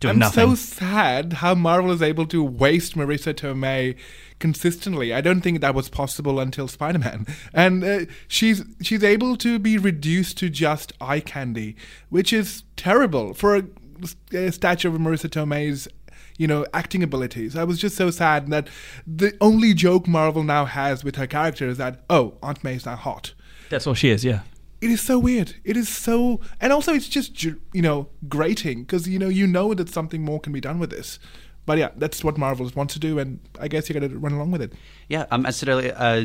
Doing 0.00 0.12
I'm 0.12 0.18
nothing. 0.18 0.50
so 0.50 0.54
sad 0.54 1.32
how 1.34 1.54
Marvel 1.54 1.90
is 1.90 2.02
able 2.02 2.26
to 2.26 2.44
waste 2.44 2.96
Marisa 2.96 3.32
Tomei 3.32 3.96
consistently. 4.38 5.14
I 5.14 5.22
don't 5.22 5.40
think 5.40 5.62
that 5.62 5.74
was 5.74 5.88
possible 5.88 6.38
until 6.38 6.68
Spider-Man, 6.68 7.26
and 7.54 7.82
uh, 7.82 8.00
she's 8.28 8.62
she's 8.82 9.02
able 9.02 9.36
to 9.36 9.58
be 9.58 9.78
reduced 9.78 10.36
to 10.38 10.50
just 10.50 10.92
eye 11.00 11.20
candy, 11.20 11.76
which 12.10 12.30
is 12.30 12.64
terrible 12.76 13.32
for 13.32 13.56
a, 13.56 13.62
a 14.32 14.52
statue 14.52 14.88
of 14.88 15.00
Marisa 15.00 15.30
Tomei's. 15.30 15.88
You 16.38 16.46
know, 16.46 16.66
acting 16.74 17.02
abilities. 17.02 17.56
I 17.56 17.64
was 17.64 17.78
just 17.78 17.96
so 17.96 18.10
sad 18.10 18.48
that 18.48 18.68
the 19.06 19.36
only 19.40 19.72
joke 19.72 20.06
Marvel 20.06 20.42
now 20.42 20.66
has 20.66 21.02
with 21.02 21.16
her 21.16 21.26
character 21.26 21.66
is 21.68 21.78
that, 21.78 22.04
oh, 22.10 22.34
Aunt 22.42 22.62
May's 22.62 22.84
now 22.84 22.96
hot 22.96 23.32
That's 23.70 23.86
all 23.86 23.94
she 23.94 24.10
is, 24.10 24.24
yeah. 24.24 24.40
it 24.80 24.90
is 24.90 25.00
so 25.00 25.18
weird. 25.18 25.54
It 25.64 25.76
is 25.76 25.88
so, 25.88 26.40
and 26.60 26.72
also 26.72 26.92
it's 26.92 27.08
just 27.08 27.42
you 27.42 27.58
know 27.74 28.08
grating 28.28 28.82
because 28.82 29.08
you 29.08 29.18
know 29.18 29.28
you 29.28 29.46
know 29.46 29.72
that 29.74 29.88
something 29.88 30.22
more 30.22 30.40
can 30.40 30.52
be 30.52 30.60
done 30.60 30.78
with 30.78 30.90
this. 30.90 31.18
But 31.64 31.78
yeah, 31.78 31.90
that's 31.96 32.22
what 32.22 32.38
Marvel 32.38 32.70
wants 32.76 32.94
to 32.94 33.00
do, 33.00 33.18
and 33.18 33.40
I 33.58 33.66
guess 33.68 33.88
you 33.88 33.98
got 33.98 34.08
to 34.08 34.16
run 34.16 34.32
along 34.32 34.52
with 34.52 34.62
it. 34.62 34.72
Yeah, 35.08 35.26
um, 35.32 35.44
as 35.46 35.56
I 35.56 35.58
said 35.58 35.68
earlier, 35.68 35.94
uh, 35.96 36.24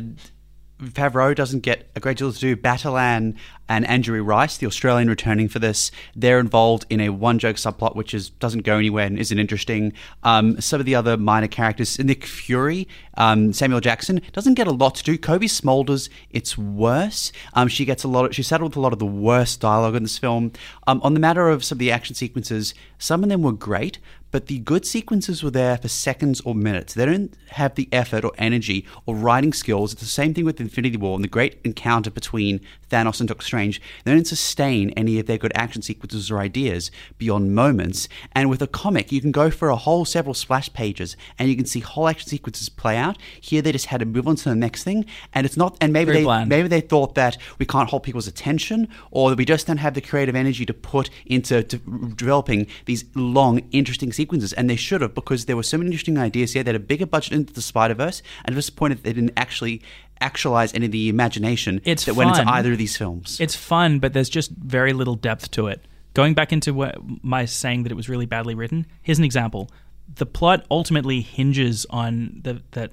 Favreau 0.83 1.35
doesn't 1.35 1.61
get 1.61 1.89
a 1.95 1.99
great 1.99 2.17
deal 2.17 2.31
to 2.31 2.39
do. 2.39 2.55
Batalon 2.55 3.35
and 3.71 3.87
Angourie 3.87 4.19
Rice, 4.19 4.57
the 4.57 4.67
Australian 4.67 5.09
returning 5.09 5.47
for 5.47 5.59
this, 5.59 5.91
they're 6.13 6.39
involved 6.39 6.85
in 6.89 6.99
a 6.99 7.07
one 7.07 7.39
joke 7.39 7.55
subplot 7.55 7.95
which 7.95 8.13
is 8.13 8.29
doesn't 8.29 8.63
go 8.63 8.77
anywhere 8.77 9.05
and 9.05 9.17
isn't 9.17 9.39
interesting. 9.39 9.93
Um, 10.23 10.59
some 10.59 10.81
of 10.81 10.85
the 10.85 10.93
other 10.93 11.15
minor 11.15 11.47
characters, 11.47 11.97
Nick 11.97 12.25
Fury, 12.25 12.85
um, 13.15 13.53
Samuel 13.53 13.79
Jackson, 13.79 14.19
doesn't 14.33 14.55
get 14.55 14.67
a 14.67 14.71
lot 14.71 14.95
to 14.95 15.03
do. 15.03 15.17
Cobie 15.17 15.47
Smulders, 15.47 16.09
it's 16.31 16.57
worse. 16.57 17.31
Um, 17.53 17.69
she 17.69 17.85
gets 17.85 18.03
a 18.03 18.09
lot. 18.09 18.25
Of, 18.25 18.35
she 18.35 18.43
settled 18.43 18.71
with 18.71 18.75
a 18.75 18.81
lot 18.81 18.91
of 18.91 18.99
the 18.99 19.05
worst 19.05 19.61
dialogue 19.61 19.95
in 19.95 20.03
this 20.03 20.17
film. 20.17 20.51
Um, 20.85 20.99
on 21.01 21.13
the 21.13 21.21
matter 21.21 21.47
of 21.47 21.63
some 21.63 21.77
of 21.77 21.79
the 21.79 21.91
action 21.91 22.13
sequences, 22.13 22.73
some 22.97 23.23
of 23.23 23.29
them 23.29 23.41
were 23.41 23.53
great, 23.53 23.99
but 24.31 24.47
the 24.47 24.59
good 24.59 24.85
sequences 24.85 25.43
were 25.43 25.51
there 25.51 25.77
for 25.77 25.89
seconds 25.89 26.41
or 26.41 26.55
minutes. 26.55 26.93
They 26.93 27.05
don't 27.05 27.33
have 27.49 27.75
the 27.75 27.89
effort 27.91 28.23
or 28.23 28.31
energy 28.37 28.85
or 29.05 29.15
writing 29.15 29.53
skills. 29.53 29.91
It's 29.91 30.01
the 30.01 30.07
same 30.07 30.33
thing 30.33 30.45
with 30.45 30.59
Infinity 30.59 30.97
War 30.97 31.15
and 31.15 31.23
the 31.23 31.29
great 31.29 31.59
encounter 31.63 32.09
between 32.09 32.61
Thanos 32.89 33.19
and 33.19 33.27
Doctor 33.27 33.45
Strange. 33.45 33.60
They 33.69 34.13
don't 34.13 34.27
sustain 34.27 34.89
any 34.91 35.19
of 35.19 35.25
their 35.25 35.37
good 35.37 35.51
action 35.55 35.81
sequences 35.81 36.31
or 36.31 36.39
ideas 36.39 36.91
beyond 37.17 37.53
moments. 37.53 38.07
And 38.33 38.49
with 38.49 38.61
a 38.61 38.67
comic, 38.67 39.11
you 39.11 39.21
can 39.21 39.31
go 39.31 39.51
for 39.51 39.69
a 39.69 39.75
whole 39.75 40.05
several 40.05 40.33
splash 40.33 40.71
pages 40.73 41.15
and 41.37 41.49
you 41.49 41.55
can 41.55 41.65
see 41.65 41.79
whole 41.79 42.07
action 42.07 42.29
sequences 42.29 42.69
play 42.69 42.97
out. 42.97 43.17
Here, 43.39 43.61
they 43.61 43.71
just 43.71 43.87
had 43.87 43.99
to 43.99 44.05
move 44.05 44.27
on 44.27 44.35
to 44.37 44.49
the 44.49 44.55
next 44.55 44.83
thing, 44.83 45.05
and 45.33 45.45
it's 45.45 45.57
not. 45.57 45.77
And 45.81 45.93
maybe 45.93 46.07
Very 46.07 46.17
they 46.19 46.23
bland. 46.23 46.49
maybe 46.49 46.67
they 46.67 46.81
thought 46.81 47.15
that 47.15 47.37
we 47.59 47.65
can't 47.65 47.89
hold 47.89 48.03
people's 48.03 48.27
attention, 48.27 48.87
or 49.11 49.29
that 49.29 49.37
we 49.37 49.45
just 49.45 49.67
don't 49.67 49.77
have 49.77 49.93
the 49.93 50.01
creative 50.01 50.35
energy 50.35 50.65
to 50.65 50.73
put 50.73 51.09
into 51.25 51.63
to 51.63 51.77
developing 52.15 52.67
these 52.85 53.05
long, 53.15 53.61
interesting 53.71 54.13
sequences. 54.13 54.53
And 54.53 54.69
they 54.69 54.75
should 54.75 55.01
have, 55.01 55.13
because 55.13 55.45
there 55.45 55.55
were 55.55 55.63
so 55.63 55.77
many 55.77 55.87
interesting 55.89 56.17
ideas 56.17 56.53
here. 56.53 56.63
They 56.63 56.69
had 56.69 56.75
a 56.75 56.79
bigger 56.79 57.05
budget 57.05 57.33
into 57.33 57.53
the 57.53 57.61
Spider 57.61 57.93
Verse, 57.93 58.21
and 58.45 58.53
I'm 58.53 58.55
disappointed 58.55 58.99
that 58.99 59.03
they 59.03 59.13
didn't 59.13 59.33
actually 59.37 59.81
actualize 60.21 60.73
any 60.73 60.85
of 60.85 60.91
the 60.91 61.09
imagination 61.09 61.81
It's 61.83 62.05
that 62.05 62.15
went 62.15 62.37
into 62.37 62.49
either 62.49 62.71
of 62.71 62.77
these 62.77 62.95
films. 62.95 63.39
It's 63.39 63.55
fun, 63.55 63.99
but 63.99 64.13
there's 64.13 64.29
just 64.29 64.51
very 64.51 64.93
little 64.93 65.15
depth 65.15 65.51
to 65.51 65.67
it. 65.67 65.83
Going 66.13 66.33
back 66.33 66.51
into 66.51 66.73
what 66.73 66.97
my 67.23 67.45
saying 67.45 67.83
that 67.83 67.91
it 67.91 67.95
was 67.95 68.09
really 68.09 68.25
badly 68.25 68.53
written, 68.53 68.85
here's 69.01 69.17
an 69.17 69.23
example. 69.23 69.69
The 70.15 70.25
plot 70.25 70.65
ultimately 70.69 71.21
hinges 71.21 71.85
on 71.89 72.41
the, 72.43 72.61
that, 72.71 72.91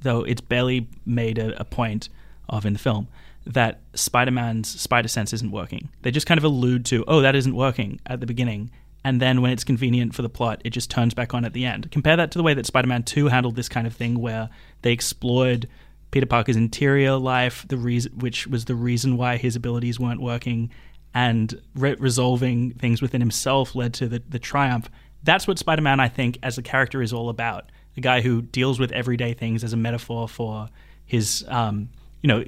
though 0.00 0.22
it's 0.22 0.40
barely 0.40 0.88
made 1.04 1.38
a, 1.38 1.60
a 1.60 1.64
point 1.64 2.08
of 2.48 2.64
in 2.64 2.72
the 2.72 2.78
film, 2.78 3.08
that 3.46 3.80
Spider 3.94 4.30
Man's 4.30 4.80
spider 4.80 5.08
sense 5.08 5.32
isn't 5.32 5.50
working. 5.50 5.88
They 6.02 6.10
just 6.10 6.26
kind 6.26 6.38
of 6.38 6.44
allude 6.44 6.84
to, 6.86 7.04
oh, 7.08 7.20
that 7.22 7.34
isn't 7.34 7.54
working 7.54 8.00
at 8.06 8.20
the 8.20 8.26
beginning. 8.26 8.70
And 9.02 9.20
then 9.20 9.40
when 9.40 9.50
it's 9.50 9.64
convenient 9.64 10.14
for 10.14 10.22
the 10.22 10.28
plot, 10.28 10.60
it 10.64 10.70
just 10.70 10.90
turns 10.90 11.14
back 11.14 11.32
on 11.32 11.44
at 11.44 11.54
the 11.54 11.64
end. 11.64 11.90
Compare 11.90 12.16
that 12.16 12.30
to 12.32 12.38
the 12.38 12.42
way 12.42 12.54
that 12.54 12.66
Spider 12.66 12.88
Man 12.88 13.02
2 13.02 13.28
handled 13.28 13.56
this 13.56 13.68
kind 13.68 13.86
of 13.86 13.94
thing, 13.94 14.20
where 14.20 14.50
they 14.82 14.92
explored 14.92 15.68
Peter 16.10 16.26
Parker's 16.26 16.56
interior 16.56 17.16
life, 17.16 17.64
the 17.68 17.76
reason, 17.76 18.12
which 18.18 18.46
was 18.46 18.64
the 18.64 18.74
reason 18.74 19.16
why 19.16 19.36
his 19.36 19.56
abilities 19.56 20.00
weren't 20.00 20.20
working, 20.20 20.70
and 21.14 21.60
re- 21.74 21.94
resolving 21.98 22.72
things 22.74 23.00
within 23.02 23.20
himself 23.20 23.74
led 23.74 23.94
to 23.94 24.08
the, 24.08 24.22
the 24.28 24.38
triumph. 24.38 24.90
That's 25.22 25.46
what 25.46 25.58
Spider 25.58 25.82
Man, 25.82 26.00
I 26.00 26.08
think, 26.08 26.38
as 26.42 26.58
a 26.58 26.62
character 26.62 27.02
is 27.02 27.12
all 27.12 27.28
about. 27.28 27.70
A 27.96 28.00
guy 28.00 28.20
who 28.20 28.42
deals 28.42 28.78
with 28.78 28.92
everyday 28.92 29.34
things 29.34 29.62
as 29.64 29.72
a 29.72 29.76
metaphor 29.76 30.28
for 30.28 30.68
his, 31.04 31.44
um, 31.48 31.90
you 32.22 32.28
know, 32.28 32.44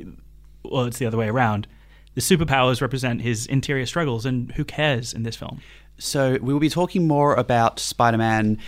well, 0.64 0.84
it's 0.84 0.98
the 0.98 1.06
other 1.06 1.18
way 1.18 1.28
around. 1.28 1.66
The 2.14 2.20
superpowers 2.20 2.80
represent 2.80 3.22
his 3.22 3.46
interior 3.46 3.86
struggles, 3.86 4.24
and 4.24 4.52
who 4.52 4.64
cares 4.64 5.12
in 5.12 5.22
this 5.22 5.36
film? 5.36 5.60
So 5.98 6.38
we 6.40 6.52
will 6.52 6.60
be 6.60 6.70
talking 6.70 7.06
more 7.06 7.34
about 7.34 7.78
Spider-Man 7.78 8.58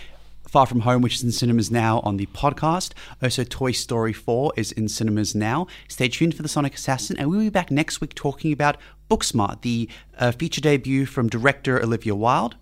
Far 0.54 0.66
From 0.66 0.82
Home, 0.82 1.02
which 1.02 1.16
is 1.16 1.24
in 1.24 1.32
cinemas 1.32 1.68
now 1.68 1.98
on 2.04 2.16
the 2.16 2.26
podcast. 2.26 2.92
Also, 3.20 3.42
Toy 3.42 3.72
Story 3.72 4.12
4 4.12 4.52
is 4.56 4.70
in 4.70 4.86
cinemas 4.86 5.34
now. 5.34 5.66
Stay 5.88 6.06
tuned 6.06 6.36
for 6.36 6.44
The 6.44 6.48
Sonic 6.48 6.76
Assassin, 6.76 7.16
and 7.18 7.28
we'll 7.28 7.40
be 7.40 7.50
back 7.50 7.72
next 7.72 8.00
week 8.00 8.14
talking 8.14 8.52
about 8.52 8.76
Booksmart, 9.10 9.62
the 9.62 9.88
uh, 10.16 10.30
feature 10.30 10.60
debut 10.60 11.06
from 11.06 11.28
director 11.28 11.82
Olivia 11.82 12.14
Wilde. 12.14 12.54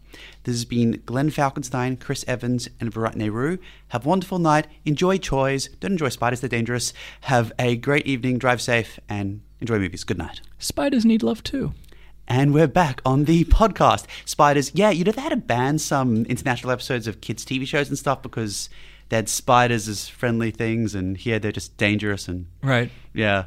This 0.44 0.54
has 0.54 0.64
been 0.64 1.02
Glenn 1.04 1.28
Falkenstein, 1.28 2.00
Chris 2.00 2.24
Evans, 2.26 2.66
and 2.80 2.90
Virat 2.90 3.14
Nehru. 3.14 3.58
Have 3.88 4.06
a 4.06 4.08
wonderful 4.08 4.38
night. 4.38 4.68
Enjoy 4.86 5.18
toys. 5.18 5.68
Don't 5.80 5.92
enjoy 5.92 6.08
spiders, 6.08 6.40
they're 6.40 6.48
dangerous. 6.48 6.94
Have 7.20 7.52
a 7.58 7.76
great 7.76 8.06
evening. 8.06 8.38
Drive 8.38 8.62
safe 8.62 8.98
and 9.06 9.42
enjoy 9.60 9.78
movies. 9.78 10.02
Good 10.02 10.16
night. 10.16 10.40
Spiders 10.58 11.04
need 11.04 11.22
love 11.22 11.42
too. 11.42 11.74
And 12.28 12.54
we're 12.54 12.68
back 12.68 13.02
on 13.04 13.24
the 13.24 13.44
podcast. 13.44 14.06
Spiders, 14.24 14.70
yeah, 14.74 14.90
you 14.90 15.04
know, 15.04 15.12
they 15.12 15.20
had 15.20 15.30
to 15.30 15.36
ban 15.36 15.78
some 15.78 16.24
international 16.26 16.70
episodes 16.72 17.06
of 17.06 17.20
kids' 17.20 17.44
TV 17.44 17.66
shows 17.66 17.88
and 17.88 17.98
stuff 17.98 18.22
because 18.22 18.68
they 19.08 19.16
had 19.16 19.28
spiders 19.28 19.88
as 19.88 20.08
friendly 20.08 20.50
things, 20.50 20.94
and 20.94 21.16
here 21.16 21.38
they're 21.38 21.52
just 21.52 21.76
dangerous 21.76 22.28
and, 22.28 22.46
Right. 22.62 22.90
yeah. 23.12 23.44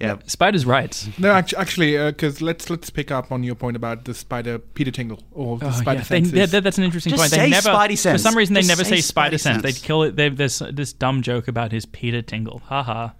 Yeah. 0.00 0.16
Spiders' 0.26 0.66
rights. 0.66 1.08
No, 1.18 1.30
act- 1.32 1.54
actually, 1.56 1.96
uh, 1.96 2.10
because 2.10 2.42
let's 2.42 2.68
let's 2.68 2.90
pick 2.90 3.12
up 3.12 3.30
on 3.30 3.44
your 3.44 3.54
point 3.54 3.76
about 3.76 4.04
the 4.04 4.12
spider 4.12 4.58
Peter 4.58 4.90
Tingle 4.90 5.22
or 5.30 5.56
the 5.58 5.68
Oh, 5.68 5.70
spider 5.70 6.00
yeah. 6.00 6.04
They, 6.08 6.22
senses. 6.24 6.50
that- 6.50 6.64
that's 6.64 6.78
an 6.78 6.84
interesting 6.84 7.10
Just 7.12 7.20
point. 7.22 7.30
They 7.30 7.36
say 7.36 7.50
never, 7.50 7.68
Spidey 7.70 8.10
For 8.12 8.18
some 8.18 8.36
reason, 8.36 8.54
they 8.54 8.60
Just 8.62 8.68
never 8.70 8.82
say 8.84 8.96
say 8.96 9.00
Spider 9.02 9.36
Spidey 9.36 9.40
sense. 9.40 9.62
They 9.62 9.70
sense. 9.70 9.84
kill 9.84 10.02
it. 10.02 10.16
They, 10.16 10.30
there's 10.30 10.60
this 10.72 10.92
dumb 10.92 11.22
joke 11.22 11.46
about 11.46 11.70
his 11.70 11.86
Peter 11.86 12.22
Tingle. 12.22 12.60
Haha. 12.66 13.10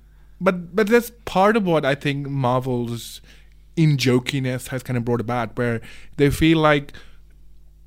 But 0.41 0.75
but 0.75 0.89
that's 0.89 1.13
part 1.25 1.57
of 1.57 1.65
what 1.65 1.85
I 1.85 1.95
think 1.95 2.27
Marvel's 2.29 3.21
in 3.77 3.97
jokiness 3.97 4.69
has 4.69 4.83
kind 4.83 4.97
of 4.97 5.05
brought 5.05 5.21
about, 5.21 5.57
where 5.59 5.81
they 6.17 6.31
feel 6.31 6.59
like 6.59 6.93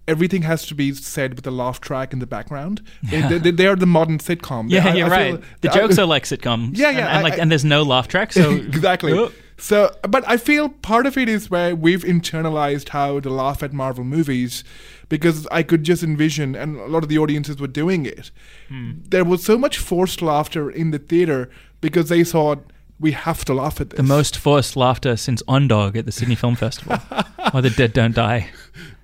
everything 0.07 0.43
has 0.43 0.65
to 0.65 0.73
be 0.75 0.93
said 0.93 1.33
with 1.35 1.45
a 1.45 1.51
laugh 1.51 1.81
track 1.81 2.13
in 2.13 2.19
the 2.19 2.25
background. 2.27 2.81
They, 3.03 3.21
they, 3.39 3.51
they 3.51 3.67
are 3.67 3.75
the 3.75 3.85
modern 3.85 4.19
sitcom. 4.19 4.69
Yeah, 4.69 4.87
I- 4.89 4.93
you're 4.95 5.07
I 5.07 5.09
right. 5.31 5.43
The 5.61 5.69
I- 5.71 5.73
jokes 5.75 5.97
are 5.99 6.05
like 6.05 6.23
sitcoms. 6.23 6.77
Yeah, 6.77 6.89
yeah, 6.91 6.99
And, 6.99 6.99
and 7.09 7.17
I- 7.17 7.21
like, 7.21 7.33
I- 7.33 7.37
and 7.37 7.51
there's 7.51 7.65
no 7.65 7.83
laugh 7.83 8.07
track. 8.07 8.31
So 8.31 8.51
exactly. 8.55 9.29
So, 9.59 9.93
but 10.07 10.23
I 10.27 10.37
feel 10.37 10.69
part 10.69 11.07
of 11.07 11.17
it 11.17 11.27
is 11.27 11.49
where 11.49 11.75
we've 11.75 12.03
internalized 12.03 12.89
how 12.89 13.19
to 13.19 13.29
laugh 13.29 13.63
at 13.63 13.73
Marvel 13.73 14.03
movies, 14.03 14.63
because 15.09 15.47
I 15.51 15.63
could 15.63 15.83
just 15.83 16.03
envision, 16.03 16.55
and 16.55 16.77
a 16.77 16.85
lot 16.85 17.01
of 17.03 17.09
the 17.09 17.17
audiences 17.17 17.57
were 17.59 17.67
doing 17.67 18.05
it. 18.05 18.29
Hmm. 18.69 18.91
There 19.09 19.25
was 19.25 19.43
so 19.43 19.57
much 19.57 19.77
forced 19.79 20.21
laughter 20.21 20.69
in 20.69 20.91
the 20.91 20.99
theater 20.99 21.49
because 21.81 22.07
they 22.07 22.23
thought 22.23 22.71
we 22.99 23.11
have 23.11 23.45
to 23.45 23.53
laugh 23.53 23.79
at 23.81 23.91
this. 23.91 23.97
the 23.97 24.03
most 24.03 24.37
forced 24.37 24.75
laughter 24.75 25.15
since 25.17 25.43
On 25.47 25.67
Dog 25.67 25.95
at 25.97 26.05
the 26.05 26.11
Sydney 26.11 26.35
Film 26.35 26.55
Festival, 26.55 26.97
or 27.53 27.61
The 27.61 27.69
Dead 27.69 27.93
Don't 27.93 28.15
Die. 28.15 28.49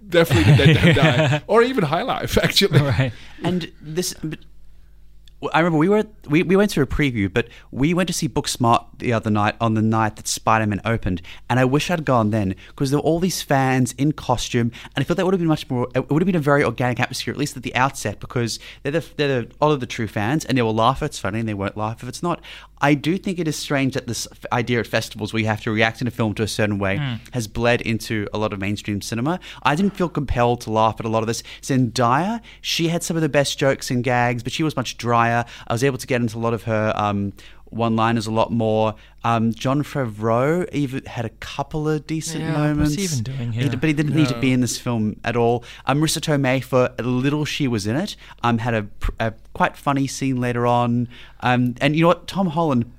definitely 0.10 0.52
the 0.56 0.74
Dead 0.74 0.96
Don't 0.96 0.96
Die, 1.32 1.42
or 1.48 1.62
even 1.64 1.84
High 1.84 2.02
Life, 2.04 2.38
actually. 2.38 2.80
Right. 2.82 3.12
And 3.44 3.72
this, 3.82 4.14
but 4.24 4.40
I 5.52 5.60
remember 5.60 5.78
we 5.78 5.90
were 5.90 6.06
we, 6.30 6.44
we 6.44 6.56
went 6.56 6.72
to 6.72 6.82
a 6.82 6.86
preview, 6.88 7.32
but 7.32 7.50
we 7.70 7.94
went 7.94 8.08
to 8.08 8.14
see 8.14 8.30
Booksmart 8.30 8.86
the 9.00 9.12
other 9.12 9.30
night 9.30 9.56
on 9.60 9.74
the 9.74 9.82
night 9.82 10.16
that 10.16 10.28
Spider 10.28 10.66
Man 10.66 10.80
opened, 10.86 11.22
and 11.50 11.60
I 11.60 11.66
wish 11.66 11.92
I'd 11.92 12.06
gone 12.06 12.30
then 12.30 12.56
because 12.68 12.92
there 12.92 13.00
were 13.00 13.04
all 13.04 13.20
these 13.20 13.42
fans 13.42 13.92
in 13.98 14.14
costume, 14.14 14.72
and 14.96 15.04
I 15.04 15.06
felt 15.06 15.18
that 15.18 15.26
would 15.26 15.34
have 15.34 15.42
been 15.42 15.48
much 15.50 15.70
more. 15.70 15.90
It 15.96 16.10
would 16.10 16.22
have 16.22 16.26
been 16.28 16.36
a 16.36 16.40
very 16.40 16.64
organic 16.64 17.00
atmosphere, 17.02 17.34
at 17.34 17.38
least 17.38 17.58
at 17.58 17.64
the 17.64 17.76
outset, 17.76 18.22
because 18.22 18.58
they're 18.84 18.94
the, 18.94 19.06
they're 19.18 19.42
the, 19.42 19.52
all 19.60 19.72
of 19.74 19.82
the 19.82 19.86
true 19.86 20.08
fans, 20.08 20.46
and 20.46 20.58
they 20.58 20.62
will 20.62 20.74
laugh 20.76 21.02
if 21.02 21.08
it's 21.08 21.20
funny, 21.20 21.40
and 21.40 21.50
they 21.50 21.54
won't 21.54 21.76
laugh 21.76 22.02
if 22.02 22.08
it's 22.08 22.24
not. 22.24 22.42
I 22.84 22.96
do 22.96 23.18
think 23.18 23.40
it 23.40 23.48
is 23.48 23.56
strange 23.56 23.94
that 23.94 24.08
this 24.08 24.28
idea 24.52 24.82
at 24.82 24.88
festivals 24.88 25.32
where 25.32 25.40
you 25.40 25.48
have 25.48 25.62
to 25.62 25.72
react 25.72 26.02
in 26.02 26.08
a 26.08 26.12
film 26.12 26.34
to 26.36 26.44
a 26.44 26.48
certain 26.50 26.80
way 26.80 26.98
has 27.32 27.48
bled 27.48 27.80
into 27.82 28.28
a 28.34 28.38
lot 28.38 28.52
of 28.52 28.60
mainstream 28.60 29.02
cinema. 29.02 29.40
I 29.64 29.74
didn't 29.76 29.96
feel 29.96 30.10
compelled 30.10 30.60
to 30.62 30.72
laugh 30.72 30.98
at 31.00 31.06
a 31.06 31.10
lot 31.10 31.24
of 31.24 31.28
this. 31.28 31.44
Zendaya, 31.62 32.42
she 32.60 32.90
had 32.90 33.02
some 33.02 33.16
of 33.16 33.22
the 33.22 33.30
best 33.30 33.58
jokes 33.58 33.90
and 33.90 34.04
gags, 34.04 34.44
but 34.44 34.52
she 34.52 34.64
was 34.64 34.76
much 34.76 34.98
drier. 34.98 35.46
I 35.66 35.74
was 35.74 35.84
able 35.84 35.98
to 35.98 36.06
get 36.06 36.22
into 36.22 36.38
a 36.38 36.40
lot 36.40 36.54
of 36.54 36.64
her 36.64 36.92
um, 36.98 37.32
one-liners 37.76 38.28
a 38.28 38.32
lot 38.32 38.52
more. 38.52 38.96
Um, 39.24 39.54
Jon 39.54 39.84
Favreau 39.84 40.68
even 40.74 41.06
had 41.06 41.26
a 41.26 41.30
couple 41.30 41.88
of 41.88 42.06
decent 42.08 42.44
Yeah, 42.44 42.52
moments. 42.54 42.92
what's 42.92 42.96
he 42.96 43.04
even 43.04 43.24
doing 43.24 43.52
He- 43.54 43.62
here? 43.64 43.70
but 43.72 43.84
he 43.88 43.94
didn't 43.94 44.16
need 44.16 44.28
to 44.30 44.40
be 44.40 44.52
in 44.52 44.62
this 44.62 44.78
film 44.78 45.16
at 45.24 45.36
all. 45.36 45.64
Um, 45.86 46.00
Marisa 46.02 46.20
Tomei, 46.20 46.64
for 46.64 46.92
a 47.00 47.04
little 47.04 47.46
she 47.46 47.68
was 47.68 47.88
in 47.88 47.96
it, 47.96 48.16
um, 48.44 48.58
had 48.60 48.74
a, 48.74 48.88
a 49.20 49.34
quite 49.54 49.78
funny 49.78 50.08
scene 50.08 50.40
later 50.42 50.68
on. 50.68 51.08
Um, 51.42 51.76
and 51.82 51.96
you 51.96 52.02
know 52.02 52.08
what? 52.10 52.28
Tom 52.28 52.48
Holland. 52.48 52.92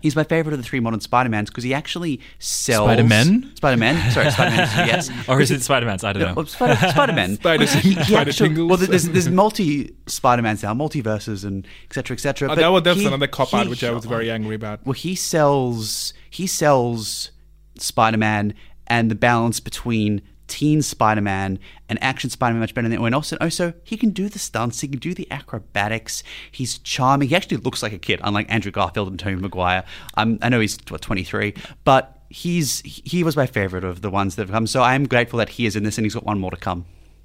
He's 0.00 0.14
my 0.14 0.22
favorite 0.22 0.52
of 0.52 0.58
the 0.58 0.62
three 0.64 0.78
modern 0.78 1.00
Spider-Mans 1.00 1.50
because 1.50 1.64
he 1.64 1.74
actually 1.74 2.20
sells 2.38 2.86
Spider-Man? 2.86 3.50
Spider-Man, 3.56 4.10
sorry, 4.12 4.30
Spider-Man. 4.30 4.68
yes, 4.88 5.10
Or 5.28 5.40
is 5.40 5.50
it 5.50 5.60
Spider 5.62 5.86
Man's? 5.86 6.04
I 6.04 6.12
don't 6.12 6.22
know. 6.22 6.34
well, 6.34 6.46
Spider, 6.46 6.76
Spider-Man. 6.88 7.34
Spider- 7.40 7.64
He- 7.66 7.94
he 7.94 8.04
Spider 8.04 8.30
actually- 8.30 8.48
tingles. 8.50 8.68
Well, 8.68 8.88
there's, 8.88 9.08
there's 9.08 9.28
multi 9.28 9.94
Spider-Mans 10.06 10.62
now, 10.62 10.72
multiverses 10.72 11.44
and 11.44 11.66
et 11.90 11.94
cetera, 11.94 12.14
et 12.16 12.20
cetera. 12.20 12.48
Uh, 12.48 12.54
but 12.54 12.60
that 12.60 12.68
was 12.68 12.82
that's 12.84 13.00
he- 13.00 13.06
another 13.06 13.26
cop 13.26 13.52
out, 13.52 13.68
which 13.68 13.82
I 13.82 13.90
was 13.90 14.04
very 14.04 14.30
angry 14.30 14.54
about. 14.54 14.86
Well, 14.86 14.92
he 14.92 15.16
sells 15.16 16.12
he 16.30 16.46
sells 16.46 17.32
Spider-Man 17.78 18.54
and 18.86 19.10
the 19.10 19.14
balance 19.14 19.60
between 19.60 20.22
teen 20.48 20.82
Spider-Man 20.82 21.58
and 21.88 22.02
action 22.02 22.30
Spider-Man 22.30 22.60
much 22.60 22.74
better 22.74 22.86
than 22.86 22.94
anyone 22.94 23.14
else. 23.14 23.30
And 23.30 23.40
also, 23.40 23.72
he 23.84 23.96
can 23.96 24.10
do 24.10 24.28
the 24.28 24.38
stunts, 24.38 24.80
he 24.80 24.88
can 24.88 24.98
do 24.98 25.14
the 25.14 25.30
acrobatics. 25.30 26.22
He's 26.50 26.78
charming. 26.78 27.28
He 27.28 27.36
actually 27.36 27.58
looks 27.58 27.82
like 27.82 27.92
a 27.92 27.98
kid, 27.98 28.20
unlike 28.24 28.46
Andrew 28.50 28.72
Garfield 28.72 29.08
and 29.08 29.18
Tobey 29.18 29.36
Maguire. 29.36 29.84
Um, 30.16 30.38
I 30.42 30.48
know 30.48 30.60
he's 30.60 30.78
what, 30.88 31.02
23, 31.02 31.54
but 31.84 32.22
he's 32.30 32.80
he 32.80 33.24
was 33.24 33.36
my 33.36 33.46
favorite 33.46 33.84
of 33.84 34.02
the 34.02 34.10
ones 34.10 34.36
that 34.36 34.42
have 34.42 34.50
come. 34.50 34.66
So 34.66 34.82
I 34.82 34.94
am 34.94 35.06
grateful 35.06 35.38
that 35.38 35.50
he 35.50 35.66
is 35.66 35.76
in 35.76 35.84
this, 35.84 35.98
and 35.98 36.04
he's 36.04 36.14
got 36.14 36.24
one 36.24 36.38
more 36.38 36.50
to 36.50 36.56
come. 36.56 36.84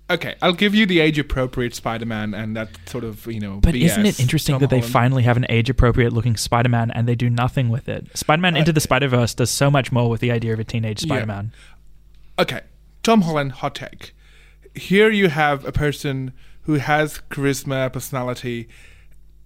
Okay, 0.10 0.36
I'll 0.42 0.54
give 0.54 0.76
you 0.76 0.86
the 0.86 1.00
age-appropriate 1.00 1.74
Spider-Man, 1.74 2.34
and 2.34 2.58
that 2.58 2.70
sort 2.88 3.06
of 3.06 3.26
you 3.26 3.40
know. 3.40 3.60
But 3.62 3.74
BS, 3.74 3.86
isn't 3.86 4.06
it 4.06 4.20
interesting 4.20 4.54
Tom 4.54 4.60
that 4.60 4.70
they 4.70 4.82
finally 4.82 5.24
have 5.24 5.38
an 5.38 5.46
age 5.50 5.70
appropriate 5.70 6.12
looking 6.12 6.36
Spider 6.36 6.70
Man 6.70 6.92
and 6.92 7.08
they 7.08 7.16
do 7.16 7.30
nothing 7.30 7.70
with 7.70 7.88
it? 7.88 8.16
Spider 8.18 8.42
Man 8.42 8.58
Into 8.58 8.74
the 8.74 8.82
Spider 8.82 9.08
Verse 9.08 9.34
does 9.34 9.50
so 9.50 9.72
much 9.72 9.92
more 9.92 10.10
with 10.10 10.20
the 10.22 10.32
idea 10.32 10.54
of 10.54 10.60
a 10.60 10.64
teenage 10.64 11.00
Spider 11.00 11.26
Man. 11.26 11.54
Okay, 12.38 12.62
Tom 13.04 13.24
Holland, 13.24 13.52
hot 13.52 13.76
take. 13.76 14.16
Here 14.74 15.12
you 15.12 15.28
have 15.28 15.66
a 15.66 15.74
person 15.74 16.32
who 16.62 16.76
has 16.76 17.22
charisma, 17.30 17.92
personality. 17.92 18.70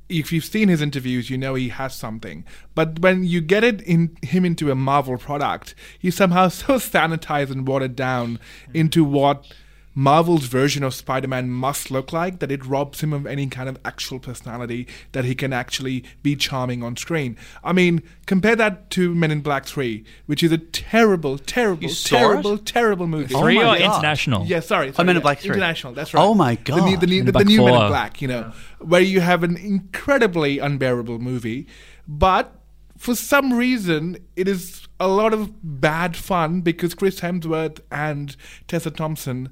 If 0.08 0.32
you've 0.32 0.46
seen 0.46 0.70
his 0.70 0.80
interviews, 0.80 1.32
you 1.32 1.40
know 1.40 1.56
he 1.56 1.70
has 1.70 1.96
something. 1.96 2.46
But 2.76 3.00
when 3.00 3.24
you 3.24 3.42
get 3.42 3.64
it 3.64 3.82
in 3.82 4.16
him 4.22 4.46
into 4.46 4.70
a 4.70 4.76
Marvel 4.76 5.18
product, 5.18 5.74
he's 5.98 6.16
somehow 6.16 6.48
so 6.50 6.76
sanitized 6.76 7.50
and 7.50 7.68
watered 7.68 7.96
down 7.96 8.40
into 8.76 9.04
what 9.04 9.52
Marvel's 10.00 10.46
version 10.46 10.84
of 10.84 10.94
Spider-Man 10.94 11.50
must 11.50 11.90
look 11.90 12.14
like 12.14 12.38
that 12.38 12.52
it 12.52 12.64
robs 12.64 13.02
him 13.02 13.12
of 13.14 13.26
any 13.26 13.48
kind 13.48 13.68
of 13.68 13.80
actual 13.84 14.20
personality 14.20 14.86
that 15.14 15.26
he 15.26 15.34
can 15.34 15.52
actually 15.52 16.04
be 16.22 16.36
charming 16.36 16.84
on 16.84 16.96
screen. 16.96 17.36
I 17.64 17.74
mean, 17.74 18.04
compare 18.28 18.56
that 18.58 18.92
to 18.92 19.16
Men 19.16 19.32
in 19.32 19.42
Black 19.42 19.66
3, 19.66 20.04
which 20.28 20.44
is 20.44 20.52
a 20.52 20.60
terrible, 20.60 21.40
terrible, 21.40 21.82
You 21.82 21.90
saw 21.90 22.16
it? 22.16 22.20
terrible, 22.20 22.58
terrible 22.60 23.08
movie. 23.08 23.34
Oh 23.34 23.42
Three 23.42 23.56
my 23.56 23.62
or 23.76 23.80
God. 23.80 23.96
international? 23.96 24.46
Yeah, 24.46 24.60
sorry. 24.60 24.90
Oh, 24.90 24.92
sorry 24.92 25.08
Men 25.08 25.16
in 25.16 25.20
yeah, 25.20 25.24
Black 25.24 25.40
3. 25.40 25.50
International, 25.50 25.94
that's 25.94 26.14
right. 26.14 26.22
Oh 26.24 26.36
my 26.36 26.54
The, 26.64 26.76
new- 26.80 26.98
the, 26.98 27.08
new- 27.08 27.24
Men 27.24 27.28
in 27.30 27.34
the, 27.34 27.44
new 27.46 27.66
Men 27.66 27.74
in 27.82 27.88
Black, 27.88 28.22
you 28.22 28.28
know, 28.28 28.52
where 28.78 29.02
you 29.02 29.20
have 29.22 29.42
an 29.44 29.58
incredibly 29.58 30.60
unbearable 30.60 31.18
movie, 31.18 31.66
but 32.08 32.54
for 33.00 33.16
some 33.16 33.52
reason 33.54 34.18
it 34.36 34.48
is 34.48 34.88
a 35.00 35.08
lot 35.08 35.34
of 35.34 35.52
bad 35.82 36.16
fun 36.16 36.62
because 36.62 36.94
Chris 36.94 37.22
Hemsworth 37.22 37.80
and 37.92 38.36
Tessa 38.68 38.92
Thompson 38.92 39.50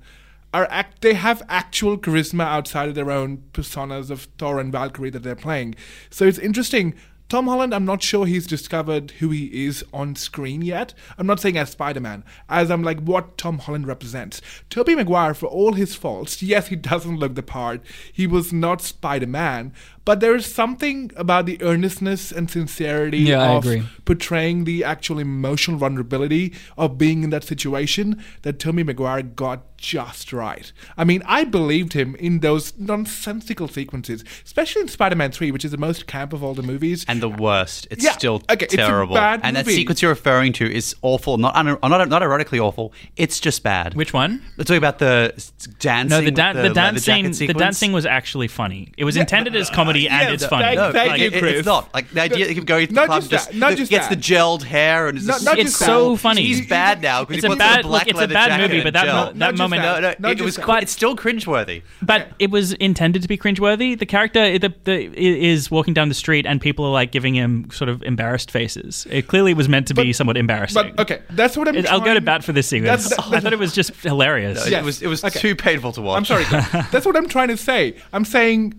are 0.55 0.67
act 0.71 1.01
they 1.01 1.15
have 1.15 1.43
actual 1.49 1.97
charisma 1.97 2.45
outside 2.45 2.87
of 2.87 2.95
their 2.95 3.11
own 3.11 3.43
personas 3.51 4.09
of 4.09 4.21
Thor 4.37 4.57
and 4.57 4.71
Valkyrie 4.71 5.09
that 5.09 5.21
they're 5.21 5.35
playing. 5.35 5.75
So 6.09 6.25
it's 6.25 6.39
interesting. 6.39 6.95
Tom 7.27 7.47
Holland, 7.47 7.73
I'm 7.73 7.83
not 7.83 8.01
sure 8.01 8.25
he's 8.25 8.47
discovered 8.47 9.11
who 9.19 9.31
he 9.31 9.65
is 9.65 9.83
on 9.91 10.15
screen 10.15 10.61
yet. 10.61 10.93
I'm 11.17 11.27
not 11.27 11.41
saying 11.41 11.57
as 11.57 11.71
Spider 11.71 11.99
Man, 11.99 12.23
as 12.47 12.71
I'm 12.71 12.83
like 12.83 13.01
what 13.01 13.37
Tom 13.37 13.57
Holland 13.57 13.85
represents. 13.85 14.41
Tobey 14.69 14.95
Maguire, 14.95 15.33
for 15.33 15.47
all 15.47 15.73
his 15.73 15.93
faults, 15.93 16.41
yes, 16.41 16.67
he 16.67 16.75
doesn't 16.77 17.17
look 17.17 17.35
the 17.35 17.43
part. 17.43 17.81
He 18.13 18.25
was 18.25 18.53
not 18.53 18.81
Spider 18.81 19.27
Man, 19.27 19.73
but 20.05 20.19
there 20.19 20.35
is 20.35 20.45
something 20.45 21.11
about 21.15 21.45
the 21.45 21.61
earnestness 21.61 22.31
and 22.31 22.49
sincerity 22.49 23.17
Yeah, 23.19 23.57
of 23.57 23.65
portraying 24.05 24.63
the 24.65 24.83
actual 24.83 25.19
emotional 25.19 25.77
vulnerability 25.77 26.53
of 26.77 26.97
being 26.97 27.23
in 27.23 27.29
that 27.31 27.43
situation 27.43 28.23
that 28.43 28.59
Tobey 28.59 28.83
Maguire 28.83 29.23
got 29.23 29.63
just 29.77 30.31
right. 30.31 30.71
I 30.97 31.03
mean, 31.03 31.21
I 31.25 31.43
believed 31.43 31.93
him 31.93 32.15
in 32.15 32.39
those 32.39 32.73
nonsensical 32.77 33.67
sequences, 33.67 34.23
especially 34.43 34.81
in 34.83 34.87
Spider-Man 34.87 35.31
3, 35.31 35.51
which 35.51 35.65
is 35.65 35.71
the 35.71 35.77
most 35.77 36.07
camp 36.07 36.33
of 36.33 36.43
all 36.43 36.53
the 36.53 36.63
movies. 36.63 37.05
And 37.07 37.21
the 37.21 37.29
worst. 37.29 37.87
It's 37.91 38.03
Yeah, 38.03 38.11
still 38.13 38.41
okay, 38.49 38.65
it's 38.65 38.73
a 38.73 38.77
terrible. 38.77 39.15
bad 39.15 39.41
and 39.43 39.55
that 39.55 39.65
movie. 39.65 39.75
sequence 39.75 40.01
you're 40.01 40.09
referring 40.11 40.53
to 40.53 40.73
is 40.73 40.95
awful. 41.01 41.37
Not 41.37 41.55
un- 41.55 41.77
not 41.83 42.09
not 42.09 42.23
ironically 42.23 42.59
awful. 42.59 42.93
It's 43.17 43.39
just 43.39 43.63
bad. 43.63 43.93
Which 43.95 44.13
one? 44.13 44.41
Let's 44.57 44.69
talk 44.69 44.77
about 44.77 44.99
the 44.99 45.33
dancing. 45.79 46.09
No, 46.09 46.19
the, 46.19 46.25
with 46.27 46.35
dan- 46.35 46.55
the, 46.55 46.69
dancing. 46.69 47.31
jacket 47.33 47.47
The 47.47 47.53
dancing 47.53 47.91
was 47.91 48.05
actually 48.05 48.47
funny. 48.47 48.91
It 48.97 49.03
was 49.03 49.17
intended 49.17 49.55
as 49.55 49.69
comedy 49.69 49.94
comedy 50.03 50.09
and 50.09 50.33
it's 50.33 50.45
funny. 50.45 50.75
No, 50.75 50.91
thank 50.91 51.09
Like, 51.11 51.21
you, 51.21 51.27
it- 51.27 51.39
Chris. 51.39 51.53
It's 51.59 51.65
not 51.65 51.93
like 51.93 52.09
the 52.11 52.21
idea 52.21 52.45
that 52.45 52.49
he 52.49 52.55
can 52.55 52.65
go 52.65 52.79
to 52.79 52.87
the 52.87 52.93
Not 52.93 53.05
club, 53.07 53.21
just 53.21 53.31
just, 53.31 53.49
that, 53.51 53.55
not 53.57 53.75
just 53.75 53.89
gets 53.91 54.07
that. 54.07 54.15
the 54.15 54.21
gelled 54.21 54.63
hair 54.63 55.07
and 55.07 55.17
is 55.17 55.25
Not- 55.27 55.33
just- 55.35 55.45
not 55.45 55.57
It's 55.59 55.71
just 55.71 55.79
so 55.85 56.11
that. 56.13 56.17
funny. 56.19 56.41
He's 56.43 56.67
bad 56.67 57.01
now 57.01 57.21
because 57.23 57.37
It's 57.37 57.43
he 57.43 57.47
a 57.47 57.49
puts 57.51 57.59
bad- 57.59 57.79
a 57.79 57.87
black 57.87 58.01
look, 58.05 58.09
it's 58.09 58.17
a 58.17 58.21
leather 58.21 58.33
bad 58.33 58.47
jacket 58.49 58.61
movie, 58.63 58.75
and 58.75 58.83
but 58.83 58.93
that 58.93 59.05
gel. 59.05 59.15
mo- 59.15 59.25
that 59.27 59.35
Not 59.37 59.49
just 59.51 59.57
moment- 59.59 59.81
that. 59.81 60.01
No, 60.01 60.09
no, 60.09 60.15
Not 60.19 60.31
it 60.31 60.35
just 60.35 60.45
was. 60.45 60.55
that. 60.57 60.65
But 60.67 60.83
it's 60.83 60.91
still 60.91 61.15
cringeworthy. 61.15 61.81
But 62.01 62.29
it 62.39 62.51
was 62.51 62.73
intended 62.73 63.21
to 63.21 63.27
be 63.27 63.37
cringeworthy. 63.37 63.97
The 63.97 64.05
character 64.05 64.57
the, 64.59 64.73
the, 64.83 65.17
is 65.17 65.69
walking 65.71 65.93
down 65.93 66.09
the 66.09 66.15
street 66.15 66.45
and 66.45 66.59
people 66.61 66.85
are 66.85 66.91
like 66.91 67.11
giving 67.11 67.35
him 67.35 67.69
sort 67.71 67.89
of 67.89 68.01
embarrassed 68.03 68.51
faces. 68.51 69.07
It 69.09 69.27
clearly 69.27 69.53
was 69.53 69.67
meant 69.69 69.87
to 69.87 69.93
be 69.93 70.05
But- 70.09 70.15
somewhat 70.15 70.37
embarrassing. 70.37 70.93
But 70.95 70.99
okay, 71.01 71.21
that's 71.31 71.55
what 71.57 71.67
I'm. 71.67 71.75
It- 71.75 71.87
I'll 71.87 71.99
go 71.99 72.05
to 72.05 72.11
trying- 72.13 72.23
bat 72.25 72.43
for 72.43 72.51
this 72.53 72.67
sequence. 72.67 73.09
That's- 73.09 73.33
I 73.33 73.39
thought 73.39 73.53
it 73.53 73.59
was 73.59 73.73
just 73.73 73.91
hilarious. 74.01 74.69
Yes. 74.69 74.81
It 74.81 74.85
was. 74.85 75.01
It 75.01 75.07
was 75.07 75.23
Okay. 75.23 75.39
too 75.39 75.55
painful 75.55 75.91
to 75.93 76.01
watch. 76.01 76.17
I'm 76.17 76.25
sorry. 76.25 76.43
That's 76.91 77.05
what 77.05 77.15
I'm 77.15 77.27
trying 77.27 77.49
to 77.49 77.57
say. 77.57 77.95
I'm 78.13 78.25
saying 78.25 78.73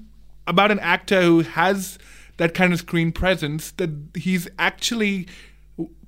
about 0.46 0.70
an 0.70 0.78
actor 0.80 1.22
who 1.22 1.40
has 1.40 1.98
that 2.36 2.54
kind 2.54 2.72
of 2.72 2.78
screen 2.80 3.12
presence 3.12 3.70
that 3.72 3.90
he's 4.14 4.46
actually 4.58 5.26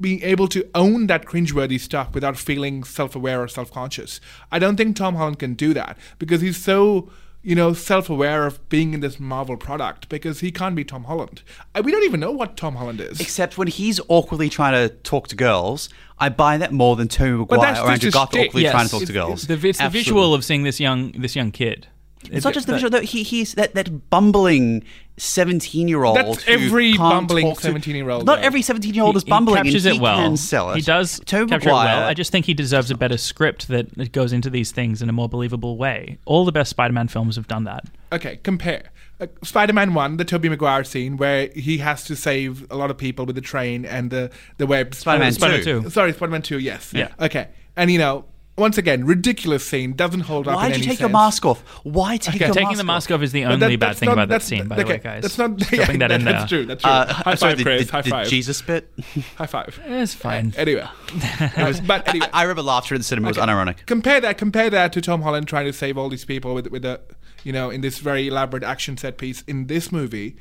being 0.01 0.23
able 0.23 0.49
to 0.49 0.67
own 0.75 1.07
that 1.09 1.27
cringeworthy 1.27 1.79
stuff 1.79 2.15
without 2.15 2.37
feeling 2.39 2.85
self-aware 2.85 3.43
or 3.43 3.49
self-conscious. 3.49 4.21
I 4.51 4.59
don't 4.59 4.77
think 4.77 4.97
Tom 4.97 5.15
Holland 5.17 5.39
can 5.39 5.55
do 5.55 5.75
that 5.75 5.99
because 6.19 6.41
he's 6.41 6.57
so 6.57 7.11
you 7.43 7.55
know 7.55 7.73
self-aware 7.73 8.47
of 8.47 8.67
being 8.69 8.95
in 8.95 9.01
this 9.01 9.21
Marvel 9.21 9.57
product 9.57 10.09
because 10.09 10.41
he 10.41 10.51
can't 10.51 10.75
be 10.75 10.85
Tom 10.85 11.05
Holland. 11.05 11.43
I, 11.75 11.83
we 11.83 11.93
don't 11.93 12.05
even 12.05 12.19
know 12.21 12.33
what 12.33 12.57
Tom 12.57 12.77
Holland 12.77 13.01
is. 13.01 13.21
Except 13.21 13.57
when 13.59 13.69
he's 13.69 14.01
awkwardly 14.09 14.49
trying 14.49 14.73
to 14.73 14.95
talk 14.97 15.29
to 15.29 15.37
girls, 15.37 15.89
I 16.19 16.31
buy 16.31 16.57
that 16.59 16.73
more 16.73 16.97
than 16.97 17.09
Tobey 17.09 17.39
Maguire 17.39 17.61
that's 17.61 17.81
or 17.81 17.91
Andrew 17.91 18.11
Garfield 18.11 18.47
awkwardly 18.47 18.63
Yes. 18.63 18.73
trying 18.73 18.85
to 18.87 18.91
talk 18.91 19.01
to 19.01 19.05
It's- 19.05 19.15
girls. 19.27 19.47
The, 19.47 19.69
it's 19.69 19.79
the 19.79 19.89
visual 19.89 20.35
of 20.35 20.45
seeing 20.45 20.63
this 20.65 20.81
young 20.81 21.13
this 21.13 21.37
young 21.37 21.51
kid. 21.53 21.87
It's 22.31 22.45
not 22.45 22.55
just 22.55 22.67
the 22.67 22.73
visual. 22.75 22.91
Though. 22.91 23.01
He, 23.01 23.23
he's 23.23 23.55
that, 23.55 23.75
that 23.75 24.11
bumbling 24.11 24.85
seventeen-year-old. 25.17 26.17
That's 26.17 26.47
every 26.49 26.97
bumbling 26.97 27.47
17-year-old, 27.47 28.27
Not 28.27 28.37
though. 28.41 28.47
every 28.47 28.63
seventeen-year-old 28.63 29.17
is 29.17 29.25
bumbling. 29.25 29.65
He 29.65 29.71
captures 29.71 29.87
and 29.87 29.93
it 29.95 29.97
he 29.97 30.01
well. 30.03 30.17
Can 30.17 30.37
sell 30.37 30.71
it. 30.71 30.77
He 30.77 30.83
does 30.83 31.21
Tobey 31.27 31.51
capture 31.51 31.71
it 31.71 31.73
well. 31.73 32.05
I 32.05 32.15
just 32.15 32.33
think 32.33 32.47
he 32.47 32.55
deserves 32.55 32.91
a 32.91 32.97
better 32.97 33.17
script 33.17 33.69
that, 33.69 33.95
that 33.97 34.13
goes 34.13 34.33
into 34.33 34.51
these 34.51 34.71
things 34.73 35.03
in 35.03 35.09
a 35.09 35.13
more 35.13 35.29
believable 35.29 35.77
way. 35.77 36.19
All 36.25 36.45
the 36.45 36.53
best 36.53 36.71
Spider-Man 36.71 37.09
films 37.09 37.37
have 37.37 37.49
done 37.49 37.65
that. 37.65 37.85
okay, 38.13 38.37
compare. 38.43 38.91
Uh, 39.21 39.27
Spider-Man 39.43 39.95
1, 39.95 40.17
the 40.17 40.25
Tobey 40.25 40.49
Maguire 40.49 40.85
scene 40.85 41.17
where 41.17 41.49
he 41.49 41.79
has 41.79 42.05
to 42.05 42.15
save 42.15 42.71
a 42.71 42.77
lot 42.77 42.89
of 42.91 42.97
people 42.97 43.27
with 43.27 43.35
the 43.35 43.43
train 43.43 43.85
and 43.85 44.11
the, 44.11 44.31
the 44.59 44.67
web. 44.67 44.95
Spider-Man 44.95 45.33
Spider-Man 45.33 45.65
2. 45.65 45.83
2. 45.83 45.91
Sorry, 45.91 46.13
Spider-Man 46.13 46.43
2, 46.43 46.59
yes. 46.61 46.93
Yeah. 46.95 47.09
Okay. 47.19 47.49
And, 47.77 47.91
you 47.91 47.99
know, 47.99 48.27
once 48.59 48.77
again, 48.79 49.07
ridiculous 49.07 49.65
scene, 49.67 49.93
doesn't 49.95 50.21
hold 50.21 50.49
up 50.49 50.57
Why 50.57 50.67
in 50.67 50.73
did 50.73 50.81
you 50.81 50.85
any 50.87 50.93
take 50.97 51.01
your 51.01 51.09
mask 51.09 51.47
off? 51.47 51.61
Why 51.85 52.17
take 52.17 52.35
a 52.35 52.39
mask? 52.39 52.43
Off? 52.43 52.43
Okay. 52.43 52.45
your 52.47 52.55
Taking 52.55 52.69
mask 52.69 52.79
the 52.79 52.85
mask 52.85 53.11
off 53.13 53.23
is 53.23 53.33
the 53.33 53.45
only 53.45 53.77
that- 53.77 53.81
bad 53.81 53.97
thing 53.97 54.07
not- 54.09 54.13
about 54.15 54.29
that 54.29 54.43
scene, 54.43 54.67
by 54.69 54.77
the 54.77 54.85
way, 54.85 54.99
guys. 54.99 55.23
That's 55.23 55.39
not 55.39 55.57
Dropping 55.57 56.01
that 56.01 56.11
in 56.11 56.25
there. 56.25 56.35
That's 56.35 56.49
true, 56.49 56.67
that's 56.67 56.83
true. 56.83 56.91
Uh, 56.91 57.13
high 57.13 57.35
sorry, 57.35 57.53
five, 57.53 57.59
the, 57.59 57.65
Chris, 57.65 57.87
the, 57.87 57.93
high 57.93 58.03
the 58.03 58.11
five. 58.11 58.29
Jesus 58.29 58.61
bit. 58.63 58.91
High 59.37 59.47
five. 59.47 59.81
It's 59.87 60.15
fine. 60.15 60.53
Anyway. 60.57 60.87
Uh, 61.41 61.73
but 61.87 62.07
anyway. 62.09 62.27
I, 62.33 62.41
I 62.41 62.43
remember 62.43 62.63
laughter 62.63 62.95
in 62.95 63.01
the 63.01 63.05
cinema 63.05 63.29
was 63.29 63.37
unironic. 63.37 63.87
compare 63.87 64.21
that 64.21 64.39
compare 64.39 64.71
that 64.71 64.93
to 64.93 65.01
Tom 65.01 65.23
Holland 65.23 65.49
trying 65.49 65.67
to 65.67 65.73
save 65.73 65.97
all 65.97 66.09
these 66.09 66.25
people 66.25 66.55
with 66.55 66.69
with 66.69 66.85
a 66.85 67.01
you 67.45 67.53
know 67.53 67.71
in 67.71 67.81
this 67.81 67.99
very 67.99 68.29
elaborate 68.29 68.63
action 68.65 68.97
set 68.97 69.19
piece 69.19 69.43
in 69.43 69.67
this 69.67 69.91
movie 69.93 70.37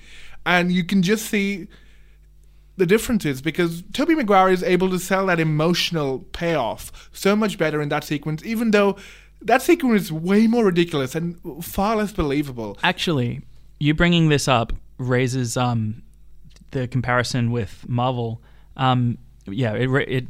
and 0.45 0.71
you 0.71 0.83
can 0.83 1.01
just 1.03 1.25
see 1.27 1.67
the 2.77 2.85
difference 2.85 3.25
is 3.25 3.41
because 3.41 3.83
Tobey 3.93 4.15
Maguire 4.15 4.49
is 4.49 4.63
able 4.63 4.89
to 4.91 4.99
sell 4.99 5.25
that 5.25 5.39
emotional 5.39 6.19
payoff 6.31 7.09
so 7.11 7.35
much 7.35 7.57
better 7.57 7.81
in 7.81 7.89
that 7.89 8.03
sequence 8.03 8.43
even 8.45 8.71
though 8.71 8.95
that 9.41 9.61
sequence 9.61 10.03
is 10.03 10.11
way 10.11 10.47
more 10.47 10.65
ridiculous 10.65 11.15
and 11.15 11.39
far 11.63 11.95
less 11.95 12.11
believable 12.11 12.77
Actually, 12.83 13.41
you 13.79 13.93
bringing 13.93 14.29
this 14.29 14.47
up 14.47 14.73
raises 14.97 15.57
um, 15.57 16.01
the 16.71 16.87
comparison 16.87 17.51
with 17.51 17.85
Marvel. 17.87 18.41
Um, 18.75 19.17
yeah, 19.45 19.73
it 19.73 19.89
it 20.07 20.27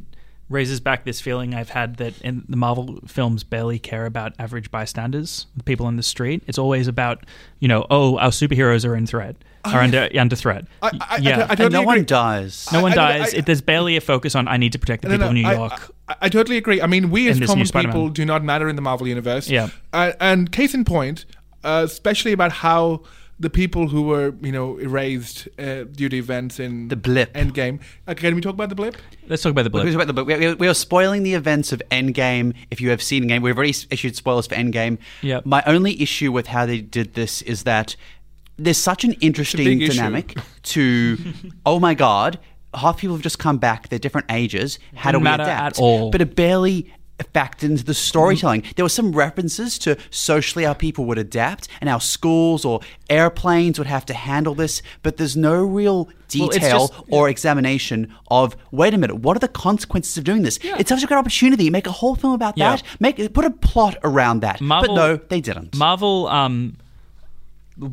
raises 0.48 0.80
back 0.80 1.04
this 1.04 1.20
feeling 1.20 1.54
I've 1.54 1.70
had 1.70 1.96
that 1.96 2.20
in 2.22 2.44
the 2.48 2.56
Marvel 2.56 3.00
films 3.06 3.44
barely 3.44 3.78
care 3.78 4.06
about 4.06 4.32
average 4.38 4.70
bystanders, 4.70 5.46
the 5.56 5.62
people 5.62 5.86
on 5.86 5.96
the 5.96 6.02
street. 6.02 6.42
It's 6.46 6.58
always 6.58 6.88
about 6.88 7.24
you 7.60 7.68
know, 7.68 7.86
oh, 7.90 8.16
our 8.18 8.30
superheroes 8.30 8.88
are 8.88 8.94
in 8.96 9.06
threat, 9.06 9.36
are 9.64 9.80
under 9.80 10.08
under 10.18 10.36
threat. 10.36 10.64
I- 10.82 10.86
I- 10.86 10.90
I- 11.10 11.16
yeah, 11.18 11.38
I 11.38 11.40
And 11.40 11.50
totally 11.50 11.70
no 11.70 11.82
one 11.82 12.04
dies. 12.04 12.66
no 12.72 12.80
one 12.82 12.92
I- 12.92 12.94
I- 12.94 13.18
dies. 13.18 13.34
I- 13.34 13.38
it, 13.38 13.46
there's 13.46 13.60
barely 13.60 13.96
a 13.96 14.00
focus 14.00 14.34
on 14.34 14.48
I 14.48 14.56
need 14.56 14.72
to 14.72 14.78
protect 14.78 15.02
the 15.02 15.08
No, 15.08 15.14
people 15.14 15.24
no, 15.26 15.28
of 15.30 15.34
New 15.34 15.58
York. 15.58 15.94
I, 16.08 16.14
I 16.22 16.28
totally 16.28 16.56
agree. 16.56 16.80
I 16.80 16.86
mean, 16.86 17.10
we 17.10 17.28
as 17.28 17.36
In 17.36 17.40
this 17.42 17.54
new 17.54 17.64
common 17.66 17.86
people 17.86 18.08
do 18.08 18.24
not 18.24 18.42
matter 18.42 18.68
in 18.68 18.76
the 18.76 18.82
Marvel 18.82 19.06
universe. 19.06 19.50
Yeah. 19.50 19.68
Uh, 19.92 20.12
and 20.20 20.50
case 20.50 20.72
in 20.74 20.84
point, 20.84 21.26
uh, 21.64 21.82
especially 21.84 22.32
about 22.32 22.52
how 22.52 23.02
the 23.40 23.50
people 23.50 23.88
who 23.88 24.02
were, 24.02 24.34
you 24.42 24.50
know, 24.50 24.78
erased 24.78 25.48
uh, 25.58 25.84
due 25.84 26.08
to 26.08 26.16
events 26.16 26.58
in 26.58 26.88
The 26.88 26.96
blip. 26.96 27.32
Endgame. 27.34 27.80
Uh, 28.06 28.14
can 28.14 28.34
we 28.34 28.40
talk 28.40 28.54
about 28.54 28.68
the 28.68 28.74
blip? 28.74 28.96
Let's 29.28 29.42
talk 29.42 29.50
about 29.52 29.62
the 29.62 29.70
blip. 29.70 29.84
Because 29.84 29.94
about 29.94 30.14
the- 30.14 30.24
We, 30.24 30.36
we, 30.38 30.54
we 30.54 30.68
are 30.68 30.74
spoiling 30.74 31.22
the 31.22 31.34
events 31.34 31.70
of 31.72 31.80
Endgame. 31.90 32.54
If 32.70 32.80
you 32.80 32.90
have 32.90 33.00
seen 33.02 33.24
Endgame, 33.24 33.42
we've 33.42 33.56
already 33.56 33.74
issued 33.90 34.16
spoilers 34.16 34.46
for 34.48 34.56
Endgame. 34.56 34.98
Yep. 35.22 35.46
My 35.46 35.62
only 35.66 36.00
issue 36.02 36.32
with 36.32 36.48
how 36.48 36.66
they 36.66 36.80
did 36.80 37.14
this 37.14 37.42
is 37.42 37.62
that 37.64 37.94
there's 38.56 38.76
such 38.78 39.04
an 39.04 39.12
interesting 39.20 39.64
big 39.64 39.82
issue. 39.82 39.92
dynamic 39.98 40.36
to, 40.64 41.16
oh 41.66 41.78
my 41.78 41.94
god, 41.94 42.40
half 42.74 42.98
people 42.98 43.14
have 43.14 43.22
just 43.22 43.38
come 43.38 43.58
back. 43.58 43.88
They're 43.88 44.00
different 44.00 44.26
ages. 44.32 44.80
How 44.96 45.12
do 45.12 45.18
Didn't 45.18 45.22
we 45.22 45.24
matter 45.30 45.42
adapt? 45.44 45.76
at 45.78 45.80
all. 45.82 46.10
But 46.10 46.22
it 46.22 46.34
barely 46.34 46.92
factored 47.34 47.64
into 47.64 47.84
the 47.84 47.94
storytelling. 47.94 48.62
There 48.76 48.84
were 48.84 48.88
some 48.88 49.12
references 49.12 49.78
to 49.80 49.96
socially 50.10 50.64
how 50.64 50.74
people 50.74 51.04
would 51.06 51.18
adapt 51.18 51.68
and 51.80 51.90
how 51.90 51.98
schools 51.98 52.64
or 52.64 52.80
airplanes 53.10 53.78
would 53.78 53.88
have 53.88 54.06
to 54.06 54.14
handle 54.14 54.54
this, 54.54 54.82
but 55.02 55.16
there's 55.16 55.36
no 55.36 55.62
real 55.64 56.08
it's 56.24 56.34
detail 56.34 56.88
just- 56.88 56.92
or 57.10 57.28
examination 57.28 58.14
of 58.30 58.56
wait 58.70 58.94
a 58.94 58.98
minute, 58.98 59.16
what 59.16 59.36
are 59.36 59.40
the 59.40 59.48
consequences 59.48 60.16
of 60.18 60.24
doing 60.24 60.42
this? 60.42 60.58
It's 60.62 60.88
such 60.88 61.02
a 61.02 61.06
great 61.06 61.16
opportunity. 61.18 61.70
Make 61.70 61.86
a 61.86 61.92
whole 61.92 62.14
film 62.14 62.34
about 62.34 62.56
Yeah. 62.56 62.76
that. 62.76 62.82
Make 63.00 63.32
put 63.32 63.44
a 63.44 63.50
plot 63.50 63.96
around 64.04 64.40
that. 64.40 64.60
Marvel- 64.60 64.94
but 64.94 65.00
no, 65.00 65.16
they 65.16 65.40
didn't. 65.40 65.74
Marvel, 65.76 66.28
um, 66.28 66.76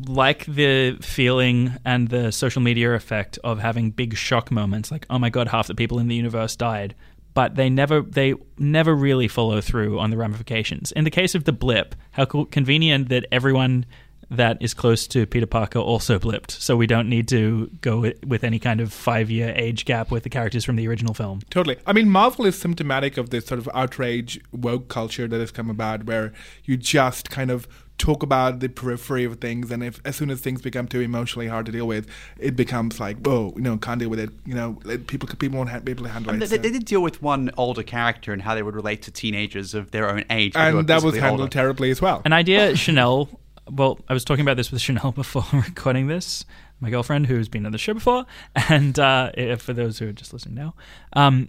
like 0.08 0.44
the 0.46 0.96
feeling 1.00 1.72
and 1.84 2.08
the 2.08 2.32
social 2.32 2.60
media 2.60 2.92
effect 2.94 3.38
of 3.44 3.60
having 3.60 3.90
big 3.90 4.16
shock 4.16 4.50
moments, 4.50 4.90
like 4.90 5.06
oh 5.08 5.18
my 5.18 5.30
god, 5.30 5.48
half 5.48 5.66
the 5.68 5.74
people 5.74 5.98
in 5.98 6.08
the 6.08 6.14
universe 6.16 6.56
died, 6.56 6.94
but 7.36 7.54
they 7.54 7.68
never 7.68 8.00
they 8.00 8.32
never 8.58 8.96
really 8.96 9.28
follow 9.28 9.60
through 9.60 10.00
on 10.00 10.10
the 10.10 10.16
ramifications. 10.16 10.90
In 10.92 11.04
the 11.04 11.10
case 11.10 11.34
of 11.34 11.44
the 11.44 11.52
blip, 11.52 11.94
how 12.12 12.24
convenient 12.24 13.10
that 13.10 13.26
everyone 13.30 13.84
that 14.30 14.56
is 14.60 14.74
close 14.74 15.06
to 15.08 15.24
Peter 15.26 15.46
Parker 15.46 15.78
also 15.78 16.18
blipped, 16.18 16.50
so 16.50 16.76
we 16.76 16.86
don't 16.86 17.08
need 17.08 17.28
to 17.28 17.70
go 17.80 18.00
with, 18.00 18.24
with 18.24 18.42
any 18.44 18.58
kind 18.58 18.80
of 18.80 18.92
five 18.92 19.30
year 19.30 19.52
age 19.56 19.84
gap 19.84 20.10
with 20.10 20.24
the 20.24 20.30
characters 20.30 20.64
from 20.64 20.76
the 20.76 20.88
original 20.88 21.14
film. 21.14 21.40
Totally. 21.50 21.76
I 21.86 21.92
mean, 21.92 22.08
Marvel 22.10 22.44
is 22.46 22.58
symptomatic 22.58 23.16
of 23.16 23.30
this 23.30 23.46
sort 23.46 23.58
of 23.58 23.68
outrage 23.74 24.40
woke 24.52 24.88
culture 24.88 25.28
that 25.28 25.38
has 25.40 25.50
come 25.52 25.70
about, 25.70 26.04
where 26.04 26.32
you 26.64 26.76
just 26.76 27.30
kind 27.30 27.50
of 27.50 27.68
talk 27.98 28.22
about 28.22 28.60
the 28.60 28.68
periphery 28.68 29.24
of 29.24 29.38
things, 29.40 29.70
and 29.70 29.82
if 29.82 30.00
as 30.04 30.16
soon 30.16 30.28
as 30.30 30.40
things 30.40 30.60
become 30.60 30.86
too 30.86 31.00
emotionally 31.00 31.46
hard 31.48 31.64
to 31.64 31.72
deal 31.72 31.86
with, 31.86 32.06
it 32.38 32.54
becomes 32.54 33.00
like, 33.00 33.16
whoa, 33.24 33.52
you 33.56 33.62
know, 33.62 33.78
can't 33.78 34.00
deal 34.00 34.10
with 34.10 34.18
it. 34.20 34.28
You 34.44 34.54
know, 34.54 34.74
people 35.06 35.28
people 35.38 35.56
won't 35.58 35.84
be 35.84 35.92
able 35.92 36.04
to 36.04 36.10
handle 36.10 36.32
And 36.32 36.42
it. 36.42 36.50
they, 36.50 36.56
so- 36.56 36.62
they 36.62 36.70
did 36.72 36.84
deal 36.84 37.00
with 37.00 37.22
one 37.22 37.50
older 37.56 37.82
character 37.82 38.32
and 38.32 38.42
how 38.42 38.54
they 38.54 38.62
would 38.62 38.74
relate 38.74 39.00
to 39.02 39.10
teenagers 39.10 39.72
of 39.72 39.92
their 39.92 40.10
own 40.10 40.24
age. 40.30 40.52
but 40.52 40.70
who 40.72 40.76
are 40.76 40.80
and 40.80 40.88
that 40.88 41.02
was 41.02 41.14
handled 41.16 41.40
older. 41.42 41.50
terribly 41.50 41.90
as 41.90 42.02
well. 42.02 42.20
An 42.26 42.32
idea 42.34 42.76
Chanel. 42.84 43.30
Well, 43.70 43.98
I 44.08 44.12
was 44.14 44.24
talking 44.24 44.42
about 44.42 44.56
this 44.56 44.70
with 44.70 44.80
Chanel 44.86 45.12
before 45.12 45.44
recording 45.52 46.06
this. 46.06 46.44
My 46.80 46.90
girlfriend, 46.90 47.26
who's 47.26 47.48
been 47.48 47.64
on 47.66 47.72
the 47.72 47.78
show 47.78 47.94
before, 47.94 48.26
and 48.68 48.98
uh, 48.98 49.56
for 49.56 49.72
those 49.72 49.98
who 49.98 50.08
are 50.08 50.12
just 50.12 50.32
listening 50.32 50.54
now, 50.56 50.74
um, 51.14 51.48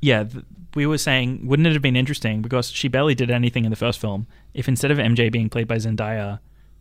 yeah, 0.00 0.22
th- 0.24 0.44
we 0.74 0.86
were 0.86 0.98
saying, 0.98 1.46
wouldn't 1.46 1.66
it 1.66 1.72
have 1.72 1.82
been 1.82 1.96
interesting 1.96 2.42
because 2.42 2.70
she 2.70 2.88
barely 2.88 3.14
did 3.14 3.30
anything 3.30 3.64
in 3.64 3.70
the 3.70 3.76
first 3.76 3.98
film? 4.00 4.26
If 4.54 4.68
instead 4.68 4.90
of 4.90 4.98
MJ 4.98 5.30
being 5.32 5.48
played 5.48 5.66
by 5.68 5.76
Zendaya, 5.76 6.38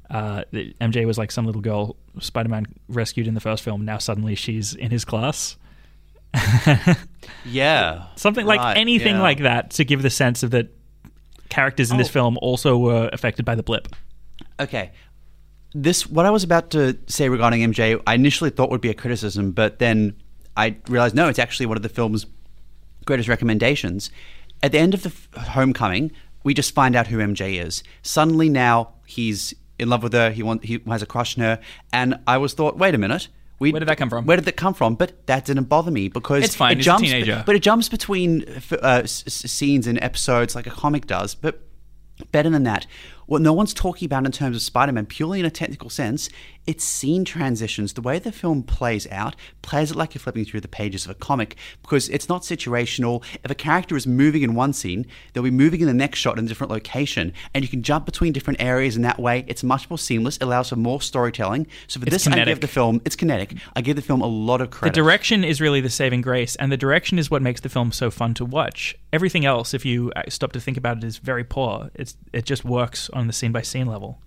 uh, 0.10 0.44
MJ 0.54 1.06
was 1.06 1.18
like 1.18 1.32
some 1.32 1.46
little 1.46 1.62
girl 1.62 1.96
Spider-Man 2.20 2.68
rescued 2.88 3.28
in 3.28 3.34
the 3.34 3.40
first 3.40 3.64
film. 3.64 3.84
Now 3.84 3.98
suddenly 3.98 4.36
she's 4.36 4.74
in 4.76 4.92
his 4.92 5.04
class. 5.06 5.58
Yeah. 7.46 8.06
Something 8.16 8.46
like 8.46 8.60
Right, 8.60 8.78
anything 8.78 9.16
yeah. 9.16 9.22
like 9.22 9.40
that 9.40 9.72
to 9.72 9.86
give 9.86 10.02
the 10.02 10.10
sense 10.10 10.44
of 10.44 10.52
that 10.52 10.68
characters 11.50 11.92
in 11.92 11.98
this 11.98 12.08
Oh. 12.10 12.12
film 12.12 12.38
also 12.42 12.78
were 12.78 13.10
affected 13.12 13.46
by 13.46 13.56
the 13.56 13.64
blip. 13.64 13.88
Okay. 14.62 14.92
This 15.74 16.06
what 16.08 16.26
I 16.26 16.30
was 16.32 16.44
about 16.44 16.72
to 16.72 16.98
say 17.08 17.30
regarding 17.30 17.62
MJ, 17.62 18.02
I 18.06 18.16
initially 18.16 18.50
thought 18.50 18.70
would 18.72 18.82
be 18.82 18.90
a 18.90 18.94
criticism, 18.94 19.52
but 19.52 19.80
then 19.80 20.16
I 20.58 20.76
realized 20.88 21.16
no, 21.16 21.30
it's 21.30 21.40
actually 21.40 21.66
one 21.68 21.78
of 21.78 21.84
the 21.84 21.90
film's 21.90 22.26
greatest 23.06 23.30
recommendations. 23.30 24.12
At 24.64 24.74
the 24.74 24.80
end 24.80 24.94
of 24.94 25.04
the 25.04 25.10
f- 25.10 25.48
Homecoming, 25.48 26.12
we 26.44 26.54
just 26.54 26.74
find 26.76 26.96
out 26.96 27.08
who 27.08 27.18
MJ 27.20 27.64
is. 27.66 27.84
Suddenly 28.04 28.50
now 28.50 28.94
he's 29.06 29.54
in 29.80 29.90
love 29.90 30.04
with 30.04 30.14
her. 30.14 30.30
He 30.32 30.44
want, 30.44 30.64
he 30.66 30.80
has 30.88 31.02
a 31.02 31.06
crush 31.06 31.38
on 31.38 31.44
her, 31.44 31.60
and 31.94 32.20
I 32.28 32.38
was 32.38 32.54
thought, 32.54 32.78
wait 32.78 32.94
a 32.94 32.98
minute. 32.98 33.28
We, 33.60 33.72
Where 33.72 33.80
did 33.80 33.88
that 33.90 33.98
come 33.98 34.10
from? 34.10 34.26
Where 34.26 34.38
did 34.38 34.46
that 34.46 34.58
come 34.58 34.74
from? 34.74 34.96
But 34.96 35.26
that 35.28 35.46
didn't 35.46 35.66
bother 35.66 35.92
me 35.92 36.08
because 36.10 36.44
It's 36.44 36.56
fine, 36.56 36.72
It 36.74 36.78
he's 36.78 36.86
a 36.86 36.90
jumps, 36.90 37.04
teenager. 37.04 37.44
But 37.46 37.56
it 37.56 37.60
jumps 37.62 37.90
between 37.90 38.44
uh, 38.72 39.02
s- 39.04 39.24
scenes 39.28 39.86
and 39.88 40.02
episodes 40.02 40.56
like 40.56 40.66
a 40.68 40.72
comic 40.72 41.06
does. 41.06 41.36
But 41.36 41.62
better 42.32 42.50
than 42.50 42.64
that, 42.64 42.88
what 43.32 43.42
no 43.42 43.54
one's 43.54 43.74
talking 43.74 44.06
about 44.06 44.26
in 44.26 44.32
terms 44.34 44.58
of 44.58 44.62
Spider-Man, 44.62 45.06
purely 45.06 45.40
in 45.40 45.46
a 45.46 45.50
technical 45.50 45.90
sense, 45.90 46.30
it's 46.68 46.84
scene 46.84 47.26
transitions. 47.26 47.94
The 47.94 48.02
way 48.02 48.20
the 48.20 48.32
film 48.32 48.64
plays 48.64 49.08
out 49.12 49.36
plays 49.62 49.92
it 49.92 49.98
like 49.98 50.14
you're 50.14 50.20
flipping 50.22 50.46
through 50.46 50.62
the 50.62 50.68
pages 50.68 51.06
of 51.06 51.12
a 51.12 51.16
comic 51.16 51.56
because 51.82 52.08
it's 52.10 52.30
not 52.30 52.44
situational. 52.44 53.24
If 53.44 53.50
a 53.52 53.56
character 53.56 53.96
is 53.96 54.06
moving 54.06 54.44
in 54.44 54.54
one 54.54 54.74
scene, 54.74 55.06
they'll 55.34 55.44
be 55.44 55.52
moving 55.52 55.82
in 55.82 55.88
the 55.88 55.94
next 55.94 56.20
shot 56.20 56.38
in 56.38 56.46
a 56.46 56.48
different 56.48 56.72
location, 56.72 57.34
and 57.54 57.64
you 57.64 57.70
can 57.70 57.82
jump 57.82 58.06
between 58.06 58.32
different 58.34 58.62
areas. 58.62 58.96
In 58.96 59.02
that 59.02 59.20
way, 59.20 59.44
it's 59.48 59.64
much 59.64 59.90
more 59.90 59.98
seamless. 59.98 60.38
It 60.38 60.44
allows 60.44 60.70
for 60.70 60.76
more 60.76 61.02
storytelling. 61.02 61.68
So 61.88 62.00
for 62.00 62.06
It's 62.06 62.14
this, 62.14 62.28
I 62.28 62.32
kinetic. 62.32 62.52
give 62.54 62.62
the 62.62 62.68
film 62.68 63.02
it's 63.06 63.16
kinetic. 63.16 63.56
I 63.76 63.82
give 63.82 63.96
the 63.96 64.02
film 64.02 64.22
a 64.22 64.28
lot 64.28 64.62
of 64.62 64.70
credit. 64.70 64.94
The 64.94 65.02
direction 65.02 65.44
is 65.44 65.60
really 65.62 65.82
the 65.82 65.90
saving 65.90 66.22
grace, 66.22 66.56
and 66.58 66.72
the 66.72 66.78
direction 66.78 67.18
is 67.18 67.32
what 67.32 67.42
makes 67.42 67.62
the 67.62 67.70
film 67.70 67.92
so 67.92 68.12
fun 68.12 68.34
to 68.36 68.46
watch. 68.46 68.96
Everything 69.12 69.46
else, 69.46 69.74
if 69.74 69.86
you 69.86 70.12
uh, 70.16 70.24
stop 70.30 70.52
to 70.54 70.60
think 70.60 70.78
about 70.78 70.98
it, 70.98 71.04
is 71.04 71.18
very 71.18 71.44
poor. 71.44 71.90
It's 71.96 72.16
it 72.34 72.46
just 72.46 72.64
works 72.64 73.10
on 73.12 73.28
the 73.28 73.34
scene 73.34 73.52
by 73.52 73.62
scene 73.64 73.88
level. 73.88 74.20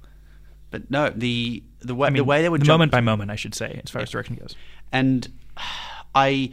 But 0.75 0.91
no, 0.91 1.11
the 1.11 1.63
the 1.81 1.95
way 1.95 2.07
I 2.09 2.11
mean, 2.11 2.17
the 2.19 2.25
way 2.25 2.43
they 2.43 2.49
would 2.49 2.63
the 2.63 2.65
jump 2.67 2.81
moment 2.81 2.93
by 2.93 3.01
moment, 3.01 3.31
I 3.31 3.37
should 3.37 3.55
say, 3.55 3.81
as 3.85 3.91
far 3.91 4.03
as 4.03 4.11
direction 4.11 4.35
goes. 4.37 4.55
and 4.93 5.29
I 6.15 6.51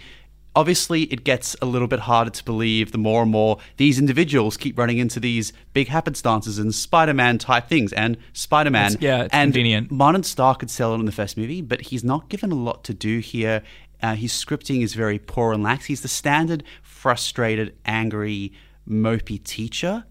obviously 0.55 1.03
it 1.03 1.24
gets 1.24 1.55
a 1.61 1.65
little 1.65 1.88
bit 1.88 2.01
harder 2.01 2.30
to 2.30 2.43
believe 2.43 2.91
the 2.91 2.97
more 2.97 3.22
and 3.24 3.32
more 3.32 3.57
these 3.78 3.97
individuals 3.97 4.57
keep 4.57 4.78
running 4.78 4.97
into 4.97 5.19
these 5.19 5.53
big 5.74 5.88
happenstances 5.88 6.59
and 6.59 6.76
Spider-Man 6.76 7.38
type 7.38 7.67
things 7.69 7.93
and 7.93 8.17
Spider-Man. 8.34 8.91
It's- 8.93 9.01
yeah, 9.01 9.24
it's 9.24 9.34
and 9.34 9.53
convenient. 9.53 9.91
Martin 9.91 10.24
Starr 10.24 10.55
could 10.55 10.69
sell 10.69 10.93
it 10.93 10.99
in 10.99 11.05
the 11.05 11.11
first 11.13 11.38
movie, 11.38 11.61
but 11.61 11.82
he's 11.84 12.03
not 12.03 12.28
given 12.30 12.51
a 12.51 12.55
lot 12.55 12.84
to 12.84 12.93
do 12.93 13.19
here. 13.19 13.63
Uh, 14.03 14.15
his 14.15 14.34
scripting 14.34 14.82
is 14.84 14.93
very 14.93 15.19
poor 15.19 15.53
and 15.53 15.63
lax. 15.63 15.86
He's 15.86 16.01
the 16.01 16.07
standard 16.09 16.63
frustrated, 16.84 17.74
angry, 17.86 18.51
mopey 18.88 19.41
teacher 19.43 20.03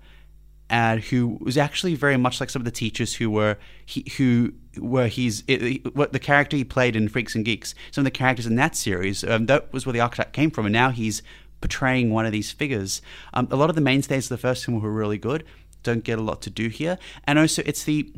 and 0.70 1.02
who 1.02 1.36
was 1.40 1.58
actually 1.58 1.96
very 1.96 2.16
much 2.16 2.40
like 2.40 2.48
some 2.48 2.60
of 2.60 2.64
the 2.64 2.70
teachers 2.70 3.14
who 3.14 3.28
were 3.28 3.58
he, 3.84 4.06
who 4.16 4.52
were 4.78 5.08
he's 5.08 5.42
it, 5.48 5.94
what 5.94 6.12
the 6.12 6.18
character 6.20 6.56
he 6.56 6.64
played 6.64 6.94
in 6.94 7.08
Freaks 7.08 7.34
and 7.34 7.44
Geeks. 7.44 7.74
Some 7.90 8.02
of 8.02 8.04
the 8.04 8.12
characters 8.12 8.46
in 8.46 8.54
that 8.54 8.76
series 8.76 9.24
um, 9.24 9.46
that 9.46 9.72
was 9.72 9.84
where 9.84 9.92
the 9.92 10.00
archetype 10.00 10.32
came 10.32 10.50
from, 10.50 10.66
and 10.66 10.72
now 10.72 10.90
he's 10.90 11.22
portraying 11.60 12.10
one 12.10 12.24
of 12.24 12.32
these 12.32 12.52
figures. 12.52 13.02
Um, 13.34 13.48
a 13.50 13.56
lot 13.56 13.68
of 13.68 13.74
the 13.74 13.82
mainstays 13.82 14.30
of 14.30 14.38
the 14.38 14.40
first 14.40 14.64
film 14.64 14.80
were 14.80 14.90
really 14.90 15.18
good. 15.18 15.44
Don't 15.82 16.04
get 16.04 16.18
a 16.18 16.22
lot 16.22 16.40
to 16.42 16.50
do 16.50 16.68
here, 16.68 16.98
and 17.24 17.38
also 17.38 17.62
it's 17.66 17.84
the 17.84 18.12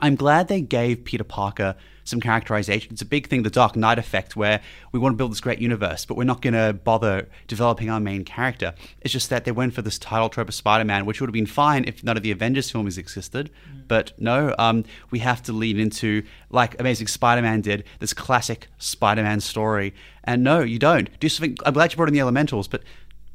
I'm 0.00 0.14
glad 0.14 0.48
they 0.48 0.60
gave 0.60 1.04
Peter 1.04 1.24
Parker 1.24 1.74
some 2.04 2.20
characterization. 2.20 2.92
It's 2.92 3.02
a 3.02 3.06
big 3.06 3.28
thing, 3.28 3.42
the 3.42 3.50
Dark 3.50 3.76
Knight 3.76 3.98
effect, 3.98 4.34
where 4.34 4.60
we 4.92 4.98
want 4.98 5.12
to 5.12 5.16
build 5.16 5.30
this 5.30 5.40
great 5.40 5.58
universe, 5.58 6.04
but 6.04 6.16
we're 6.16 6.24
not 6.24 6.40
going 6.40 6.54
to 6.54 6.72
bother 6.72 7.28
developing 7.46 7.90
our 7.90 8.00
main 8.00 8.24
character. 8.24 8.74
It's 9.02 9.12
just 9.12 9.28
that 9.30 9.44
they 9.44 9.52
went 9.52 9.74
for 9.74 9.82
this 9.82 9.98
title 9.98 10.28
trope 10.28 10.48
of 10.48 10.54
Spider 10.54 10.84
Man, 10.84 11.04
which 11.04 11.20
would 11.20 11.28
have 11.28 11.34
been 11.34 11.46
fine 11.46 11.84
if 11.84 12.02
none 12.02 12.16
of 12.16 12.22
the 12.22 12.30
Avengers 12.30 12.70
films 12.70 12.96
existed. 12.96 13.50
But 13.88 14.12
no, 14.18 14.54
um, 14.58 14.84
we 15.10 15.18
have 15.20 15.42
to 15.44 15.52
lean 15.52 15.78
into, 15.78 16.22
like 16.50 16.78
Amazing 16.80 17.08
Spider 17.08 17.42
Man 17.42 17.60
did, 17.60 17.84
this 17.98 18.14
classic 18.14 18.68
Spider 18.78 19.22
Man 19.22 19.40
story. 19.40 19.94
And 20.24 20.42
no, 20.42 20.60
you 20.60 20.78
don't. 20.78 21.08
Do 21.20 21.28
something. 21.28 21.56
I'm 21.66 21.74
glad 21.74 21.92
you 21.92 21.96
brought 21.96 22.08
in 22.08 22.14
the 22.14 22.20
Elementals, 22.20 22.68
but 22.68 22.82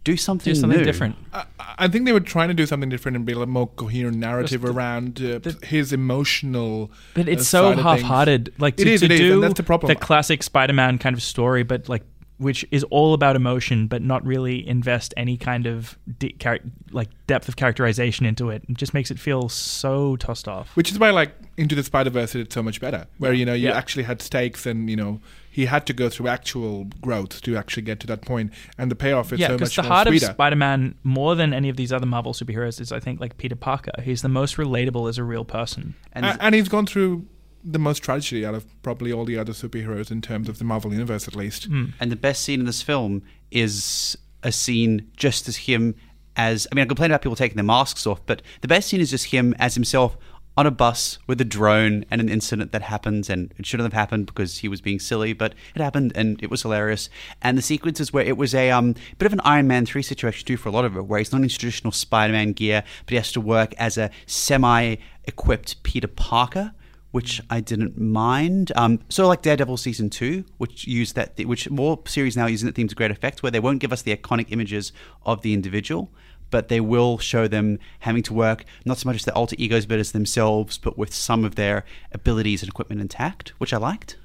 do 0.03 0.17
something, 0.17 0.53
Do 0.53 0.59
something 0.59 0.79
new. 0.79 0.85
different. 0.85 1.15
I, 1.31 1.45
I 1.77 1.87
think 1.87 2.05
they 2.05 2.11
were 2.11 2.19
trying 2.19 2.49
to 2.49 2.53
do 2.53 2.65
something 2.65 2.89
different 2.89 3.15
and 3.15 3.25
build 3.25 3.41
a 3.43 3.45
more 3.47 3.67
coherent 3.67 4.17
narrative 4.17 4.65
around 4.65 5.21
uh, 5.21 5.39
his 5.65 5.93
emotional. 5.93 6.91
But 7.13 7.27
uh, 7.27 7.31
it's 7.31 7.47
so 7.47 7.63
side 7.63 7.79
of 7.79 7.85
things. 7.85 8.01
half-hearted. 8.01 8.53
Like 8.57 8.75
to, 8.77 8.89
is, 8.89 8.99
to 9.01 9.05
it 9.05 9.11
is, 9.11 9.19
do 9.19 9.33
and 9.35 9.43
that's 9.43 9.53
the 9.55 9.63
problem. 9.63 9.95
classic 9.97 10.43
Spider-Man 10.43 10.97
kind 10.97 11.15
of 11.15 11.23
story, 11.23 11.63
but 11.63 11.87
like 11.89 12.03
which 12.39 12.65
is 12.71 12.83
all 12.85 13.13
about 13.13 13.35
emotion, 13.37 13.87
but 13.87 14.01
not 14.01 14.25
really 14.25 14.67
invest 14.67 15.13
any 15.15 15.37
kind 15.37 15.65
of 15.67 15.97
de- 16.19 16.33
char- 16.39 16.59
like 16.91 17.07
depth 17.27 17.47
of 17.47 17.55
characterization 17.55 18.25
into 18.25 18.49
it. 18.49 18.63
It 18.67 18.75
just 18.75 18.93
makes 18.93 19.11
it 19.11 19.19
feel 19.19 19.47
so 19.47 20.15
tossed 20.17 20.47
off. 20.47 20.75
Which 20.75 20.91
is 20.91 20.99
why, 20.99 21.11
like, 21.11 21.31
Into 21.57 21.75
the 21.75 21.83
Spider 21.83 22.09
Verse 22.09 22.31
did 22.33 22.41
it 22.41 22.51
so 22.51 22.61
much 22.63 22.81
better, 22.81 23.05
where 23.19 23.31
you 23.33 23.45
know 23.45 23.53
you 23.53 23.67
Yeah. 23.69 23.77
actually 23.77 24.03
had 24.03 24.21
stakes, 24.21 24.65
and 24.65 24.89
you 24.89 24.95
know 24.97 25.21
he 25.53 25.67
had 25.67 25.85
to 25.85 25.93
go 25.93 26.09
through 26.09 26.27
actual 26.29 26.85
growth 26.99 27.39
to 27.43 27.55
actually 27.55 27.83
get 27.83 27.99
to 27.99 28.07
that 28.07 28.23
point, 28.23 28.51
and 28.75 28.89
the 28.89 28.95
payoff 28.95 29.31
is 29.31 29.39
yeah, 29.39 29.49
so 29.49 29.53
because 29.53 29.69
much 29.69 29.75
the 29.75 29.83
heart 29.83 30.07
sweeter. 30.07 30.25
of 30.25 30.31
Spider-Man, 30.31 30.95
more 31.03 31.35
than 31.35 31.53
any 31.53 31.69
of 31.69 31.77
these 31.77 31.93
other 31.93 32.07
Marvel 32.07 32.33
superheroes, 32.33 32.81
is 32.81 32.91
I 32.91 32.99
think 32.99 33.19
like 33.19 33.37
Peter 33.37 33.55
Parker. 33.55 33.91
He's 34.01 34.23
the 34.23 34.29
most 34.29 34.57
relatable 34.57 35.07
as 35.07 35.19
a 35.19 35.23
real 35.23 35.45
person. 35.45 35.93
And 36.11 36.25
A- 36.25 36.37
and 36.41 36.55
he's 36.55 36.69
gone 36.69 36.87
through 36.87 37.27
the 37.63 37.77
most 37.77 37.99
tragedy 37.99 38.43
out 38.43 38.55
of 38.55 38.65
probably 38.81 39.13
all 39.13 39.25
the 39.25 39.37
other 39.37 39.53
superheroes 39.53 40.09
in 40.09 40.21
terms 40.21 40.49
of 40.49 40.57
the 40.57 40.63
Marvel 40.65 40.91
universe, 40.91 41.27
at 41.27 41.35
least. 41.35 41.65
Hmm. 41.65 41.85
And 41.99 42.11
the 42.11 42.15
best 42.15 42.41
scene 42.41 42.59
in 42.59 42.65
this 42.65 42.81
film 42.81 43.21
is 43.51 44.17
a 44.41 44.51
scene 44.51 45.11
just 45.15 45.47
as 45.47 45.55
him 45.57 45.93
as 46.35 46.65
I 46.71 46.75
mean 46.75 46.81
I 46.81 46.87
complain 46.87 47.11
about 47.11 47.21
people 47.21 47.35
taking 47.35 47.57
their 47.57 47.63
masks 47.63 48.07
off, 48.07 48.25
but 48.25 48.41
the 48.61 48.67
best 48.67 48.89
scene 48.89 49.01
is 49.01 49.11
just 49.11 49.25
him 49.25 49.53
as 49.59 49.75
himself 49.75 50.17
on 50.55 50.67
a 50.67 50.71
bus 50.71 51.17
with 51.27 51.41
a 51.41 51.45
drone 51.45 52.05
and 52.11 52.21
an 52.21 52.29
incident 52.29 52.71
that 52.71 52.83
happens 52.83 53.29
and 53.29 53.53
it 53.57 53.65
shouldn't 53.65 53.91
have 53.91 53.99
happened 53.99 54.25
because 54.25 54.59
he 54.59 54.67
was 54.67 54.81
being 54.81 54.99
silly, 54.99 55.33
but 55.33 55.53
it 55.75 55.81
happened 55.81 56.11
and 56.15 56.41
it 56.43 56.49
was 56.49 56.61
hilarious. 56.61 57.09
And 57.41 57.57
the 57.57 57.61
sequences 57.61 58.13
where 58.13 58.23
it 58.23 58.37
was 58.37 58.53
a 58.53 58.69
um, 58.71 58.95
bit 59.17 59.25
of 59.25 59.33
an 59.33 59.41
Iron 59.43 59.67
Man 59.67 59.85
3 59.85 60.01
situation 60.01 60.45
too 60.45 60.57
for 60.57 60.69
a 60.69 60.71
lot 60.71 60.85
of 60.85 60.95
it, 60.95 61.05
where 61.05 61.19
he's 61.19 61.31
not 61.31 61.41
in 61.41 61.49
traditional 61.49 61.91
Spider-Man 61.91 62.53
gear, 62.53 62.83
but 63.05 63.11
he 63.11 63.15
has 63.15 63.31
to 63.31 63.41
work 63.41 63.73
as 63.77 63.97
a 63.97 64.11
semi-equipped 64.25 65.81
Peter 65.83 66.07
Parker 66.07 66.73
which 67.11 67.39
I 67.47 67.59
didn't 67.59 67.95
mind. 67.95 68.71
Um, 68.75 68.99
so 69.07 69.27
like 69.27 69.43
Daredevil 69.43 69.77
season 69.77 70.09
two, 70.09 70.45
which 70.57 70.87
used 70.87 71.13
that, 71.15 71.37
which 71.45 71.69
more 71.69 72.01
series 72.07 72.35
now 72.35 72.47
using 72.47 72.65
that 72.65 72.73
theme 72.73 72.87
to 72.87 72.95
great 72.95 73.11
effect, 73.11 73.43
where 73.43 73.51
they 73.51 73.59
won't 73.59 73.81
give 73.81 73.93
us 73.93 74.01
the 74.01 74.17
iconic 74.17 74.47
images 74.49 74.91
of 75.23 75.43
the 75.43 75.53
individual, 75.53 76.09
but 76.53 76.67
they 76.67 76.79
will 76.79 77.17
show 77.17 77.47
them 77.47 77.79
having 78.01 78.21
to 78.21 78.31
work 78.31 78.63
not 78.85 78.99
so 78.99 79.09
much 79.09 79.15
as 79.15 79.25
their 79.25 79.35
alter 79.35 79.55
egos, 79.57 79.87
but 79.87 79.97
as 79.97 80.11
themselves, 80.11 80.77
but 80.77 80.99
with 80.99 81.11
some 81.11 81.43
of 81.43 81.55
their 81.55 81.83
abilities 82.11 82.61
and 82.61 82.69
equipment 82.69 83.01
intact, 83.01 83.53
which 83.57 83.73
I 83.73 83.77
liked. 83.77 84.17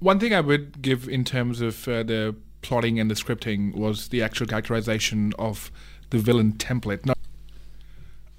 One 0.00 0.18
thing 0.18 0.34
I 0.34 0.40
would 0.40 0.82
give 0.82 1.08
in 1.08 1.22
terms 1.22 1.60
of 1.60 1.86
uh, 1.86 2.02
the 2.02 2.34
plotting 2.60 2.98
and 2.98 3.08
the 3.08 3.14
scripting 3.14 3.72
was 3.76 4.08
the 4.08 4.20
actual 4.20 4.48
characterization 4.48 5.32
of 5.38 5.70
the 6.10 6.18
villain 6.18 6.54
template. 6.54 7.06
Now, 7.06 7.14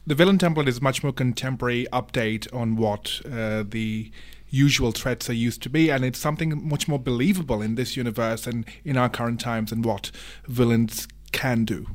the 0.05 0.15
villain 0.15 0.37
template 0.37 0.67
is 0.67 0.81
much 0.81 1.01
more 1.01 1.13
contemporary 1.13 1.87
update 1.93 2.53
on 2.53 2.75
what 2.75 3.21
uh, 3.25 3.63
the 3.65 4.11
usual 4.49 4.91
threats 4.91 5.29
are 5.29 5.39
used 5.47 5.61
to 5.61 5.69
be, 5.69 5.89
and 5.89 6.03
it's 6.03 6.19
something 6.19 6.67
much 6.67 6.89
more 6.89 6.99
believable 6.99 7.61
in 7.61 7.75
this 7.75 7.95
universe 7.95 8.45
and 8.45 8.65
in 8.83 8.97
our 8.97 9.07
current 9.07 9.39
times 9.39 9.71
and 9.71 9.85
what 9.85 10.11
villains 10.47 11.07
can 11.31 11.63
do. 11.63 11.87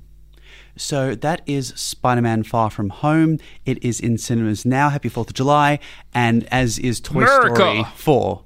So 0.76 1.14
that 1.16 1.42
is 1.46 1.68
Spider-Man: 1.76 2.44
Far 2.44 2.70
From 2.70 2.88
Home. 2.90 3.38
It 3.66 3.82
is 3.84 4.00
in 4.00 4.18
cinemas 4.18 4.64
now. 4.64 4.88
Happy 4.88 5.08
Fourth 5.08 5.28
of 5.28 5.34
July, 5.34 5.78
and 6.14 6.44
as 6.50 6.78
is 6.78 7.00
Toy 7.00 7.22
America. 7.22 7.54
Story 7.56 7.84
Four. 7.94 8.44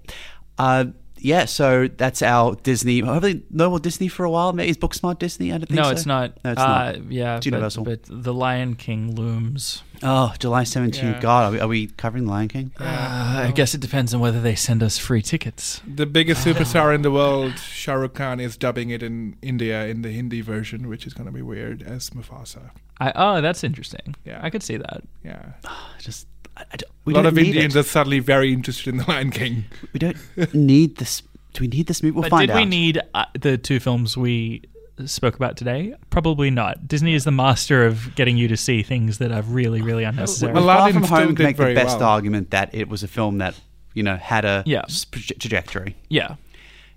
Uh, 0.59 0.87
yeah, 1.19 1.45
so 1.47 1.89
that's 1.89 2.23
our 2.23 2.57
Disney. 2.57 3.01
Hopefully, 3.01 3.43
no 3.51 3.71
more 3.71 3.79
Disney 3.81 4.07
for 4.09 4.25
a 4.25 4.31
while. 4.31 4.53
Maybe 4.53 4.71
is 4.71 4.77
Booksmart 4.77 5.19
Disney? 5.19 5.51
I 5.53 5.59
don't 5.59 5.67
think 5.67 5.77
No, 5.77 5.85
so. 5.85 5.91
it's 5.91 6.07
not. 6.07 6.39
No, 6.45 6.53
it's 6.53 6.61
uh, 6.61 6.67
not. 6.67 7.11
Yeah, 7.11 7.37
It's 7.37 7.47
but- 7.47 7.53
Universal. 7.53 7.85
But, 7.85 8.01
the 8.09 8.35
Lion 8.35 8.75
King 8.75 9.15
looms. 9.15 9.83
Oh, 10.03 10.35
July 10.39 10.65
17th. 10.65 10.97
Yeah. 11.03 11.21
God, 11.21 11.45
are 11.45 11.51
we, 11.53 11.61
are 11.61 11.69
we 11.69 11.87
covering 11.89 12.25
the 12.27 12.31
Lion 12.31 12.49
King? 12.49 12.73
Uh, 12.79 13.45
I 13.49 13.53
guess 13.55 13.75
it 13.75 13.81
depends 13.81 14.13
on 14.15 14.21
whether 14.21 14.41
they 14.41 14.55
send 14.55 14.83
us 14.83 14.99
free 14.99 15.23
tickets. 15.23 15.81
The 15.87 16.07
biggest 16.07 16.47
superstar 16.47 16.95
in 16.95 17.03
the 17.03 17.11
world, 17.11 17.59
Shah 17.59 17.95
Rukh 17.95 18.15
Khan, 18.15 18.39
is 18.41 18.57
dubbing 18.57 18.91
it 18.91 19.03
in 19.03 19.37
India 19.43 19.87
in 19.87 20.03
the 20.03 20.11
Hindi 20.11 20.41
version, 20.43 20.89
which 20.89 21.07
is 21.07 21.15
going 21.15 21.27
to 21.27 21.33
be 21.33 21.43
weird 21.43 21.83
as 21.83 22.11
Mufasa. 22.11 22.71
I, 23.01 23.13
oh, 23.15 23.41
that's 23.41 23.63
interesting. 23.65 24.15
Yeah. 24.25 24.41
I 24.43 24.51
could 24.51 24.63
see 24.63 24.77
that. 24.77 25.03
Yeah. 25.25 25.53
Just, 25.99 26.27
I, 26.57 26.63
I 26.73 26.77
don't- 26.77 26.93
A 27.07 27.11
lot 27.11 27.23
don't 27.23 27.27
of 27.27 27.39
Indians 27.39 27.77
it. 27.77 27.81
are 27.81 27.83
suddenly 27.83 28.19
very 28.21 28.53
interested 28.53 28.89
in 28.91 28.99
the 28.99 29.05
Lion 29.05 29.31
King. 29.31 29.65
We 29.93 29.99
don't 29.99 30.17
need 30.55 30.97
this. 30.97 31.23
Do 31.53 31.63
we 31.63 31.69
need 31.69 31.87
this 31.87 32.03
movie? 32.03 32.13
We'll 32.13 32.23
but 32.23 32.31
find 32.31 32.49
did 32.49 32.51
out. 32.51 32.57
we 32.61 32.65
need 32.67 33.01
uh, 33.15 33.25
the 33.41 33.57
two 33.57 33.81
films 33.81 34.15
we 34.17 34.63
spoke 35.05 35.37
about 35.37 35.57
today? 35.57 35.95
Probably 36.11 36.51
not. 36.51 36.89
Disney 36.89 37.15
is 37.15 37.25
the 37.25 37.31
master 37.33 37.85
of 37.85 38.15
getting 38.15 38.37
you 38.37 38.49
to 38.49 38.57
see 38.57 38.83
things 38.83 39.19
that 39.19 39.31
are 39.33 39.43
really, 39.43 39.83
really 39.83 40.05
unnecessary. 40.05 40.53
Well, 40.53 40.65
Far 40.67 40.93
From 40.93 41.03
Home 41.05 41.29
did 41.29 41.37
can 41.37 41.45
make 41.45 41.57
the 41.59 41.75
best 41.75 41.99
well. 42.01 42.09
argument 42.09 42.51
that 42.51 42.75
it 42.75 42.89
was 42.89 43.03
a 43.03 43.09
film 43.09 43.39
that 43.39 43.55
you 43.95 44.03
know 44.03 44.17
had 44.17 44.45
a 44.45 44.63
Yeah. 44.67 44.83
s- 44.85 45.05
trajectory. 45.39 45.97
yeah. 46.09 46.37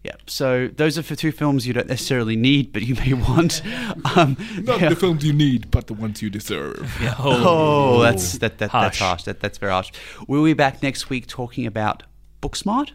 Yeah. 0.02 0.16
So 0.28 0.70
those 0.70 0.98
are 0.98 1.04
for 1.04 1.16
two 1.18 1.34
films 1.34 1.68
you 1.68 1.74
don't 1.74 1.90
necessarily 1.90 2.38
need, 2.38 2.72
but 2.72 2.84
you 2.84 2.96
may 2.96 3.12
want. 3.14 3.62
Um, 4.16 4.38
Not 4.62 4.80
yeah. 4.80 4.88
the 4.90 4.96
films 4.96 5.26
you 5.26 5.34
need, 5.34 5.70
but 5.72 5.88
the 5.88 5.94
ones 5.94 6.22
you 6.22 6.30
deserve. 6.30 6.98
yeah 7.02 7.16
Oh, 7.20 8.02
that's 8.02 8.38
that, 8.38 8.60
that 8.60 8.70
Harsh. 8.70 8.84
that's 8.86 9.00
harsh. 9.00 9.24
That, 9.24 9.42
that's 9.42 9.58
very 9.58 9.74
harsh. 9.74 9.92
We'll 10.26 10.46
be 10.46 10.54
back 10.54 10.82
next 10.82 11.10
week 11.10 11.28
talking 11.28 11.66
about 11.66 12.04
Booksmart, 12.42 12.92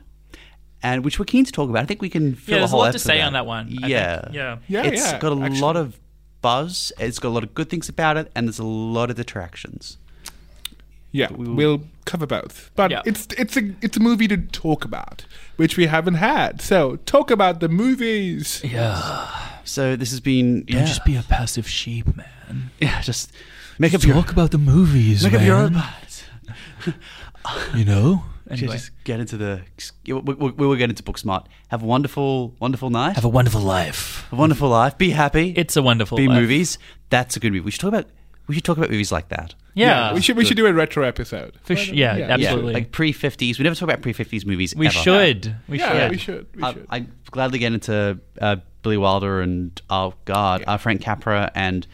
and 0.84 1.04
which 1.04 1.18
we're 1.18 1.24
keen 1.24 1.44
to 1.44 1.50
talk 1.52 1.68
about. 1.68 1.82
I 1.82 1.86
think 1.86 2.00
we 2.00 2.08
can 2.10 2.34
fill 2.36 2.54
Yeah, 2.54 2.58
there's 2.60 2.70
a 2.70 2.74
a 2.74 2.76
whole 2.76 2.84
lot 2.86 2.92
to 2.92 2.98
say 3.00 3.20
out. 3.20 3.26
on 3.28 3.32
that 3.32 3.46
one. 3.46 3.66
I 3.66 3.70
think. 3.70 3.88
Yeah, 3.88 4.28
Yeah. 4.32 4.58
Yeah, 4.68 4.82
It's 4.84 5.02
yeah, 5.02 5.18
got 5.18 5.32
a 5.36 5.40
actually. 5.42 5.60
lot 5.60 5.76
of 5.76 5.98
buzz. 6.42 6.92
It's 7.00 7.18
got 7.18 7.28
a 7.30 7.34
lot 7.38 7.42
of 7.42 7.54
good 7.54 7.68
things 7.70 7.88
about 7.88 8.16
it, 8.16 8.30
and 8.36 8.46
there's 8.46 8.58
a 8.60 8.64
lot 8.64 9.10
of 9.10 9.16
detractions. 9.16 9.96
Yeah, 11.10 11.28
We 11.32 11.46
will- 11.46 11.54
we'll 11.54 11.80
cover 12.04 12.26
both. 12.26 12.70
But 12.76 12.90
Yeah. 12.90 13.02
it's 13.06 13.26
it's 13.38 13.56
a 13.56 13.62
it's 13.80 13.96
a 13.96 14.00
movie 14.00 14.28
to 14.28 14.36
talk 14.36 14.84
about, 14.84 15.24
which 15.56 15.76
we 15.76 15.86
haven't 15.86 16.14
had. 16.14 16.60
So 16.60 16.96
talk 17.06 17.30
about 17.30 17.60
the 17.60 17.68
movies. 17.68 18.60
Yeah. 18.64 19.30
So 19.64 19.96
this 19.96 20.10
has 20.10 20.20
been 20.20 20.64
yeah, 20.68 20.78
Don't 20.78 20.86
just 20.88 21.04
be 21.04 21.16
a 21.16 21.22
passive 21.22 21.66
sheep, 21.68 22.06
man. 22.16 22.70
yeah, 22.80 23.00
just 23.00 23.30
make 23.78 23.94
up 23.94 24.02
your 24.04 24.18
about 24.18 24.50
the 24.50 24.58
movies, 24.58 25.22
make 25.24 25.34
up 25.34 25.42
your 25.42 25.56
own 25.56 25.72
mind. 25.74 26.94
you 27.74 27.84
know. 27.84 28.24
Should 28.50 28.58
Anyway, 28.64 28.74
just 28.76 28.90
get 29.04 29.20
into 29.20 29.36
the. 29.38 29.62
We, 30.06 30.12
we, 30.14 30.34
we 30.50 30.66
will 30.66 30.76
get 30.76 30.90
into 30.90 31.02
Booksmart. 31.02 31.46
Have 31.68 31.82
a 31.82 31.86
wonderful, 31.86 32.54
wonderful 32.60 32.90
night. 32.90 33.14
have 33.14 33.24
a 33.24 33.28
wonderful 33.28 33.62
life. 33.62 34.30
a 34.30 34.36
wonderful 34.36 34.68
life. 34.68 34.98
Be 34.98 35.10
happy. 35.10 35.54
It's 35.56 35.76
a 35.76 35.82
wonderful 35.82 36.18
life. 36.18 36.24
be 36.24 36.28
life. 36.28 36.40
movies. 36.42 36.78
That's 37.08 37.36
a 37.36 37.40
good 37.40 37.52
movie. 37.52 37.64
We 37.64 37.70
should 37.70 37.80
talk 37.80 37.88
about. 37.88 38.06
We 38.46 38.54
should 38.54 38.64
talk 38.64 38.76
about 38.76 38.90
movies 38.90 39.10
like 39.10 39.28
that. 39.30 39.54
Yeah, 39.72 40.12
we 40.12 40.20
should 40.20 40.36
we 40.36 40.44
should 40.44 40.58
do 40.58 40.66
a 40.66 40.72
retro 40.74 41.04
episode. 41.04 41.58
For 41.64 41.74
sh- 41.74 41.92
yeah, 41.92 42.16
Yeah. 42.16 42.26
absolutely. 42.28 42.74
like 42.74 42.92
pre 42.92 43.12
fifties. 43.12 43.58
We 43.58 43.62
never 43.62 43.74
talk 43.74 43.88
about 43.88 44.02
pre 44.02 44.12
fifties 44.12 44.44
movies. 44.44 44.76
we 44.76 44.86
ever. 44.88 44.94
should. 44.94 45.56
We 45.66 45.78
Yeah, 45.78 46.02
should. 46.02 46.10
we 46.10 46.18
should. 46.18 46.46
We 46.54 46.62
I, 46.62 46.72
should. 46.74 46.86
I 46.90 47.06
gladly 47.30 47.58
get 47.58 47.72
into 47.72 48.20
uh, 48.42 48.56
Billy 48.82 48.98
Wilder 48.98 49.40
and 49.40 49.80
oh 49.88 50.12
god, 50.26 50.62
uh, 50.66 50.76
Frank 50.76 51.00
Capra 51.00 51.50
and 51.54 51.86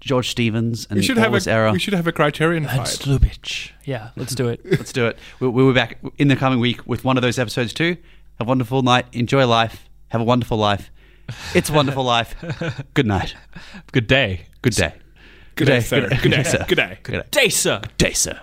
George 0.00 0.28
Stevens 0.30 0.86
and 0.90 0.98
we 0.98 1.02
should 1.02 1.16
all 1.18 1.24
have 1.24 1.32
this 1.32 1.46
a 1.46 1.52
era. 1.52 1.72
we 1.72 1.78
should 1.78 1.94
have 1.94 2.06
a 2.06 2.12
criterion 2.12 2.64
And 2.66 2.78
fight. 2.78 2.86
Slubitch. 2.88 3.70
Yeah, 3.84 4.10
let's 4.16 4.34
do 4.34 4.48
it. 4.48 4.60
Let's 4.64 4.92
do 4.92 5.06
it. 5.06 5.18
We'll, 5.40 5.50
we'll 5.50 5.68
be 5.68 5.74
back 5.74 5.98
in 6.18 6.28
the 6.28 6.36
coming 6.36 6.60
week 6.60 6.86
with 6.86 7.04
one 7.04 7.16
of 7.16 7.22
those 7.22 7.38
episodes 7.38 7.72
too. 7.72 7.96
Have 8.38 8.46
a 8.46 8.48
wonderful 8.48 8.82
night. 8.82 9.06
Enjoy 9.12 9.46
life. 9.46 9.88
Have 10.08 10.20
a 10.20 10.24
wonderful 10.24 10.58
life. 10.58 10.90
It's 11.54 11.70
a 11.70 11.72
wonderful 11.72 12.04
life. 12.16 12.34
Good 12.94 13.06
night. 13.06 13.34
Good 13.92 14.06
day. 14.06 14.46
Good 14.62 14.74
day. 14.74 14.94
Good 15.56 15.64
day, 15.66 15.80
sir. 15.80 16.08
Good 16.08 16.30
day. 16.30 16.42
Good 16.68 16.76
day. 16.76 16.98
Good 17.02 17.12
day. 17.12 17.22
Day, 17.30 17.48
sir. 17.48 17.80
Day, 17.98 18.12
sir. 18.12 18.38